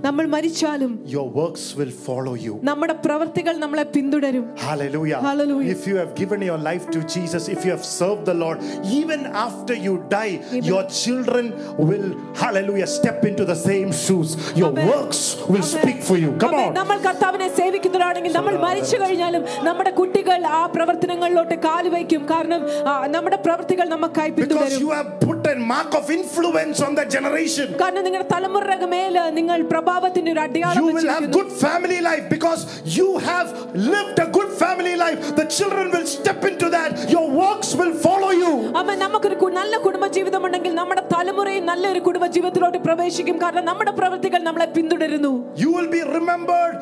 [0.06, 2.54] നമ്മൾ മരിച്ചാലും your works will follow you.
[2.70, 5.20] നമ്മുടെ പ്രവൃത്തികൾ നമ്മളെ പിന്തുടരും Hallelujah.
[5.28, 5.70] Hallelujah.
[5.76, 8.58] If you have given your life to Jesus, if you have served the Lord,
[9.00, 10.64] even after you die, Amen.
[10.72, 11.46] your children
[11.90, 12.06] will,
[12.42, 14.30] hallelujah, step into the same shoes.
[14.62, 14.88] Your Amen.
[14.94, 15.22] works
[15.52, 16.30] will speak for you.
[16.36, 16.72] Come അതെ, on.
[16.72, 23.86] നമ്മൾ കർത്താവിനെ സേവിക്കുന്നവരാണെങ്കിൽ നമ്മൾ മരിച്ചു കഴിഞ്ഞാലും നമ്മുടെ കുട്ടികൾ ആ പ്രവർത്തനങ്ങളിലോട്ട് കാലുവയ്ക്കും കാരണം ആ, നമ്മുടെ പ്രവൃത്തികൾ
[23.88, 27.66] നമുക്കായി Because പിന്തുടരും you have put a mark of influence on that generation.
[27.82, 31.38] കാരണം നിങ്ങളുടെ തലമുറയുടെ മേല് നിങ്ങൾ പ്രഭാവത്തിന്റെ ഒരു അടയാളം You will have വെച്ചിരിക്കുന്നു.
[31.38, 32.60] good family life because
[32.98, 33.48] you have
[33.88, 35.18] lived a good family life.
[35.36, 36.90] The children will step into that.
[37.08, 38.52] Your works will follow you.
[38.80, 43.92] അമ്മ നമുക്കൊരു കു- നല്ല കുടുംബ ജീവിതം ഉണ്ടെങ്കിൽ നമ്മുടെ തലമുറയും നല്ലൊരു കുടുംബ ജീവിതത്തിലോട്ട് പ്രവേശിക്കും കാരണം നമ്മുടെ
[43.92, 46.76] പ്രവൃത്തികൾ നമ്മളെ പിന്തുടരുന്നു You will be remembered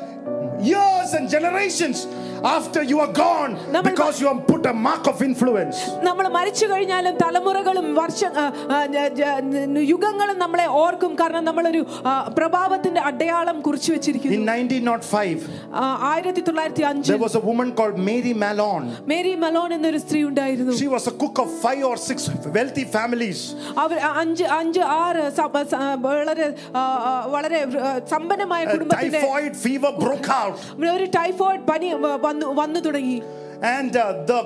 [0.63, 2.07] years and generations
[2.45, 5.77] after you are gone നമ്മൾ- because you have put a mark of influence.
[6.03, 9.31] നമ്മൾ മരിച്ചു കഴിഞ്ഞാലും തലമുറകളും വർഷ ആ, ആ, ജ- ജ-
[9.89, 15.41] യുഗങ്ങളും നമ്മളെ ഓർക്കും കാരണം നമ്മളൊരു ആ, പ്രഭാവത്തിന്റെ അടയാളം കുറിച്ചു In വെച്ചിരിക്കുന്നു 1905,
[15.75, 18.87] ആ, ആയിരത്തി തൊള്ളായിരത്തി അഞ്ച് there was a woman called Mary Malone.
[19.09, 22.19] Mary Malone എന്നൊരു സ്ത്രീ ഉണ്ടായിരുന്നു She was a cook of five or six
[22.59, 23.41] wealthy families.
[23.79, 29.55] അവർ അഞ്ച് അഞ്ച് ആറ് സ- സ- വളരെ ആ, ആ, വളരെ ആ, സമ്പന്നമായ A കുടുംബത്തിന്റെ typhoid
[29.67, 30.55] fever broke out,
[30.97, 33.19] ഒരു ടൈഫോയിഡ് പനി വ- വന്നു വന്നു തുടങ്ങി
[33.77, 34.41] and uh, the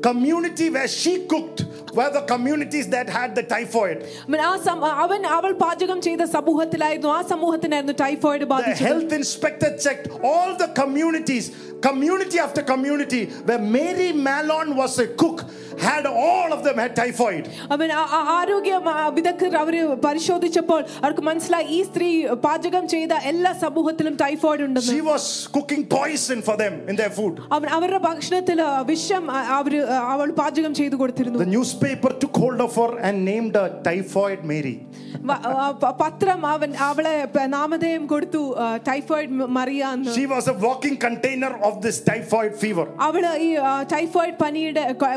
[0.00, 1.60] community where she cooked
[1.96, 3.98] were the communities that had the typhoid.
[4.28, 9.70] അവൻ ആ സം- അവൻ അവൾ പാചകം ചെയ്ത സമൂഹത്തിലായിരുന്നു ആ സമൂഹത്തിനായിരുന്നു ടൈഫോയിഡ് The ബാധിച്ചത് health inspector
[9.84, 11.46] checked all the communities,
[11.88, 15.38] community after community, where Mary Malone was a cook,
[15.78, 17.44] had all of them had typhoid.
[17.70, 22.08] അവൻ ആ- ആ- ആരോഗ്യ ആ, വിദഗ്ധർ അവര് പരിശോധിച്ചപ്പോൾ അവർക്ക് മനസ്സിലായി ഈ സ്ത്രീ
[22.44, 25.24] പാചകം ചെയ്ത എല്ലാ സമൂഹത്തിലും ടൈഫോയിഡ് ഉണ്ടെന്ന് She was
[25.56, 27.34] cooking poison for them in their food.
[27.52, 28.58] അവൻ അവരുടെ ഭക്ഷണത്തിൽ
[28.90, 33.16] വിഷം ആ, അവര് ആ, അവൾ പാചകം ചെയ്തു കൊടുത്തിരുന്നു The newspaper took hold of her and
[33.24, 34.76] named her Typhoid Mary.
[35.22, 40.26] വ- ആ, പ- പത്രം അവൻ അവളെ പ- നാമധേയം കൊടുത്തു ആ, ടൈഫോയിഡ് മ- മറിയ എന്ന് She
[40.26, 42.86] was a walking container of this typhoid fever.
[43.00, 45.12] അവള് ഈ ആ, ടൈഫോയിഡ് പനിയുടെ ക-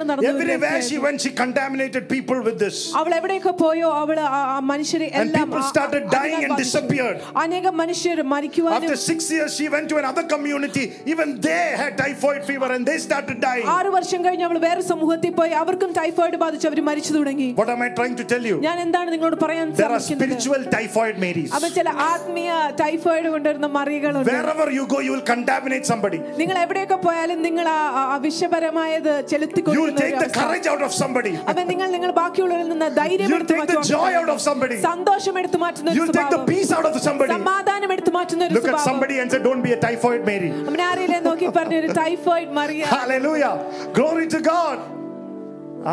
[0.00, 1.04] വഹിച്ചുകൊണ്ട് നടന്നു ഒരു Everywhere she വ്യക്തിയായിരുന്നു.
[1.06, 2.76] went, she contaminated people with this.
[3.00, 6.52] അവൾ എവിടെയൊക്കെ പോയോ അവള് ആ- ആ മനുഷ്യരെ And എല്ലാം people ആ- started അതിനാൽ dying and
[6.52, 6.64] ബാധിച്ചു.
[6.70, 7.16] disappeared.
[7.42, 10.84] അനേകം മനുഷ്യർ മരിക്കുവാനും After six years, she went to another community.
[11.06, 13.66] Even they had typhoid fever and they started dying.
[13.76, 17.82] ആറ് വർഷം കഴിഞ്ഞ് അവൾ വേറെ സമൂഹത്തിൽ പോയി അവർക്കും ടൈഫോയിഡ് ബാധിച്ച് അവർ മരിച്ചു തുടങ്ങി What am
[17.82, 18.56] I trying to tell you?
[18.66, 21.50] ഞാൻ എന്താണ് നിങ്ങളോട് പറയാൻ There are ശ്രമിക്കുന്നത് spiritual typhoid Marys.
[21.58, 22.50] അവൻ ചില ആത്മീയ
[22.82, 26.20] ടൈഫോയിഡ് കൊണ്ടുവരുന്ന മറികളുണ്ട് Wherever you go, you will contaminate somebody.
[26.42, 30.82] നിങ്ങൾ എവിടെയൊക്കെ പോയാലും നിങ്ങൾ ആ ആ- ആ വിഷപരമായത് ചെലുത്തി You will take the courage out
[30.86, 31.32] of somebody.
[31.52, 34.78] അവൻ നിങ്ങൾ നിങ്ങൾ ബാക്കിയുള്ളവരിൽ നിന്ന് ധൈര്യം You'll എടുത്തു take the joy out of somebody.
[34.90, 37.32] സന്തോഷം എടുത്തു മാറ്റുന്ന ഒരു You'll take the സ്വഭാവം peace out of somebody.
[37.36, 40.50] സമാധാനം എടുത്തു മാറ്റുന്ന ഒരു Look at സ്വഭാവം somebody and say, Don't be a typhoid Mary.
[40.68, 43.54] അവനെ ആരെയില്ലേ നോക്കി പറഞ്ഞ ഒരു typhoid Mariya Hallelujah.
[43.98, 44.78] Glory to God.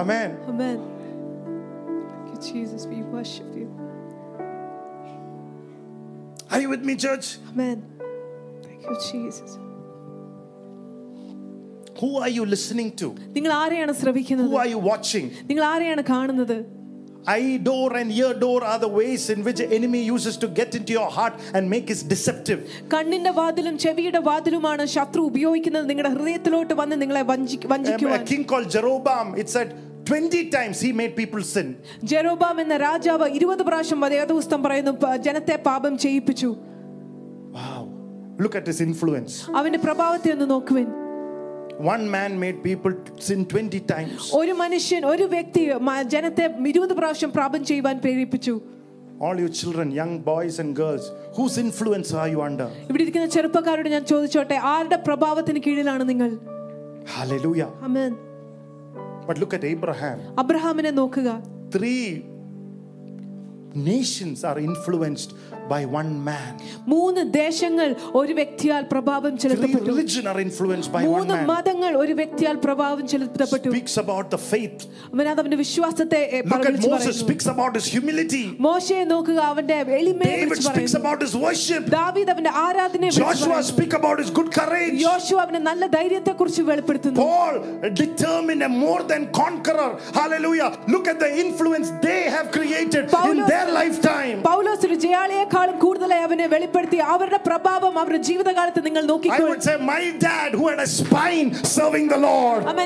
[0.02, 0.30] Amen.
[0.52, 0.78] Amen.
[2.12, 2.82] Thank you, Jesus.
[2.94, 3.68] We worship you.
[6.52, 7.28] Are you with me, church?
[7.52, 7.78] Amen.
[8.64, 9.52] Thank you, Jesus.
[12.02, 13.08] Who are you listening to?
[13.36, 15.32] നിങ്ങൾ ആരെയാണ് ശ്രവിക്കുന്നത് Who are you watching?
[15.46, 16.58] നിങ്ങൾ ആരെയാണ് കാണുന്നത്
[17.28, 20.76] Eye door and ear door are the ways in which the enemy uses to get
[20.76, 22.60] into your heart and make it deceptive.
[22.94, 28.44] കണ്ണിന്റെ വാതിലും ചെവിയുടെ വാതിലുമാണ് ശത്രു ഉപയോഗിക്കുന്നത് നിങ്ങളുടെ ഹൃദയത്തിലോട്ട് വന്ന് നിങ്ങളെ വഞ്ചി- Um, a വഞ്ചിക്കുവാൻ king
[28.44, 29.70] called Jeroboam, it said
[30.06, 31.68] 20 times he made people sin.
[32.04, 36.52] ജെറോബാം എന്ന രാജാവ് ഇരുപത് പ്രാവശ്യം വേദപുസ്തകം പറയുന്നു പ- ജനത്തെ പാപം ചെയ്യിപ്പിച്ചു
[37.54, 37.82] Wow.
[38.40, 39.34] Look at his influence.
[39.56, 40.88] അവന്റെ പ്രഭാവത്തെ ഒന്ന് നോക്കുവിൻ
[41.92, 44.22] one man made people sin 20 times.
[44.36, 48.56] ഒരു മനുഷ്യൻ ഒരു വ്യക്തി മ- ജനത്തെ ഇരുപത് പ്രാവശ്യം പ്രാപം ചെയ്യുവാൻ പ്രേരിപ്പിച്ചു
[49.22, 51.04] All you children, young boys and girls,
[51.38, 52.68] whose influence are you under?
[52.90, 56.30] ഇവിടെ ഇരിക്കുന്ന ചെറുപ്പക്കാരോട് ഞാൻ ചോദിച്ചോട്ടെ ആരുടെ പ്രഭാവത്തിന് കീഴിലാണ് നിങ്ങൾ
[57.18, 57.70] Hallelujah.
[57.82, 58.14] Amen
[59.28, 60.18] But look at Abraham.
[60.40, 61.30] അബ്രഹാമിനെ നോക്കുക
[61.76, 62.02] Three
[63.92, 65.32] nations are influenced
[65.70, 66.52] by one man.
[66.86, 67.90] മൂന്ന് ദേശങ്ങൾ
[68.20, 71.46] ഒരു വ്യക്തിയാൽ പ്രഭാവം Three ചെലുത്തപ്പെട്ടു religion are influenced by one മൂന്ന് man.
[71.52, 74.80] മതങ്ങൾ ഒരു വ്യക്തിയാൽ പ്രഭാവം ചെലുത്തപ്പെട്ടു Speaks about the faith.
[75.14, 77.24] അവൻ അത് അവന്റെ വിശ്വാസത്തെ എ, Look at വിളിച്ചു Moses പറയുന്നു.
[77.26, 78.44] speaks about his humility.
[78.68, 81.84] മോശയെ നോക്കുക അവന്റെ എളിമയെ David വിളിച്ചു speaks പറയുന്നു about his worship.
[81.98, 83.72] ദാവീദ് അവന്റെ ആരാധനയെ വിളിച്ചു Joshua പറയുന്നു.
[83.74, 84.98] speak about his good courage.
[85.08, 87.56] യോശു അവന്റെ നല്ല ധൈര്യത്തെ കുറിച്ച് വെളിപ്പെടുത്തുന്നു Paul
[88.04, 89.90] determined a more than conqueror.
[90.22, 90.70] Hallelujah.
[90.88, 94.38] Look at the influence they have created in Paulos- their lifetime.
[94.52, 94.98] പൗലോസ് ഒരു
[95.59, 99.55] അതിനേക്കാളും കൂടുതലായി അവനെ വെളിപ്പെടുത്തി അവരുടെ പ്രഭാവം അവരുടെ ജീവിതകാലത്ത് നിങ്ങൾ നോക്കിക്കോളൂ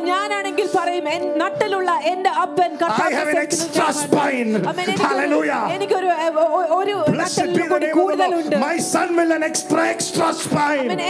[0.07, 1.05] ഞാനാണെങ്കിൽ പറയും
[1.39, 2.71] നട്ടലുള്ള എന്റെ അപ്പൻ
[5.75, 6.11] എനിക്കൊരു
[6.75, 6.95] ഒരു
[7.95, 8.57] കൂടുതലുണ്ട്.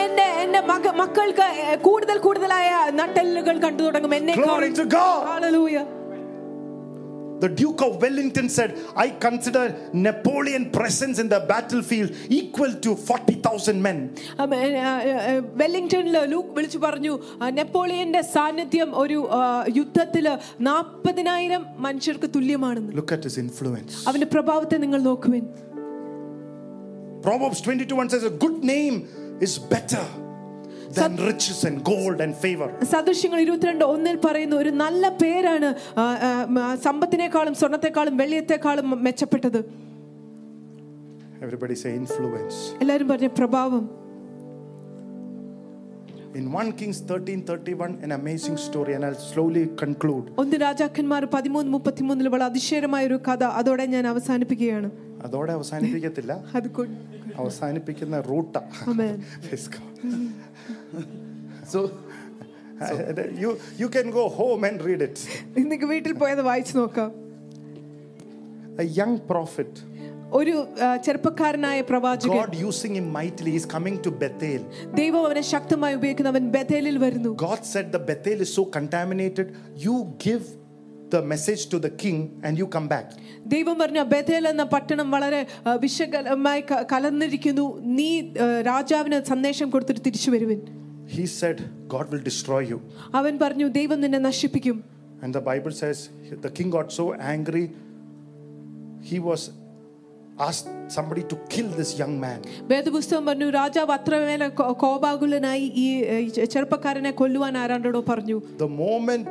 [0.03, 0.61] എന്റെ എന്റെ
[0.97, 4.15] മക്കൾക്ക് കൂടുതൽ കൂടുതലായ നട്ടലുകൾ കണ്ടു തുടങ്ങും.
[4.15, 4.35] എന്നെ
[7.42, 9.64] The Duke of Wellington said, I consider
[10.06, 13.98] Napoleon presence in the battlefield equal to 40,000 men.
[14.40, 14.70] അമ്മ, എ,
[15.10, 19.42] എ, എ, വെല്ലിംഗ്ടണില് ലൂക്ക് വിളിച്ചു പറഞ്ഞു ആ, നെപ്പോളിയന്റെ സാന്നിധ്യം ഒരു ആ,
[19.76, 23.94] യുദ്ധത്തില് നാൽപ്പതിനായിരം മനുഷ്യർക്ക് തുല്യമാണെന്ന് Look at his influence.
[24.08, 25.46] അവന്റെ പ്രഭാവത്തെ നിങ്ങൾ നോക്കുവിൻ
[27.22, 28.98] Proverbs 22 1 says, A good name
[29.42, 30.04] is better
[30.99, 32.69] than riches and gold and favor.
[32.95, 35.69] സദൃശ്യങ്ങൾ ഇരുപത്തിരണ്ട് ഒന്നിൽ പറയുന്നു ഒരു നല്ല പേരാണ്
[36.89, 39.61] സമ്പത്തിനേക്കാളും സ്വർണത്തെക്കാളും വെള്ളിയത്തെക്കാളും മെച്ചപ്പെട്ടത്.
[41.45, 42.57] Everybody say influence.
[42.83, 43.85] എല്ലാവരും പറഞ്ഞ പ്രഭാവം.
[46.41, 50.27] In 1 Kings 13 31, an amazing story, and I'll slowly conclude.
[50.43, 54.91] ഒന്ന് രാജാക്കന്മാർ പതിമൂന്ന് മുപ്പത്തിമൂന്നിൽ വളരെ അതിശയമായ ഒരു കഥ അതോടെ ഞാൻ അവസാനിപ്പിക്കുകയാണ്.
[55.27, 56.33] അതോടെ അവസാനിപ്പിക്കത്തില്ല.
[56.59, 56.69] അത്
[57.43, 58.63] അവസാനിപ്പിക്കുന്ന റൂട്ടാ.
[60.92, 61.08] Amen.
[61.66, 61.80] So,
[63.36, 65.18] you you can go home and read it
[65.58, 67.10] നിങ്ങൾക്ക് വീട്ടിൽ പോയത് വായിച്ചു നോക്കാം
[68.78, 69.72] a young prophet
[70.34, 74.62] ഒരു ആ, ചെറുപ്പക്കാരനായ പ്രവാചകൻ god using him mightily is coming to bethel
[74.94, 79.96] ദൈവം അവനെ ശക്തമായി ഉപയോഗിക്കുന്നു അവൻ ബഥേലിൽ വരുന്നു god said the bethel is so contaminated you
[80.20, 80.46] give
[81.10, 83.08] the message to the king and you come back
[83.48, 87.66] ദൈവം പറഞ്ഞു ബഥേൽ എന്ന പട്ടണം വളരെ ആ, വിശകലമായി ക- കലർന്നിരിക്കുന്നു
[87.98, 90.62] നീ ആ, രാജാവിന് സന്ദേശം കൊടുത്തിട്ട് തിരിച്ചു വരുവിൻ
[91.12, 91.58] he said
[91.88, 92.80] god will destroy you
[93.16, 94.78] അവൻ പറഞ്ഞു ദൈവം നിന്നെ നശിപ്പിക്കും
[95.24, 96.00] and the bible says
[96.42, 97.66] the king got so angry
[99.04, 99.42] he was
[100.40, 106.18] asked somebody to kill this young man വേദപുസ്തകം പറഞ്ഞു രാജാവ് അത്രമേലെ കോ- കോപാകുലനായി ഈ ഏ,
[106.20, 109.30] ഈ ചെ- ചെറുപ്പക്കാരനെ കൊല്ലുവാൻ ആരാണ്ടോടോ പറഞ്ഞു the moment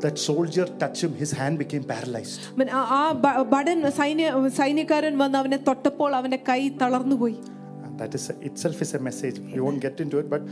[0.00, 5.16] that soldier touched him his hand became paralyzed അവൻ ആ- ആ ബ- ബടൻ സൈന്യ സൈന്യക്കാരൻ
[5.18, 7.63] വന്ന് അവനെ തൊട്ടപ്പോൾ അവന്റെ കൈ തളർന്നുപോയി And
[7.98, 9.38] that is itself is a message.
[9.54, 10.42] We won't get into it, but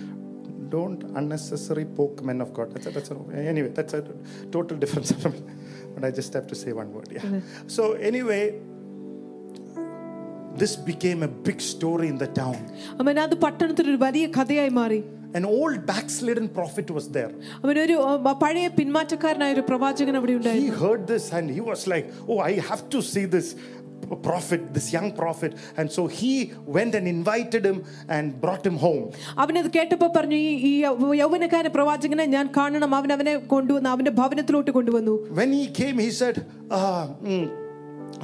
[0.70, 2.72] don't unnecessary poke men of God.
[2.72, 3.16] That's a, that's a,
[3.54, 4.02] anyway, that's a
[4.56, 5.42] total different subject.
[5.94, 7.08] But I just have to say one word.
[7.16, 7.40] Yeah.
[7.76, 8.42] So anyway,
[10.56, 12.58] this became a big story in the town.
[13.02, 15.00] അവൻ അത് പട്ടണത്തിൽ ഒരു വലിയ കഥയായി മാറി
[15.38, 17.32] An old backslidden prophet was there.
[17.64, 18.12] അവനൊരു ആ,
[18.44, 22.54] പഴയ പിന്മാറ്റക്കാരനായ ഒരു പ്രവാചകൻ അവിടെ He ഉണ്ടായിരുന്നു heard this and he was like, "Oh, I
[22.70, 23.48] have to see this."
[24.28, 29.04] prophet this young prophet and so he went and invited him and brought him home
[29.36, 30.74] അവനത് കേട്ടപ്പോ പറഞ്ഞു ഈ ഈ
[31.22, 36.38] യൗവനക്കാരൻ പ്രവാചകനെ ഞാൻ കാണണം അവൻ അവനെ കൊണ്ടുവന്ന് അവന്റെ ഭവനത്തിലോട്ട് കൊണ്ടുവന്നു when he came he said
[36.78, 37.46] uh, mm,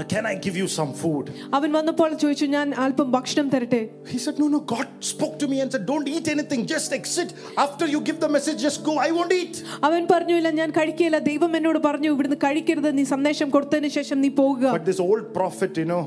[0.09, 1.25] can i give you some food
[1.57, 3.81] അവൻ വന്നപ്പോൾ ചോദിച്ചു ഞാൻ അല്പം ഭക്ഷണം തരട്ടെ
[4.13, 7.31] he said no no god spoke to me and said don't eat anything just exit
[7.65, 9.57] after you give the message just go i won't eat
[9.89, 14.33] അവൻ പറഞ്ഞു ഇല്ല ഞാൻ കഴിക്കുകയില്ല ദൈവം എന്നോട് പറഞ്ഞു ഇവിടുന്ന് കഴിക്കരുത് നീ സന്ദേശം കൊടുത്തതിന് ശേഷം നീ
[14.43, 16.03] പോകുക but this old prophet you know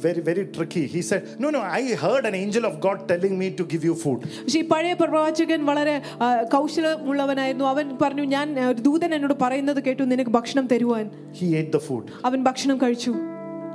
[0.00, 3.50] very very tricky he said no no i heard an angel of god telling me
[3.50, 8.66] to give you food പക്ഷെ ഈ പഴയ പ്രവാചകൻ വളരെ ആ, കൗശലമുള്ളവനായിരുന്നു അവൻ പറഞ്ഞു ഞാൻ ആ,
[8.68, 13.14] ഒരു ദൂതൻ എന്നോട് പറയുന്നത് കേട്ടു നിനക്ക് ഭക്ഷണം തരുവാൻ he ate the food അവൻ ഭക്ഷണം കഴിച്ചു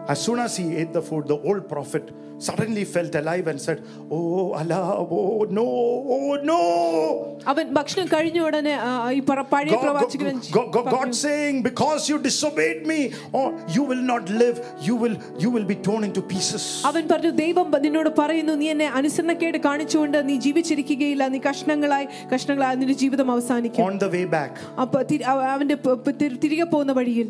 [0.07, 2.05] as soon as he ate the food the old prophet
[2.39, 4.21] suddenly felt alive and said oh
[4.59, 4.79] allah
[5.17, 5.25] oh
[5.57, 5.65] no
[6.15, 6.57] oh no
[7.51, 11.55] അവൻ ഭക്ഷണം കഴിഞ്ഞ ഉടനെ ആ, ഈ പറ- പഴയ God, പ്രവാചകൻ God, God, God പറഞ്ഞു, saying,
[11.69, 12.97] because you disobeyed me,
[13.33, 13.45] oh,
[13.75, 14.57] you will not live.
[14.87, 16.65] You will, you will be torn into pieces.
[16.89, 22.97] അവൻ പറഞ്ഞു ദൈവം നിന്നോട് പറയുന്നു നീ എന്നെ അനുസരണക്കേട് കാണിച്ചുകൊണ്ട് നീ ജീവിച്ചിരിക്കുകയില്ല നീ കഷ്ണങ്ങളായി കഷ്ണങ്ങളായി നിന്റെ
[23.03, 24.53] ജീവിതം അവസാനിക്കും On the way back,
[24.85, 27.29] അപ്പൊ തി- അവ- അവന്റെ പ- പ- തി- തിരികെ പോകുന്ന വഴിയിൽ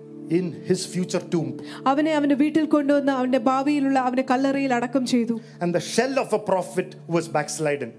[0.37, 1.49] in his future tomb.
[1.89, 6.41] അവനെ അവന്റെ വീട്ടിൽ കൊണ്ടുവന്ന് അവന്റെ ഭാവിയിലുള്ള അവന്റെ കല്ലറയിൽ അടക്കം ചെയ്തു And the shell of a
[6.51, 7.91] prophet was backslidden.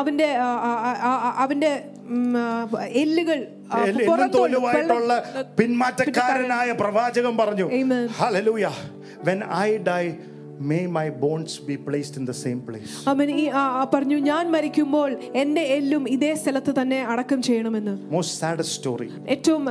[0.00, 0.28] അവന്റെ
[1.44, 1.72] അവന്റെ
[3.02, 3.38] എല്ലുകൾ
[4.36, 5.12] തോലുമായിട്ടുള്ള
[5.60, 8.04] പിന്മാറ്റക്കാരനായ പ്രവാചകൻ പറഞ്ഞു Amen.
[9.28, 10.08] When I die,
[10.70, 12.92] may my bones be placed in the same place.
[13.12, 13.44] അവൻ ഈ
[13.94, 15.10] പറഞ്ഞു ഞാൻ മരിക്കുമ്പോൾ
[15.42, 19.08] എന്റെ എല്ലും ഇതേ സ്ഥലത്ത് തന്നെ അടക്കം ചെയ്യണമെന്ന് Most saddest story.
[19.34, 19.64] ഏറ്റവും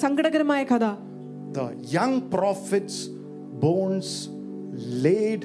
[0.00, 0.84] സങ്കടകരമായ കഥ
[1.53, 2.97] The young prophet's
[3.59, 4.09] bones
[5.05, 5.43] laid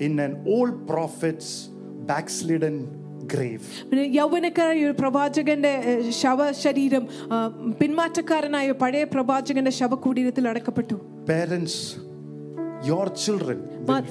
[0.00, 1.48] in an old prophet's
[2.06, 2.76] backslidden
[3.26, 3.66] grave.
[3.90, 7.36] പിന്നെ യൗവനക്കാരായ ഒരു പ്രവാചകന്റെ ഏഹ്, ശവശരീരം ആ,
[7.80, 10.96] പിന്മാറ്റക്കാരനായ പഴയ പ്രവാചകന്റെ ശവകുടീരത്തിൽ അടക്കപ്പെട്ടു
[11.28, 11.76] Parents,
[12.82, 13.58] your children
[13.88, 14.08] will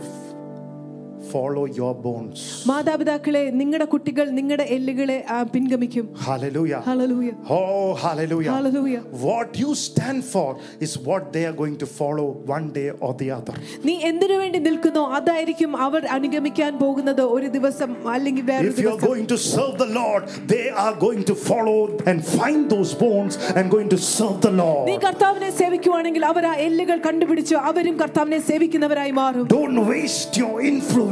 [1.28, 2.40] f- follow your bones.
[2.70, 6.80] മാതാപിതാക്കളെ നിങ്ങളുടെ കുട്ടികൾ നിങ്ങളുടെ എല്ലുകളെ ആ, പിൻഗമിക്കും Hallelujah.
[6.88, 7.62] Hallelujah Oh,
[8.04, 8.52] hallelujah.
[8.56, 10.50] Hallelujah What you stand for
[10.86, 13.56] is what they are going to follow one day or the other.
[13.88, 18.98] നീ എന്തിനു വേണ്ടി നിൽക്കുന്നോ അതായിരിക്കും അവർ അനുഗമിക്കാൻ പോകുന്നത് ഒരു ദിവസം അല്ലെങ്കിൽ വേറൊരു If you are
[18.98, 20.22] ദിവസം going to serve the Lord,
[20.54, 21.80] they are going to follow
[22.10, 24.92] and find those bones and going to serve the നീ Lord.
[25.08, 31.12] കർത്താവിനെ സേവിക്കുവാണെങ്കിൽ അവർ ആ എല്ലുകൾ കണ്ടുപിടിച്ച് അവരും കർത്താവിനെ സേവിക്കുന്നവരായി മാറും Don't waste your influence.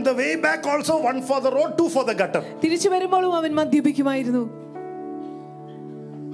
[0.00, 2.42] the way back also, one for the road, two for the gutter.
[2.62, 4.44] തിരിച്ചു വരുമ്പോഴും അവൻ മദ്യപിക്കുമായിരുന്നു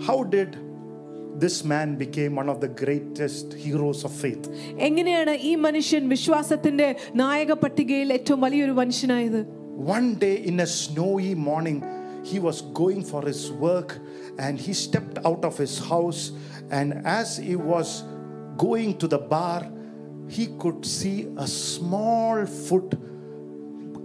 [0.06, 0.51] How did
[1.43, 4.44] this man became one of the greatest heroes of faith?
[4.89, 6.89] എങ്ങനെയാണ് ഈ മനുഷ്യൻ വിശ്വാസത്തിന്റെ
[7.23, 9.40] നായക പട്ടികയിൽ ഏറ്റവും വലിയൊരു മനുഷ്യനായത്
[9.98, 11.78] One day in a snowy morning,
[12.31, 13.90] he was going for his work
[14.44, 16.23] and he stepped out of his house.
[16.78, 16.89] And
[17.20, 17.89] as he was
[18.66, 19.60] going to the bar,
[20.36, 22.36] he could see a small
[22.66, 22.90] foot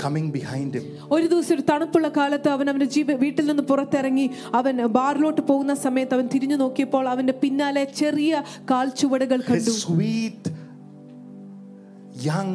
[0.03, 0.85] coming behind him.
[1.15, 4.26] ഒരു ദിവസം ഒരു തണുപ്പുള്ള കാലത്ത് അവൻ അവന്റെ ജീവ വീട്ടിൽ നിന്ന് പുറത്തിറങ്ങി
[4.59, 8.31] അവൻ ബാറിലോട്ട് പോകുന്ന സമയത്ത് അവൻ തിരിഞ്ഞു നോക്കിയപ്പോൾ അവന്റെ പിന്നാലെ ചെറിയ
[8.72, 10.43] കാൽച്ചുവടുകൾ കണ്ടു His sweet,
[12.30, 12.53] young,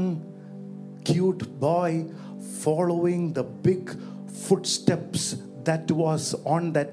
[1.05, 1.93] cute boy
[2.63, 3.83] following the big
[4.47, 5.23] footsteps
[5.65, 6.93] that was on that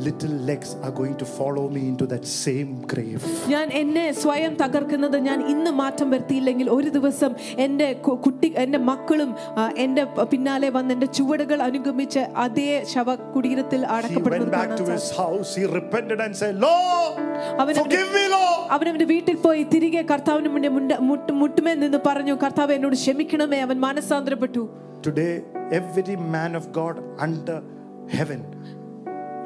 [0.00, 3.22] little legs are going to follow me into that same grave.
[3.48, 9.30] ഞാൻ എന്നെ സ്വയം തകർക്കുന്നത് ഞാൻ ഇന്ന് മാറ്റം വരുത്തിയില്ലെങ്കിൽ ഒരു ദിവസം എന്റെ കുട്ടി എന്റെ മക്കളും
[9.76, 13.82] എന്റെ പിന്നാലെ വന്ന് എന്റെ ചുവടുകൾ അനുഗമിച്ച് അതേ ശവ കുടീരത്തിൽ
[17.58, 17.74] അവൻ
[18.70, 20.70] അവന്റെ വീട്ടിൽ പോയി തിരികെ കർത്താവിന് മുന്നേ
[21.32, 24.62] മുട്ടുമേ നിന്ന് പറഞ്ഞു കർത്താവ് എന്നോട് ക്ഷമിക്കണമേ അവൻ മാനസാന്തരപ്പെട്ടു.
[25.06, 25.30] Today
[25.72, 27.60] every man of God under
[28.16, 28.40] heaven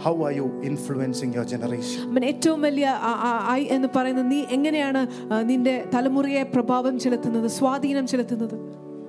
[0.00, 2.02] How are you influencing your generation?
[2.10, 5.02] അവൻ ഏറ്റവും വലിയ ആ- ആ- ഐ എന്ന് പറയുന്നത് നീ എങ്ങനെയാണ്
[5.32, 8.56] ആ, നിന്റെ തലമുറയെ പ്രഭാവം ചെലുത്തുന്നത് സ്വാധീനം ചെലുത്തുന്നത്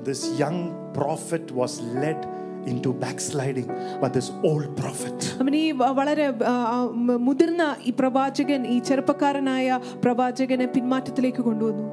[0.08, 0.60] This young
[0.94, 2.20] prophet was led
[2.66, 3.68] into backsliding
[4.02, 5.20] by this old prophet.
[5.42, 9.68] അവൻ ഈ വ- വളരെ ആ, ആ, മ- മുതിർന്ന ഈ പ്രവാചകൻ ഈ ചെറുപ്പക്കാരനായ
[10.04, 11.86] പ്രവാചകനെ പിന്മാറ്റത്തിലേക്ക് കൊണ്ടുവന്നു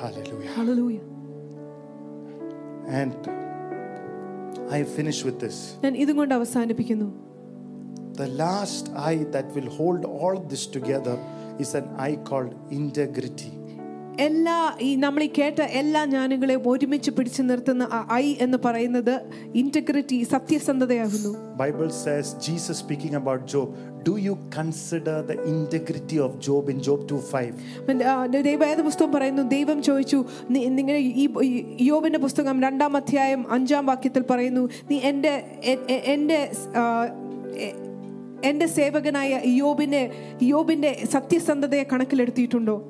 [0.00, 0.50] Hallelujah.
[0.52, 1.04] Hallelujah.
[2.92, 3.14] And
[4.76, 5.56] I finish with this.
[5.84, 7.08] ഞാൻ ഇതും കൊണ്ട് അവസാനിപ്പിക്കുന്നു
[8.22, 11.16] The last I that will hold all this together
[11.64, 13.50] is an I called integrity.
[14.19, 19.21] എല്ലാ ഈ നമ്മൾ ഈ കേട്ട എല്ലാ ജ്ഞാനങ്ങളെയും ഒരുമിച്ച് പിടിച്ചു നിർത്തുന്ന ഐ എന്ന് പറയുന്നത്
[19.55, 21.57] integrity സത്യസന്ധതയാകുന്നു.
[21.57, 23.73] Bible says Jesus speaking about Job
[24.07, 28.03] do you consider the integrity of Job in Job 2:5?
[28.03, 29.41] ആ, ദൈവവേദ പുസ്തകം പറയുന്നു?
[29.41, 31.29] ദൈവം ചോദിച്ചു "നീ- നിങ്ങൾ ഈ
[31.81, 35.59] യോബിന്റെ പുസ്തകം രണ്ടാം അധ്യായം അഞ്ചാം വാക്യത്തിൽ പറയുന്നു നീ എന്റെ
[36.05, 36.51] എന്റെ
[38.45, 40.09] എന്റെ സേവകനായ യോബിനെ
[40.43, 42.89] യോബിന്റെ സത്യസന്ധതയെ കണക്കിലെടുത്തിട്ടുണ്ടോ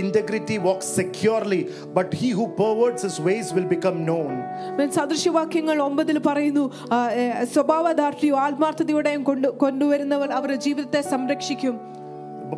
[0.00, 1.60] integrity walks securely,
[1.96, 4.32] but he who perverts his ways will become known.
[4.78, 7.24] ഞാൻ സദൃശ്യവാക്യങ്ങൾ ഒമ്പതിൽ പറയുന്നു ആ, ഏ,
[7.54, 11.76] സ്വഭാവദാർഢ്യവും ആത്മാർത്ഥതയോടെയും കൊണ്ടു കൊണ്ടുവരുന്നവർ അവരുടെ ജീവിതത്തെ സംരക്ഷിക്കും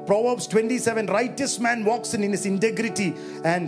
[0.07, 3.07] Proverbs 27 Righteous man walks in his integrity,
[3.45, 3.67] and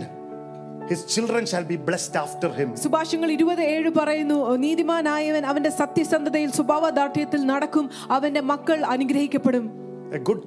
[0.91, 2.69] his children shall be blessed after him.
[2.75, 7.87] സുഭാഷങ്ങൾ ഇരുപത് ഏഴ് പറയുന്നു നീതിമാനായവൻ അവന്റെ സത്യസന്ധതയിൽ സ്വഭാവദാർഢ്യത്തിൽ നടക്കും
[8.17, 9.67] അവന്റെ മക്കൾ അനുഗ്രഹിക്കപ്പെടും
[10.11, 10.41] A good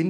[0.00, 0.08] in,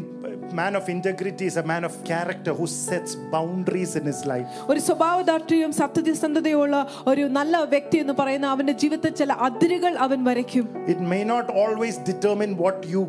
[0.52, 4.47] man of integrity is a man of character who sets boundaries in his life.
[4.69, 6.74] ഒരു സ്വഭാവദാർഢ്യവും സത്യസന്ധതയുള്ള
[7.06, 11.97] ഒരു നല്ല വ്യക്തി എന്ന് പറയുന്ന അവന്റെ ജീവിതത്തിൽ ചില അതിരുകൾ അവൻ വരയ്ക്കും It may not always
[12.10, 13.02] determine what you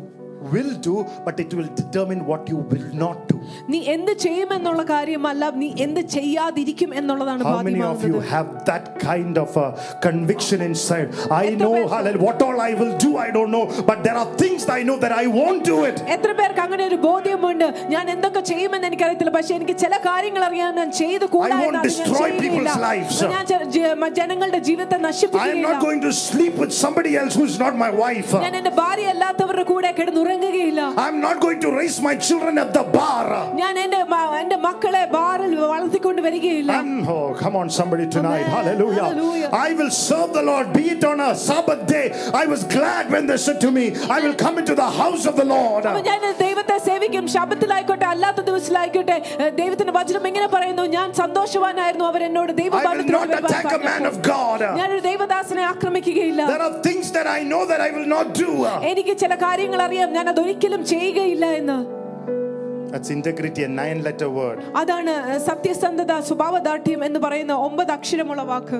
[0.46, 0.94] will do,
[1.24, 3.36] but it will determine what you will not do.
[3.72, 8.84] നീ എന്ത് ചെയ്യുമെന്നുള്ള കാര്യമല്ല നീ എന്ത് ചെയ്യാതിരിക്കും എന്നുള്ളതാണ് How many of you ബാധ്യമാകുന്നത് have that
[9.00, 9.68] kind of a
[10.06, 11.08] conviction inside?
[11.38, 14.16] I എത്ര know പേർക്ക് hallelujah, what all I will do, I don't know, but there
[14.22, 15.96] are things I know that I won't do it.
[16.16, 20.92] എത്ര പേർക്ക് അങ്ങനെ ഒരു ബോധ്യമുണ്ട് ഞാൻ എന്തൊക്കെ ചെയ്യുമെന്ന് എനിക്കറിയത്തില്ല പക്ഷെ എനിക്ക് ചില കാര്യങ്ങൾ അറിയാൻ ഞാൻ
[21.00, 22.44] ചെയ്തു കൂടാ I won't എന്നാണ് ഞാൻ destroy ചെയ്യുകയില്ല.
[22.44, 23.16] people's lives.
[23.34, 27.34] ഞാൻ ജ- ജ- ജനങ്ങളുടെ ജീവിതത്തെ I am നശിപ്പിക്കുകയില്ല not going to sleep with somebody else
[27.40, 28.32] who is not my wife.
[28.46, 29.90] ഞാൻ എന്റെ ഭാര്യ അല്ലാത്തവരുടെ കൂടെ
[30.28, 33.26] കിടന്നുറങ്ങുകയില്ല I'm not going to raise my children at the bar.
[33.60, 38.44] ഞാൻ എന്റെ മ- എന്റെ മക്കളെ ബാറിൽ വളർത്തിക്കൊണ്ട് വരികയില്ല I'm, oh, come on, somebody tonight.
[38.44, 38.54] Amen.
[38.56, 39.04] Hallelujah.
[39.04, 39.48] Hallelujah.
[39.60, 42.06] I will serve the Lord, be it on a Sabbath day.
[42.34, 43.84] I was glad when they said to me,
[44.16, 45.82] I will come into the house of the Lord.
[45.90, 52.22] അപ്പൊ ഞാൻ ദൈവത്തെ സേവിക്കും ശബത്തിലായിക്കോട്ടെ അല്ലാത്ത ദിവസത്തിലായിക്കോട്ടെ ഏഹ് ദൈവത്തിന്റെ വചനം എങ്ങനെ പറയുന്നു ഞാൻ സന്തോഷവാനായിരുന്നു അവർ
[52.28, 54.60] എന്നോട് I will not attack a man of God.
[54.80, 58.50] ഞാനൊരു ദൈവദാസനെ ആക്രമിക്കുകയില്ല There are things that I know that I will not do.
[58.90, 61.79] എനിക്ക് ചില കാര്യങ്ങൾ അറിയാം ഞാൻ അതൊരിക്കലും ചെയ്യുകയില്ല എന്ന്
[62.91, 64.59] That's integrity, a nine letter word.
[64.79, 65.11] അതാണ്
[65.47, 68.79] സത്യസന്ധത സ്വഭാവദാർഢ്യം എന്ന് പറയുന്ന ഒമ്പത് അക്ഷരമുള്ള വാക്ക്.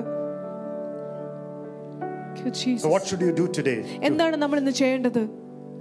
[2.74, 3.78] So, what should you do today?
[4.08, 5.22] എന്താണ് നമ്മൾ ഇന്ന് ചെയ്യേണ്ടത്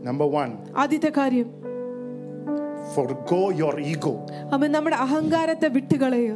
[0.04, 0.52] Number one,
[0.84, 1.48] ആദ്യത്തെ കാര്യം
[2.94, 4.14] forgo your ego.
[4.76, 6.36] നമ്മുടെ അഹങ്കാരത്തെ വിട്ടുകളയുക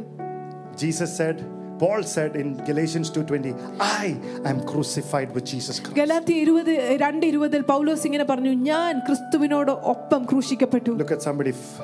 [0.82, 1.36] Jesus said,
[1.79, 3.51] Paul said in Galatians 2:20,
[3.99, 4.07] I
[4.45, 5.95] am crucified with Jesus Christ.
[5.95, 11.53] ഗലാത്തി ഇരുപത് രണ്ട് ഇരുപതിൽ പൗലോസ് ഇങ്ങനെ പറഞ്ഞു ഞാൻ ക്രിസ്തുവിനോട് ഒപ്പം ക്രൂശിക്കപ്പെട്ടു Look at somebody.
[11.61, 11.79] f-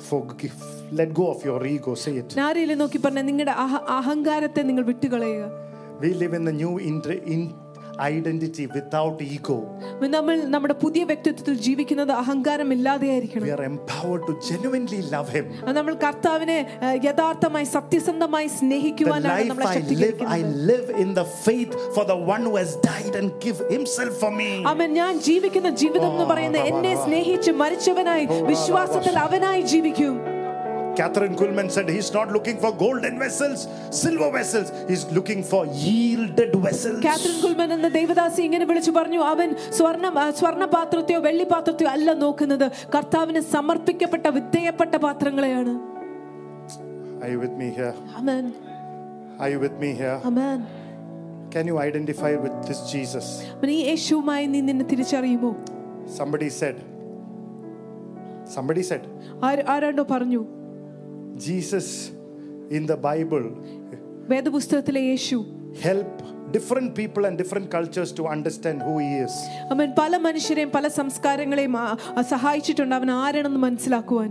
[0.00, 0.58] Forgive.
[0.92, 1.94] Let go of your ego.
[2.04, 2.28] Say it.
[2.36, 5.46] നാരിയിലെ നോക്കി പറഞ്ഞ നിങ്ങളുടെ അഹ- അഹങ്കാരത്തെ നിങ്ങൾ വിട്ടുകളയുക
[6.02, 7.40] We live in the new inter- in
[8.08, 9.56] identity without ego.
[10.10, 15.46] നമ്മൾ നമ്മുടെ പുതിയ വ്യക്തിത്വത്തിൽ ജീവിക്കുന്നത് അഹങ്കാരം ഇല്ലാതെയായിരിക്കണം We are empowered to genuinely love Him.
[15.62, 20.88] അത് നമ്മൾ കർത്താവിനെ ഏഹ്, യഥാർത്ഥമായി സത്യസന്ധമായി The സ്നേഹിക്കുവാനാണ് life നമ്മളെ I live, I ശക്തീകരിക്കുന്നത് live
[21.04, 24.50] in the faith for the one who has died and give Himself for me.
[24.72, 30.14] അവൻ ഞാൻ ജീവിക്കുന്ന ജീവിതം എന്ന് പറയുന്നത് എന്നെ സ്നേഹിച്ച് മരിച്ചവനായി വിശ്വാസത്തിൽ അവനായി ജീവിക്കും
[30.95, 34.71] Kathryn Kuhlman said, He's not looking for golden vessels, silver vessels.
[34.89, 36.99] He's looking for yielded vessels.
[37.07, 40.05] Kathryn Kuhlman എന്ന ദേവദാസി ഇങ്ങനെ വിളിച്ചു പറഞ്ഞു അവൻ സ്വർണ്ണ
[40.39, 45.73] സ്വർണ്ണ പാത്രത്തെയോ വെള്ളി പാത്രത്തെയോ അല്ല നോക്കുന്നത് കർത്താവിന് സമർപ്പിക്കപ്പെട്ട വിധേയപ്പെട്ട പാത്രങ്ങളെയാണ്
[47.23, 47.91] Are you with me here?
[48.19, 48.45] Amen.
[49.41, 50.17] Are you with me here?
[50.29, 50.57] Amen.
[51.53, 53.25] Can you identify with this Jesus?
[56.19, 56.77] Somebody said,
[58.45, 59.03] Somebody said.
[59.41, 59.65] I said.
[59.73, 60.41] ആരാണ്ടോ പറഞ്ഞു?
[61.36, 61.88] Jesus
[62.70, 63.46] in the Bible
[64.28, 65.38] വേദപുസ്തകത്തിലെ യേശു
[65.82, 66.12] help
[66.52, 69.34] different people and different cultures to understand who he is.
[69.70, 74.30] അവൻ പല മനുഷ്യരെയും പല സംസ്കാരങ്ങളെയും ആ- ആ സഹായിച്ചിട്ടുണ്ട് അവൻ ആരാണെന്ന് മനസ്സിലാക്കുവാൻ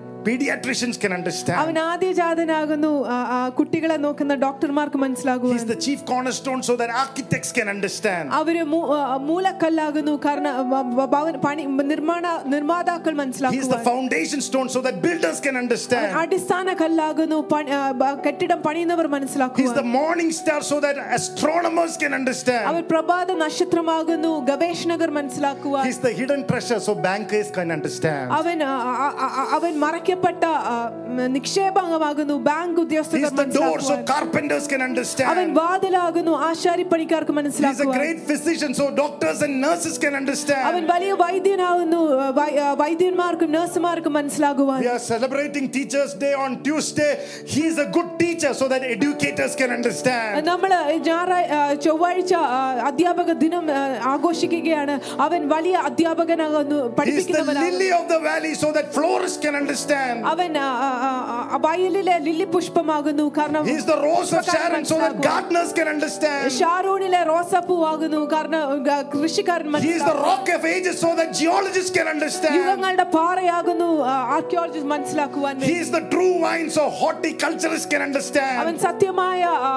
[0.26, 1.58] pediatricians can understand.
[1.58, 7.52] അവൻ ആദ്യജാതനാകുന്നു ആ, ആ, കുട്ടികളെ നോക്കുന്ന ഡോക്ടർമാർക്ക് മനസ്സിലാകുവാൻ He's the chief cornerstone so that architects
[7.52, 8.24] can understand.
[8.32, 14.40] അവര് മൂ- ആ, മൂലക്കല്ലാകുന്നു കാരണം വ- വ- ഭവന പണി നിർമ്മാണ നിർമ്മാതാക്കൾ He's the മനസ്സിലാക്കുവാൻ foundation
[14.40, 16.10] stone so that builders can understand.
[16.16, 21.96] അടിസ്ഥാന കല്ലാകുന്നു പണി- ആ, ബ- കെട്ടിടം പണിയുന്നവർ He's the മനസ്സിലാക്കുവാൻ morning star so that astronomers
[21.96, 22.64] can understand.
[22.64, 28.26] അവർ പ്രഭാത നക്ഷത്രമാകുന്നു ഗവേഷകർ മനസ്സിലാക്കുവാൻ He's the hidden treasure so bankers can understand.
[28.32, 30.76] അവൻ ആ, ആ, ആ, ആ, അവൻ മറയ്ക്കപ്പെട്ട ആ,
[31.08, 35.48] ഉം, നിക്ഷേപമാകുന്നു ബാങ്ക് ഉദ്യോഗസ്ഥർ He's the door so മനസ്സിലാക്കുവാൻ carpenters can അവൻ understand.
[35.58, 40.86] വാതിലാകുന്നു ആശാരിപ്പണിക്കാർക്ക് He's a മനസ്സിലാക്കുവാൻ great physician so doctors and nurses can അവൻ understand.
[40.92, 47.10] വലിയ വൈദ്യനാകുന്നു ആ, വൈ- ആ, വൈദ്യന്മാർക്കും നഴ്സുമാർക്കും മനസ്സിലാകുവാൻ We are celebrating Teachers' Day on Tuesday.
[47.54, 50.32] He's a good teacher so that educators can understand.
[50.50, 50.70] നമ്മൾ
[51.08, 52.60] ഞായറാഴ് ആ, ചൊവ്വാഴ്ച ആ,
[52.90, 53.82] അധ്യാപക ദിനം ആ,
[54.14, 59.54] ആഘോഷിക്കുകയാണ് അവൻ വലിയ അധ്യാപകനാകുന്നു He's the പഠിപ്പിക്കുന്നവനാകുന്നു lily of the valley so that florists can
[59.54, 59.99] understand.
[60.26, 64.98] അവൻ ആ, ആ, ആ, ആ, വയലിലെ ലില്ലി പുഷ്പമാകുന്നു കാരണം He's the rose of Sharon so
[64.98, 66.46] that gardeners can understand.
[66.52, 70.24] ഷാറൂണിലെ റോസാപ്പൂവാകുന്നു കാരണം ഗ- കൃഷിക്കാരൻ He's the മനസ്സിലാക്കും.
[70.24, 72.54] rock of ages so that geologists can understand.
[72.54, 73.90] യുഗങ്ങളുടെ പാറയാകുന്നു
[74.36, 75.74] archaeologist മനസ്സിലാക്കുവാൻ വേണ്ടി.
[75.74, 78.80] He's the true wine so horticulturists can അവൻ understand.
[78.80, 79.72] സത്യമായ ആ,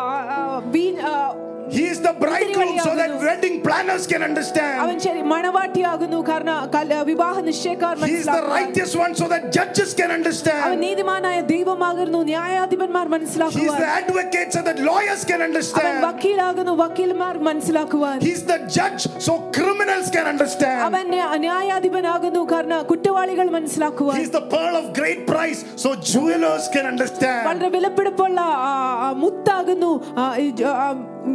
[1.64, 5.02] ആ, ആ, വീ- ആ, He's the bridegroom so that wedding planners can അവൻ understand.
[5.04, 8.56] ശരി മണവാട്ടിയാകുന്നു കാരണം കല- വിവാഹ നിശ്ചയക്കാർ He's the മനസ്സിലാക്കുവാൻ.
[8.60, 10.72] righteous one so that judges can അവൻ understand.
[10.86, 16.00] നീതിമാനായ ദൈവമാകുന്നു ന്യായാധിപന്മാർ He's മനസ്സിലാക്കുവാൻ the advocate so that lawyers can അവൻ understand.
[16.08, 20.80] വക്കീലാകുന്നു വക്കീൽമാർ മനസ്സിലാക്കുവാൻ He's the judge so criminals can understand.
[20.88, 26.88] അവൻ ന്യാ- ന്യായാധിപനാകുന്നു കാരണം കുറ്റവാളികൾ മനസ്സിലാക്കുവാൻ He's the pearl of great price so jewelers can
[26.94, 27.44] understand.
[27.48, 28.74] വളരെ വിലപിടിപ്പുള്ള ആ,
[29.06, 30.90] ആ, മുത്താകുന്നു ആ, ഈ ജ- ആ,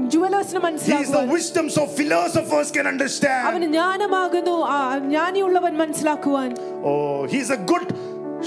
[0.09, 3.45] ജുവലേഴ്സിന് He's the മനസ്സിലാക്കുവാൻ wisdom so philosophers can understand.
[3.51, 6.51] അവന് ജ്ഞാനമാകുന്നു ആ, ജ്ഞാനിയുള്ളവൻ മനസ്സിലാക്കുവാൻ
[6.87, 7.87] Oh, he's a good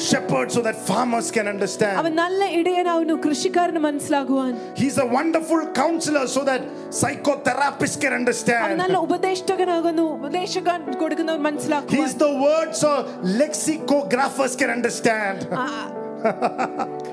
[0.07, 1.95] shepherd so that farmers can understand.
[2.01, 4.51] അവൻ നല്ല ഇടയനാകുന്നു കൃഷിക്കാരന് മനസ്സിലാക്കുവാൻ
[4.81, 6.61] He's a wonderful counselor so that
[6.99, 8.75] psychotherapists can അവൻ understand.
[8.83, 12.91] നല്ല ഉപദേഷ്ടകനാകുന്നു ഉപദേശകൻ കൊടുക്കുന്നവൻ മനസ്സിലാക്കുവാൻ He's the word so
[13.41, 15.37] lexicographers can understand.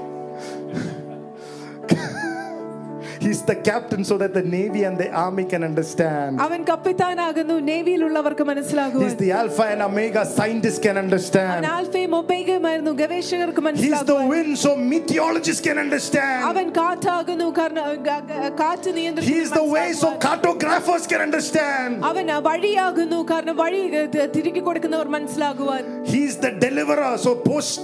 [3.21, 6.33] He's the captain so that the navy and the army can understand.
[6.41, 11.61] അവൻ കപ്പിത്താനാകുന്നു നേവിയിലുള്ളവർക്ക് മനസ്സിലാകുവാൻ He's the alpha and omega scientists can അവൻ understand.
[11.75, 16.41] ആൽഫയും ഒബേഗയുമായിരുന്നു ഗവേഷകർക്ക് He's the മനസ്സിലാകുവാൻ wind so meteorologists can understand.
[16.51, 18.91] അവൻ കാറ്റാകുന്നു കാരണം ഗ- ഗ- കാറ്റ്
[19.31, 21.93] He's the way so നിയന്ത്രിക്കുന്ന cartographers can understand.
[22.13, 25.83] അവൻ വഴിയാകുന്നു കാരണം വഴി ഏ, തി- തിരികെ കൊടുക്കുന്നവർ മനസ്സിലാകുവാൻ
[26.15, 27.83] He's the deliverer so post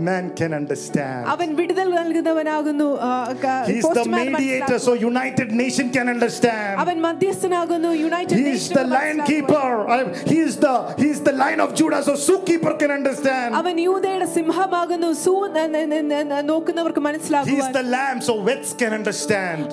[0.00, 1.26] man can understand.
[3.66, 6.78] He's the mediator so United Nation can understand.
[8.30, 10.14] He's the lion keeper.
[10.26, 13.54] He's the he's the lion of Judah so zookeeper can understand.
[17.46, 19.72] He's the lamb so vets can understand.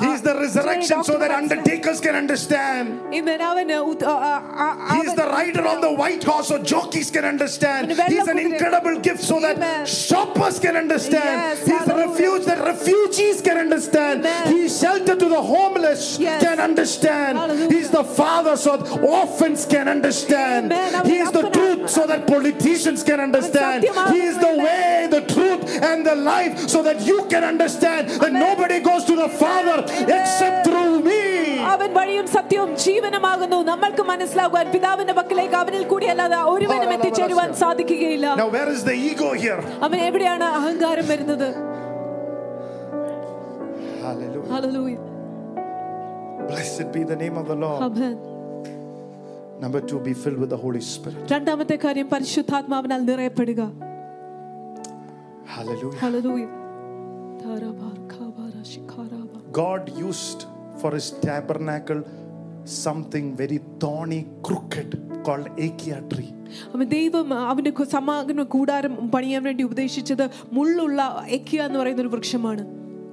[0.00, 3.12] He's the resurrection so that undertakers can understand.
[3.12, 3.24] He's
[5.14, 7.90] the rider on the white horse so jockeys can understand.
[7.90, 9.85] An incredible gift so that Amen.
[9.85, 11.35] shoppers can understand.
[11.37, 12.07] Yes, He's the hallelujah.
[12.07, 14.15] refuge that refugees can understand.
[14.21, 14.53] Amen.
[14.53, 16.39] He's shelter to the homeless Yes.
[16.41, 17.37] can understand.
[17.37, 17.71] Hallelujah.
[17.71, 20.61] He's the father so that orphans can understand.
[20.67, 20.91] Amen.
[20.95, 21.53] അവൻ He's the അപ്പനാണ്.
[21.57, 23.77] truth so that politicians can understand.
[23.79, 24.15] സത്യമാകുന്നു.
[24.15, 28.31] He is the way, the truth, and the life so that you can understand that
[28.31, 28.45] Amen.
[28.47, 30.09] nobody goes to the Father Amen.
[30.17, 31.21] except through me.
[31.73, 38.69] അവൻ വഴിയും സത്യവും ജീവനമാകുന്നു നമ്മൾക്ക് മനസ്സിലാകുവാൻ പിതാവിന്റെ പക്കലേക്ക് അവനിൽ കൂടിയല്ലാതെ ഒരുവനും എത്തിച്ചേരുവാൻ സാധിക്കുകയില്ല Now, where
[38.69, 39.61] is the ego here?
[39.85, 41.47] അവൻ എവിടെയാണ് അഹങ്കാരം വരുന്നത്
[44.03, 44.49] Hallelujah.
[44.53, 44.95] Hallelujah.
[46.49, 47.79] Blessed be the name of the Lord.
[47.87, 48.15] Amen.
[49.63, 51.21] Number two, be filled with the Holy Spirit.
[51.33, 53.61] രണ്ടാമത്തെ കാര്യം പരിശുദ്ധാത്മാവിനാൽ നിറയപ്പെടുക
[55.55, 55.97] Hallelujah.
[56.03, 56.45] Hallelujah.
[57.43, 59.31] ധാരാബാർ ഖാബാര ശിഖാരാബ.
[59.61, 60.41] God used
[60.81, 62.01] for his tabernacle
[62.63, 64.89] something very thorny, crooked
[65.23, 66.31] called acacia tree.
[66.73, 70.99] അവൻ ദൈവം അവന്റെ കു- സമാഗമ കൂടാരം പണിയാൻ വേണ്ടി ഉപദേശിച്ചത് മുള്ളുള്ള
[71.29, 72.63] എക്കിയ എന്ന് പറയുന്ന ഒരു വൃക്ഷമാണ്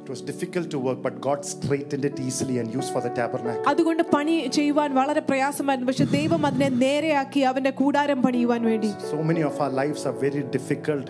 [0.04, 3.66] It was difficult to work, but God straightened it easily and used for the tabernacle.
[3.68, 9.42] അതുകൊണ്ട് പണി ചെയ്യുവാൻ വളരെ പ്രയാസമായിരുന്നു പക്ഷെ ദൈവം അതിനെ നേരെയാക്കി അവന്റെ കൂടാരം പണിയുവാൻ വേണ്ടി So many
[9.50, 11.06] of our lives are very difficult,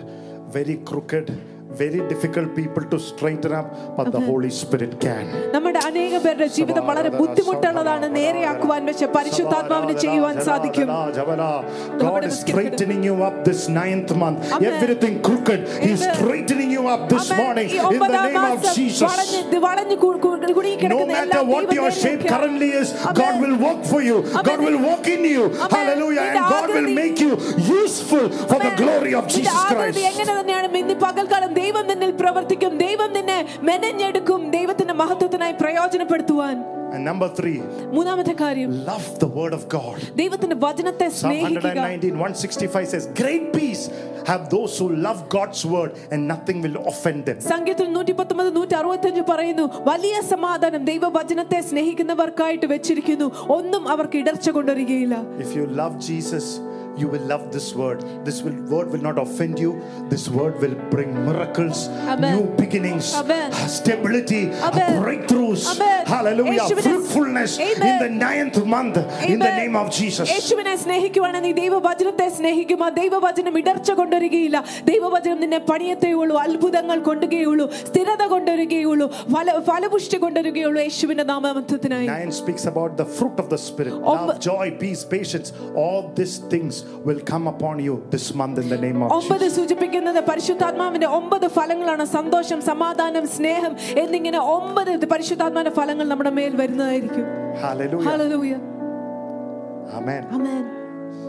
[0.53, 1.27] very crooked,
[1.73, 3.67] very difficult people to straighten up,
[3.97, 5.23] but the Holy Spirit can.
[5.53, 10.89] നമ്മുടെ അനേക പേരുടെ ജീവിതം വളരെ ബുദ്ധിമുട്ടുള്ളതാണ് നേരെയാക്കുവാൻ പക്ഷെ പരിശുദ്ധാത്മാവിന് ചെയ്യുവാൻ സാധിക്കും
[12.03, 14.39] God is straightening you up this ninth month.
[14.51, 14.67] Amen.
[14.71, 16.15] Everything crooked, He's Amen.
[16.15, 17.39] straightening you up this Amen.
[17.41, 19.03] morning ഈ in the ഒമ്പതാം name of മാസം Jesus.
[19.09, 22.87] വളഞ്ഞ് ഇത് വളഞ്ഞ് കു- കു- No കുടുങ്ങിക്കിടക്കുന്ന matter എല്ലാ what your shape ദൈവവേദനയ്ക്കും currently is,
[23.21, 23.41] God Amen.
[23.43, 24.17] will work for you.
[24.39, 24.65] God Amen.
[24.67, 25.43] will walk in you.
[25.49, 25.73] Amen.
[25.77, 26.23] Hallelujah.
[26.25, 27.31] And നിന്റെ God will ആകൃതി- make you
[27.79, 29.99] useful for the glory of നിന്റെ Jesus ആകൃതി Christ.
[31.67, 36.55] എങ്ങനെ തന്നെയാണ് ഇന്ന് പകൽക്കാലം ദൈവം നിന്നിൽ പ്രവർത്തിക്കും ദൈവം നിന്നെ മെനഞ്ഞെടുക്കും ദൈവത്തിന്റെ മഹത്വത്തിനായി പ്രയോജനപ്പെടുത്തുവാൻ
[36.95, 37.55] And number three,
[37.93, 39.95] മൂന്നാമത്തെ കാര്യം love the word of God.
[40.15, 43.83] ദൈവത്തിന്റെ വചനത്തെ Psalm സ്നേഹിക്കുക 119, 165 says, Great peace
[44.25, 47.37] have those who love God's word, and nothing will offend them.
[47.47, 53.27] സംഖ്യത്തിൽ നൂറ്റി പത്തൊമ്പത് നൂറ്റി അറുപത്തഞ്ച് പറയുന്നു വലിയ സമാധാനം ദൈവവചനത്തെ സ്നേഹിക്കുന്നവർക്കായിട്ട് വെച്ചിരിക്കുന്നു
[53.57, 56.45] ഒന്നും അവർക്ക് ഇടർച്ച കൊണ്ടുവരികയില്ല If you love Jesus,
[56.97, 57.99] you will love this word.
[58.23, 59.71] This will, word will not offend you.
[60.09, 61.77] This word will bring miracles,
[62.07, 62.33] Amen.
[62.33, 63.47] new beginnings, Amen.
[63.77, 64.91] stability, Amen.
[65.03, 65.63] breakthroughs.
[65.71, 66.01] Amen.
[66.07, 66.53] Hallelujah.
[66.59, 67.97] യേശുവിനെ- Fruitfulness in Amen.
[68.03, 69.55] the ninth month in the Amen.
[69.61, 70.27] name of Jesus.
[70.33, 74.57] യേശുവിനെ സ്നേഹിക്കുവാണ് നീ ദൈവവചനത്തെ സ്നേഹിക്കും ആ ദൈവവചനം ഇടർച്ച കൊണ്ടുവരികയില്ല
[74.91, 82.93] ദൈവവചനം നിന്നെ പണിയത്തേയുള്ളൂ അത്ഭുതങ്ങൾ കൊണ്ടുകയുള്ളൂ സ്ഥിരത കൊണ്ടുവരികയുള്ളൂ ഫല ഫലപുഷ്ടി കൊണ്ടുവരികയുള്ളൂ യേശുവിന്റെ നാമമത്വത്തിനായി Nine speaks about
[83.01, 85.49] the fruit of the Spirit Om- love, joy, peace, patience.
[85.83, 86.73] All these things
[87.07, 89.55] will come upon you this month in the name of ഒമ്പത് Jesus.
[89.57, 93.73] സൂചിപ്പിക്കുന്നത് പരിശുദ്ധാത്മാവിന്റെ ഒമ്പത് ഫലങ്ങളാണ് സന്തോഷം സമാധാനം സ്നേഹം
[94.03, 97.27] എന്നിങ്ങനെ ഒമ്പത് പരിശുദ്ധാത്മാവിന്റെ ഫലങ്ങൾ നമ്മുടെ മേൽ വരുന്നതായിരിക്കും
[97.65, 98.07] Hallelujah.
[98.11, 98.53] Hallelujah
[99.99, 100.23] Amen.
[100.37, 100.63] Amen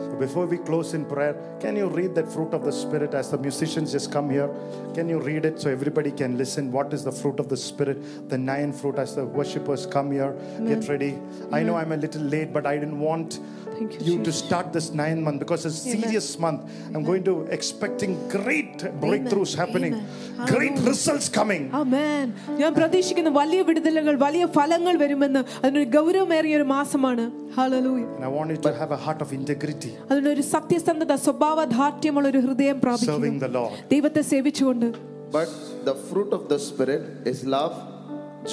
[0.04, 3.26] So before we close in prayer, can you read that fruit of the Spirit as
[3.32, 4.48] the musicians just come here?
[4.96, 6.70] Can you read it so everybody can listen?
[6.70, 7.98] What is the fruit of the Spirit?
[8.28, 10.30] The nine fruit as the worshippers come here,
[10.70, 11.10] get ready.
[11.52, 13.40] I know I'm a little late, but I didn't want
[13.78, 14.36] Thank you, you to Jesus.
[14.42, 16.02] start this nine month because it's a Amen.
[16.02, 16.60] serious month.
[16.94, 20.50] I'm going to expecting great breakthroughs happening, Amen.
[20.52, 21.62] great results coming.
[21.80, 22.26] ആമേൻ
[22.60, 27.24] ഞാൻ പ്രതീക്ഷിക്കുന്ന വലിയ വിടുതലുകൾ വലിയ ഫലങ്ങൾ വരുമെന്ന് അതിനൊരു ഗൗരവമേറിയ ഒരു മാസമാണ്
[27.56, 32.42] hallelujah And I want you to have a heart of integrity, അതിനൊരു സത്യസന്ധത സ്വഭാവധാർഢ്യമുള്ള ഒരു
[32.46, 33.74] ഹൃദയം serving പ്രാപിക്കുക the Lord.
[33.94, 34.88] ദൈവത്തെ സേവിച്ചുകൊണ്ട്
[35.36, 35.50] But
[35.88, 37.74] the fruit of the Spirit is love,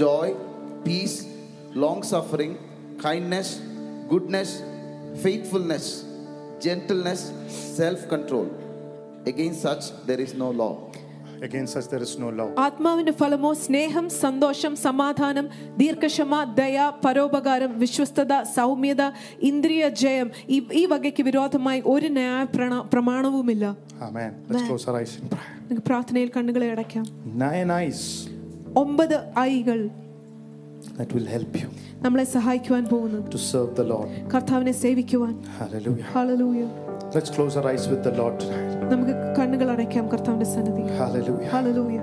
[0.01, 0.27] joy,
[0.87, 1.17] peace,
[1.83, 2.53] long suffering,
[3.07, 3.49] kindness,
[4.13, 4.49] goodness,
[5.17, 5.85] faithfulness,
[6.59, 7.21] gentleness,
[7.75, 8.47] self control.
[9.25, 10.73] Against such there is no law.
[11.41, 12.47] Against us, there is no law.
[12.63, 15.45] ആത്മാവിന്റെ ഫലമോ സ്നേഹം സന്തോഷം സമാധാനം
[15.77, 19.03] ദീർഘക്ഷമ ദയ പരോപകാരം വിശ്വസ്തത സൗമ്യത
[19.41, 23.65] ഇന്ദ്രിയ ജയം ഈ ഈ വകയ്ക്ക് വിരോധമായി ഒരു ന്യായ പ്രണ- പ്രമാണവുമില്ല
[24.01, 24.31] Amen.
[24.43, 24.67] Let's Amen.
[24.69, 25.49] close our eyes in prayer.
[25.61, 27.05] നിങ്ങൾക്ക് പ്രാർത്ഥനയിൽ കണ്ണുകളെ അടയ്ക്കാം
[27.43, 28.01] Nine eyes
[28.75, 29.79] ഒമ്പത് ഐകൾ
[30.97, 31.67] that will help you
[32.03, 34.09] നമ്മളെ സഹായിക്കുവാൻ പോകുന്നത് to serve the Lord.
[34.33, 36.07] കർത്താവിനെ സേവിക്കുവാൻ Hallelujah.
[36.13, 36.63] Hallelujah
[37.15, 38.67] Let's close our eyes with the Lord tonight.
[38.91, 41.49] നമുക്ക് കണ്ണുകൾ അടയ്ക്കാം കർത്താവിന്റെ സന്നിധി Hallelujah.
[41.53, 41.97] ഹല്ലേലൂയ